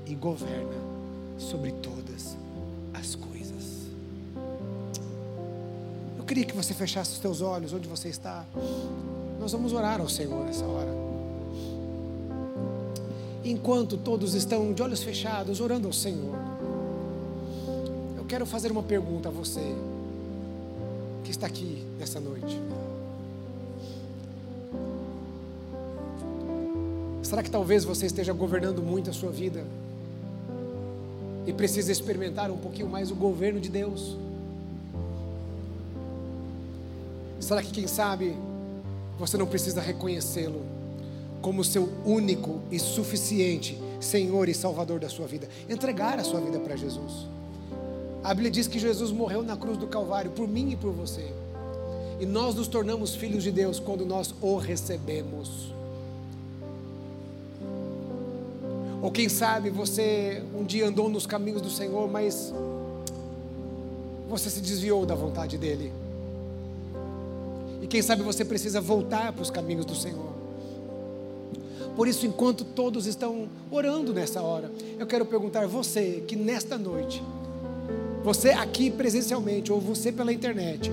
e 0.08 0.16
governa 0.16 0.92
sobre 1.38 1.72
todas 1.74 2.36
as 2.94 3.16
coisas 3.16 3.31
queria 6.32 6.46
que 6.46 6.56
você 6.56 6.74
fechasse 6.74 7.12
os 7.12 7.20
teus 7.20 7.42
olhos 7.42 7.74
onde 7.74 7.90
você 7.90 8.08
está. 8.08 8.46
Nós 9.38 9.52
vamos 9.52 9.74
orar 9.74 10.00
ao 10.00 10.08
Senhor 10.08 10.46
nessa 10.46 10.64
hora. 10.64 10.90
Enquanto 13.44 13.98
todos 13.98 14.34
estão 14.34 14.72
de 14.72 14.82
olhos 14.82 15.04
fechados, 15.04 15.60
orando 15.60 15.88
ao 15.88 15.94
Senhor, 15.94 16.34
eu 18.16 18.24
quero 18.24 18.46
fazer 18.46 18.72
uma 18.72 18.82
pergunta 18.82 19.28
a 19.28 19.32
você 19.32 19.76
que 21.26 21.32
está 21.32 21.48
aqui 21.48 21.86
nessa 22.00 22.22
noite. 22.22 22.58
Será 27.24 27.44
que 27.44 27.52
talvez 27.52 27.84
você 27.84 28.06
esteja 28.06 28.32
governando 28.32 28.82
muito 28.82 29.10
a 29.10 29.14
sua 29.14 29.32
vida 29.32 29.66
e 31.46 31.52
precisa 31.52 31.92
experimentar 31.92 32.50
um 32.50 32.58
pouquinho 32.58 32.88
mais 32.88 33.12
o 33.12 33.16
governo 33.16 33.60
de 33.60 33.68
Deus? 33.68 34.16
Será 37.52 37.62
que, 37.62 37.72
quem 37.72 37.86
sabe, 37.86 38.34
você 39.20 39.36
não 39.36 39.46
precisa 39.46 39.82
reconhecê-lo 39.82 40.62
como 41.42 41.66
seu 41.66 41.90
único 42.06 42.62
e 42.72 42.80
suficiente 42.80 43.78
Senhor 44.00 44.48
e 44.48 44.54
Salvador 44.54 45.02
da 45.02 45.10
sua 45.10 45.28
vida? 45.28 45.50
Entregar 45.68 46.18
a 46.18 46.24
sua 46.24 46.40
vida 46.40 46.62
para 46.62 46.78
Jesus. 46.78 47.28
A 48.24 48.30
Bíblia 48.34 48.52
diz 48.52 48.70
que 48.70 48.80
Jesus 48.80 49.12
morreu 49.12 49.44
na 49.44 49.58
cruz 49.58 49.78
do 49.78 49.86
Calvário 49.86 50.32
por 50.32 50.48
mim 50.48 50.72
e 50.72 50.76
por 50.78 50.94
você. 50.94 51.30
E 52.22 52.26
nós 52.26 52.56
nos 52.56 52.70
tornamos 52.70 53.16
filhos 53.16 53.44
de 53.44 53.52
Deus 53.52 53.82
quando 53.82 54.06
nós 54.06 54.34
o 54.40 54.56
recebemos. 54.56 55.74
Ou 59.02 59.12
quem 59.12 59.28
sabe 59.28 59.70
você 59.70 60.42
um 60.58 60.64
dia 60.64 60.88
andou 60.88 61.10
nos 61.10 61.28
caminhos 61.28 61.62
do 61.62 61.70
Senhor, 61.70 62.10
mas 62.10 62.54
você 64.30 64.50
se 64.50 64.62
desviou 64.62 65.06
da 65.06 65.16
vontade 65.16 65.58
dEle. 65.58 66.00
Quem 67.92 68.02
sabe 68.02 68.24
você 68.24 68.46
precisa 68.46 68.80
voltar 68.80 69.34
para 69.34 69.42
os 69.42 69.52
caminhos 69.52 69.84
do 69.84 69.94
Senhor. 69.94 70.32
Por 71.94 72.08
isso, 72.08 72.26
enquanto 72.26 72.64
todos 72.64 73.06
estão 73.06 73.50
orando 73.70 74.14
nessa 74.14 74.42
hora, 74.42 74.72
eu 74.98 75.06
quero 75.06 75.26
perguntar 75.26 75.68
você 75.68 76.24
que 76.26 76.38
nesta 76.38 76.78
noite, 76.78 77.22
você 78.24 78.52
aqui 78.52 78.90
presencialmente 78.90 79.74
ou 79.74 79.82
você 79.82 80.10
pela 80.10 80.32
internet, 80.32 80.90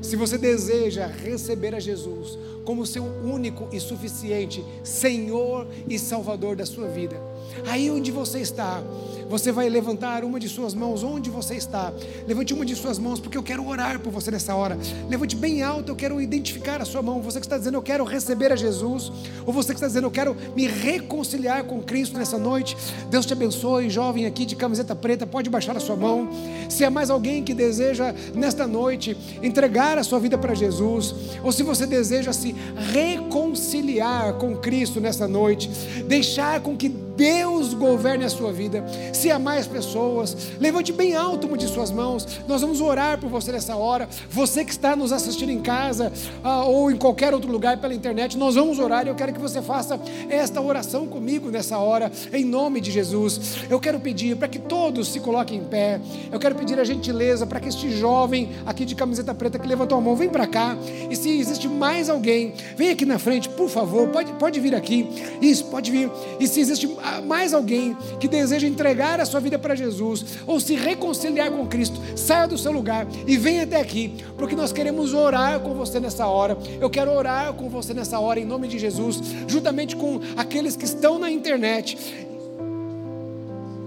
se 0.00 0.16
você 0.16 0.38
deseja 0.38 1.06
receber 1.06 1.74
a 1.74 1.80
Jesus 1.80 2.38
como 2.64 2.86
seu 2.86 3.04
único 3.04 3.68
e 3.70 3.78
suficiente 3.78 4.64
Senhor 4.82 5.68
e 5.86 5.98
Salvador 5.98 6.56
da 6.56 6.64
sua 6.64 6.88
vida, 6.88 7.20
aí 7.66 7.90
onde 7.90 8.10
você 8.10 8.40
está, 8.40 8.82
você 9.28 9.50
vai 9.52 9.68
levantar 9.68 10.24
uma 10.24 10.38
de 10.38 10.48
suas 10.48 10.74
mãos 10.74 11.02
onde 11.02 11.30
você 11.30 11.54
está. 11.54 11.92
Levante 12.26 12.54
uma 12.54 12.64
de 12.64 12.74
suas 12.76 12.98
mãos, 12.98 13.20
porque 13.20 13.36
eu 13.36 13.42
quero 13.42 13.66
orar 13.66 13.98
por 14.00 14.12
você 14.12 14.30
nessa 14.30 14.54
hora. 14.54 14.78
Levante 15.08 15.36
bem 15.36 15.62
alto, 15.62 15.92
eu 15.92 15.96
quero 15.96 16.20
identificar 16.20 16.80
a 16.80 16.84
sua 16.84 17.02
mão. 17.02 17.20
Você 17.22 17.40
que 17.40 17.46
está 17.46 17.58
dizendo, 17.58 17.76
eu 17.76 17.82
quero 17.82 18.04
receber 18.04 18.52
a 18.52 18.56
Jesus. 18.56 19.10
Ou 19.44 19.52
você 19.52 19.68
que 19.68 19.76
está 19.76 19.86
dizendo, 19.86 20.06
eu 20.06 20.10
quero 20.10 20.36
me 20.54 20.66
reconciliar 20.66 21.64
com 21.64 21.82
Cristo 21.82 22.18
nessa 22.18 22.38
noite. 22.38 22.76
Deus 23.10 23.26
te 23.26 23.32
abençoe, 23.32 23.90
jovem 23.90 24.26
aqui 24.26 24.44
de 24.44 24.56
camiseta 24.56 24.94
preta, 24.94 25.26
pode 25.26 25.50
baixar 25.50 25.76
a 25.76 25.80
sua 25.80 25.96
mão. 25.96 26.28
Se 26.68 26.84
há 26.84 26.90
mais 26.90 27.10
alguém 27.10 27.42
que 27.42 27.54
deseja 27.54 28.14
nesta 28.34 28.66
noite 28.66 29.16
entregar 29.42 29.98
a 29.98 30.04
sua 30.04 30.18
vida 30.18 30.38
para 30.38 30.54
Jesus, 30.54 31.14
ou 31.42 31.52
se 31.52 31.62
você 31.62 31.86
deseja 31.86 32.32
se 32.32 32.54
reconciliar 32.92 34.34
com 34.34 34.56
Cristo 34.56 35.00
nessa 35.00 35.26
noite, 35.26 35.68
deixar 36.06 36.60
com 36.60 36.76
que 36.76 36.88
Deus 37.16 37.72
governe 37.72 38.24
a 38.24 38.28
sua 38.28 38.52
vida. 38.52 38.84
Se 39.16 39.30
há 39.30 39.38
mais 39.38 39.66
pessoas, 39.66 40.36
levante 40.60 40.92
bem 40.92 41.14
alto 41.14 41.46
uma 41.46 41.56
de 41.56 41.66
suas 41.66 41.90
mãos. 41.90 42.28
Nós 42.46 42.60
vamos 42.60 42.82
orar 42.82 43.18
por 43.18 43.30
você 43.30 43.50
nessa 43.50 43.74
hora. 43.74 44.06
Você 44.28 44.62
que 44.62 44.70
está 44.70 44.94
nos 44.94 45.10
assistindo 45.10 45.48
em 45.48 45.62
casa 45.62 46.12
ah, 46.44 46.64
ou 46.64 46.90
em 46.90 46.96
qualquer 46.98 47.32
outro 47.32 47.50
lugar 47.50 47.78
pela 47.78 47.94
internet, 47.94 48.36
nós 48.36 48.56
vamos 48.56 48.78
orar. 48.78 49.06
E 49.06 49.08
eu 49.08 49.14
quero 49.14 49.32
que 49.32 49.40
você 49.40 49.62
faça 49.62 49.98
esta 50.28 50.60
oração 50.60 51.06
comigo 51.06 51.50
nessa 51.50 51.78
hora, 51.78 52.12
em 52.30 52.44
nome 52.44 52.78
de 52.78 52.90
Jesus. 52.90 53.64
Eu 53.70 53.80
quero 53.80 53.98
pedir 53.98 54.36
para 54.36 54.48
que 54.48 54.58
todos 54.58 55.08
se 55.08 55.18
coloquem 55.18 55.60
em 55.60 55.64
pé. 55.64 55.98
Eu 56.30 56.38
quero 56.38 56.54
pedir 56.54 56.78
a 56.78 56.84
gentileza 56.84 57.46
para 57.46 57.58
que 57.58 57.70
este 57.70 57.90
jovem 57.90 58.50
aqui 58.66 58.84
de 58.84 58.94
camiseta 58.94 59.34
preta 59.34 59.58
que 59.58 59.66
levantou 59.66 59.96
a 59.96 60.00
mão, 60.00 60.14
vem 60.14 60.28
para 60.28 60.46
cá. 60.46 60.76
E 61.10 61.16
se 61.16 61.30
existe 61.38 61.68
mais 61.68 62.10
alguém, 62.10 62.52
vem 62.76 62.90
aqui 62.90 63.06
na 63.06 63.18
frente, 63.18 63.48
por 63.48 63.70
favor. 63.70 64.08
Pode, 64.08 64.30
pode 64.34 64.60
vir 64.60 64.74
aqui. 64.74 65.08
Isso, 65.40 65.64
pode 65.64 65.90
vir. 65.90 66.10
E 66.38 66.46
se 66.46 66.60
existe 66.60 66.86
mais 67.24 67.54
alguém 67.54 67.96
que 68.20 68.28
deseja 68.28 68.66
entregar 68.66 69.05
a 69.14 69.24
sua 69.24 69.40
vida 69.40 69.58
para 69.58 69.74
Jesus 69.74 70.24
ou 70.46 70.60
se 70.60 70.74
reconciliar 70.74 71.50
com 71.50 71.66
Cristo, 71.66 72.00
saia 72.16 72.46
do 72.46 72.58
seu 72.58 72.72
lugar 72.72 73.06
e 73.26 73.36
venha 73.36 73.62
até 73.62 73.80
aqui, 73.80 74.24
porque 74.36 74.54
nós 74.54 74.72
queremos 74.72 75.14
orar 75.14 75.60
com 75.60 75.74
você 75.74 76.00
nessa 76.00 76.26
hora. 76.26 76.56
Eu 76.80 76.90
quero 76.90 77.12
orar 77.12 77.52
com 77.54 77.68
você 77.68 77.94
nessa 77.94 78.18
hora 78.18 78.40
em 78.40 78.44
nome 78.44 78.68
de 78.68 78.78
Jesus, 78.78 79.20
juntamente 79.46 79.96
com 79.96 80.20
aqueles 80.36 80.76
que 80.76 80.84
estão 80.84 81.18
na 81.18 81.30
internet. 81.30 81.96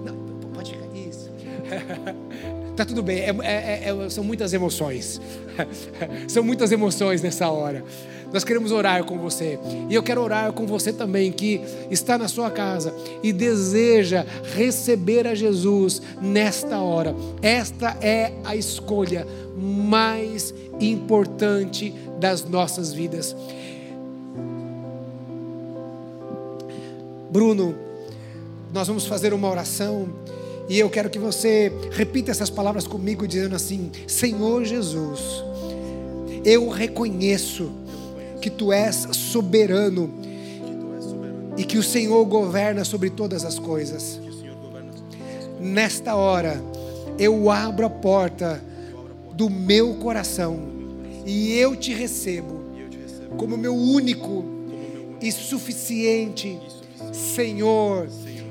Não, 0.05 0.15
pode 0.53 0.71
ficar 0.71 0.87
isso. 0.95 1.29
Tá 2.79 2.85
tudo 2.85 3.03
bem, 3.03 3.19
é, 3.19 3.35
é, 3.43 3.89
é, 3.89 4.09
são 4.09 4.23
muitas 4.23 4.53
emoções. 4.53 5.19
são 6.29 6.41
muitas 6.41 6.71
emoções 6.71 7.21
nessa 7.21 7.49
hora. 7.49 7.83
Nós 8.31 8.43
queremos 8.43 8.71
orar 8.71 9.03
com 9.03 9.17
você. 9.17 9.59
E 9.89 9.95
eu 9.95 10.03
quero 10.03 10.21
orar 10.21 10.51
com 10.53 10.65
você 10.65 10.93
também 10.93 11.31
que 11.31 11.61
está 11.89 12.17
na 12.17 12.27
sua 12.27 12.51
casa 12.51 12.93
e 13.23 13.33
deseja 13.33 14.25
receber 14.55 15.27
a 15.27 15.33
Jesus 15.33 16.01
nesta 16.21 16.79
hora. 16.79 17.15
Esta 17.41 17.97
é 18.01 18.33
a 18.43 18.55
escolha 18.55 19.25
mais 19.57 20.53
importante 20.79 21.93
das 22.19 22.43
nossas 22.43 22.93
vidas. 22.93 23.35
Bruno, 27.31 27.75
nós 28.73 28.87
vamos 28.87 29.05
fazer 29.05 29.33
uma 29.33 29.49
oração 29.49 30.07
e 30.67 30.79
eu 30.79 30.89
quero 30.89 31.09
que 31.09 31.17
você 31.17 31.71
repita 31.91 32.29
essas 32.29 32.49
palavras 32.49 32.85
comigo, 32.85 33.27
dizendo 33.27 33.55
assim: 33.55 33.91
Senhor 34.07 34.63
Jesus, 34.63 35.43
eu 36.45 36.69
reconheço 36.69 37.71
que 38.39 38.49
tu 38.49 38.71
és 38.71 39.07
soberano 39.11 40.13
e 41.57 41.63
que 41.63 41.77
o 41.77 41.83
Senhor 41.83 42.23
governa 42.25 42.85
sobre 42.85 43.09
todas 43.09 43.43
as 43.43 43.59
coisas. 43.59 44.19
Nesta 45.59 46.15
hora, 46.15 46.61
eu 47.17 47.49
abro 47.49 47.85
a 47.85 47.89
porta 47.89 48.63
do 49.33 49.49
meu 49.49 49.95
coração 49.95 50.57
e 51.25 51.53
eu 51.53 51.75
te 51.75 51.93
recebo 51.93 52.59
como 53.37 53.57
meu 53.57 53.75
único 53.75 54.45
e 55.21 55.31
suficiente 55.31 56.57
Senhor 57.11 58.07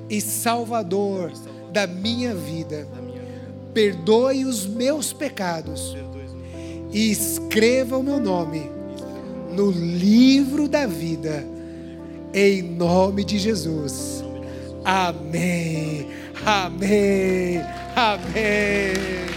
e 0.09 0.20
Salvador 0.20 1.32
da 1.72 1.86
minha 1.86 2.34
vida. 2.34 2.86
Perdoe 3.72 4.45
os 4.45 4.66
meus 4.66 5.12
pecados 5.12 5.97
e 6.93 7.11
escreva 7.11 7.97
o 7.97 8.03
meu 8.03 8.20
nome 8.20 8.77
no 9.51 9.70
livro 9.70 10.68
da 10.68 10.86
vida, 10.86 11.44
em 12.32 12.62
nome 12.62 13.24
de 13.24 13.38
Jesus. 13.38 14.24
Amém, 14.84 16.09
amém, 16.44 17.61
amém. 17.96 19.28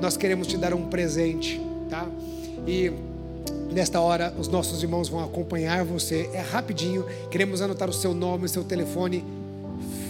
Nós 0.00 0.18
queremos 0.18 0.46
te 0.46 0.58
dar 0.58 0.74
um 0.74 0.86
presente, 0.88 1.58
tá? 1.88 2.06
E 2.66 2.92
Nesta 3.74 4.00
hora, 4.00 4.32
os 4.38 4.46
nossos 4.46 4.84
irmãos 4.84 5.08
vão 5.08 5.18
acompanhar 5.24 5.84
você. 5.84 6.30
É 6.32 6.40
rapidinho. 6.40 7.04
Queremos 7.28 7.60
anotar 7.60 7.90
o 7.90 7.92
seu 7.92 8.14
nome, 8.14 8.44
o 8.44 8.48
seu 8.48 8.62
telefone. 8.62 9.24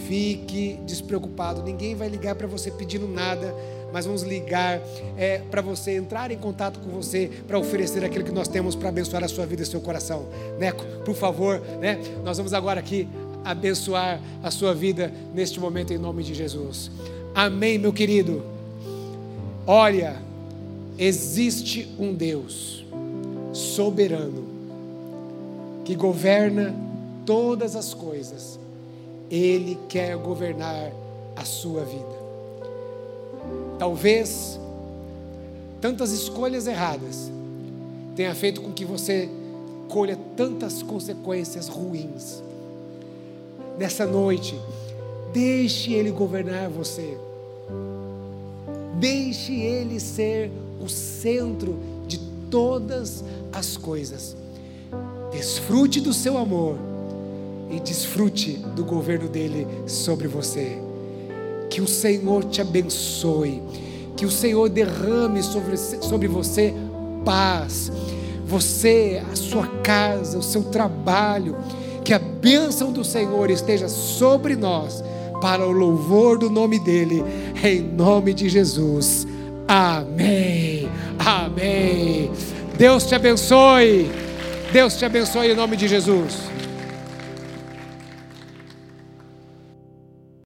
Fique 0.07 0.79
despreocupado. 0.85 1.63
Ninguém 1.63 1.95
vai 1.95 2.07
ligar 2.07 2.35
para 2.35 2.45
você 2.45 2.69
pedindo 2.69 3.07
nada. 3.07 3.55
Mas 3.91 4.05
vamos 4.05 4.21
ligar 4.21 4.79
é, 5.17 5.39
para 5.49 5.63
você 5.63 5.95
entrar 5.95 6.29
em 6.29 6.37
contato 6.37 6.79
com 6.79 6.91
você 6.91 7.31
para 7.47 7.57
oferecer 7.57 8.05
aquilo 8.05 8.23
que 8.23 8.31
nós 8.31 8.47
temos 8.47 8.75
para 8.75 8.89
abençoar 8.89 9.23
a 9.23 9.27
sua 9.27 9.47
vida 9.47 9.63
e 9.63 9.65
seu 9.65 9.81
coração. 9.81 10.27
Neco, 10.59 10.85
por 11.03 11.15
favor, 11.15 11.59
né? 11.81 11.99
Nós 12.23 12.37
vamos 12.37 12.53
agora 12.53 12.79
aqui 12.79 13.07
abençoar 13.43 14.21
a 14.43 14.51
sua 14.51 14.75
vida 14.75 15.11
neste 15.33 15.59
momento 15.59 15.91
em 15.91 15.97
nome 15.97 16.23
de 16.23 16.35
Jesus. 16.35 16.91
Amém, 17.33 17.79
meu 17.79 17.91
querido. 17.91 18.43
Olha, 19.65 20.17
existe 20.99 21.91
um 21.97 22.13
Deus 22.13 22.84
soberano, 23.55 24.43
que 25.85 25.95
governa 25.95 26.75
todas 27.25 27.75
as 27.75 27.93
coisas, 27.93 28.59
Ele 29.31 29.77
quer 29.87 30.17
governar 30.17 30.91
a 31.35 31.45
sua 31.45 31.83
vida. 31.83 32.15
Talvez 33.79 34.59
tantas 35.81 36.11
escolhas 36.11 36.67
erradas 36.67 37.31
tenha 38.15 38.33
feito 38.33 38.61
com 38.61 38.71
que 38.71 38.85
você 38.85 39.29
colha 39.89 40.17
tantas 40.35 40.81
consequências 40.81 41.67
ruins. 41.67 42.41
Nessa 43.77 44.05
noite, 44.05 44.59
deixe 45.33 45.93
Ele 45.93 46.11
governar 46.11 46.69
você. 46.69 47.17
Deixe 48.99 49.53
Ele 49.53 49.99
ser 49.99 50.51
o 50.81 50.87
centro 50.87 51.94
todas 52.49 53.23
as 53.51 53.77
coisas. 53.77 54.35
Desfrute 55.31 55.99
do 55.99 56.13
seu 56.13 56.37
amor 56.37 56.77
e 57.69 57.79
desfrute 57.79 58.53
do 58.75 58.83
governo 58.83 59.27
dele 59.27 59.67
sobre 59.87 60.27
você. 60.27 60.77
Que 61.69 61.81
o 61.81 61.87
Senhor 61.87 62.43
te 62.45 62.61
abençoe, 62.61 63.61
que 64.15 64.25
o 64.25 64.31
Senhor 64.31 64.69
derrame 64.69 65.43
sobre, 65.43 65.77
sobre 65.77 66.27
você 66.27 66.73
paz, 67.25 67.91
você, 68.45 69.21
a 69.31 69.35
sua 69.35 69.67
casa, 69.81 70.37
o 70.37 70.43
seu 70.43 70.63
trabalho, 70.63 71.57
que 72.03 72.13
a 72.13 72.19
bênção 72.19 72.93
do 72.93 73.03
Senhor 73.03 73.49
esteja 73.49 73.89
sobre 73.89 74.55
nós, 74.55 75.03
para 75.41 75.67
o 75.67 75.71
louvor 75.71 76.37
do 76.37 76.49
nome 76.49 76.79
dEle, 76.79 77.23
em 77.63 77.81
nome 77.81 78.33
de 78.33 78.47
Jesus. 78.47 79.27
Amém. 79.67 80.89
Amém. 81.19 82.31
Deus 82.77 83.05
te 83.05 83.15
abençoe. 83.15 84.11
Deus 84.71 84.95
te 84.97 85.05
abençoe 85.05 85.51
em 85.51 85.55
nome 85.55 85.75
de 85.77 85.87
Jesus. 85.87 86.54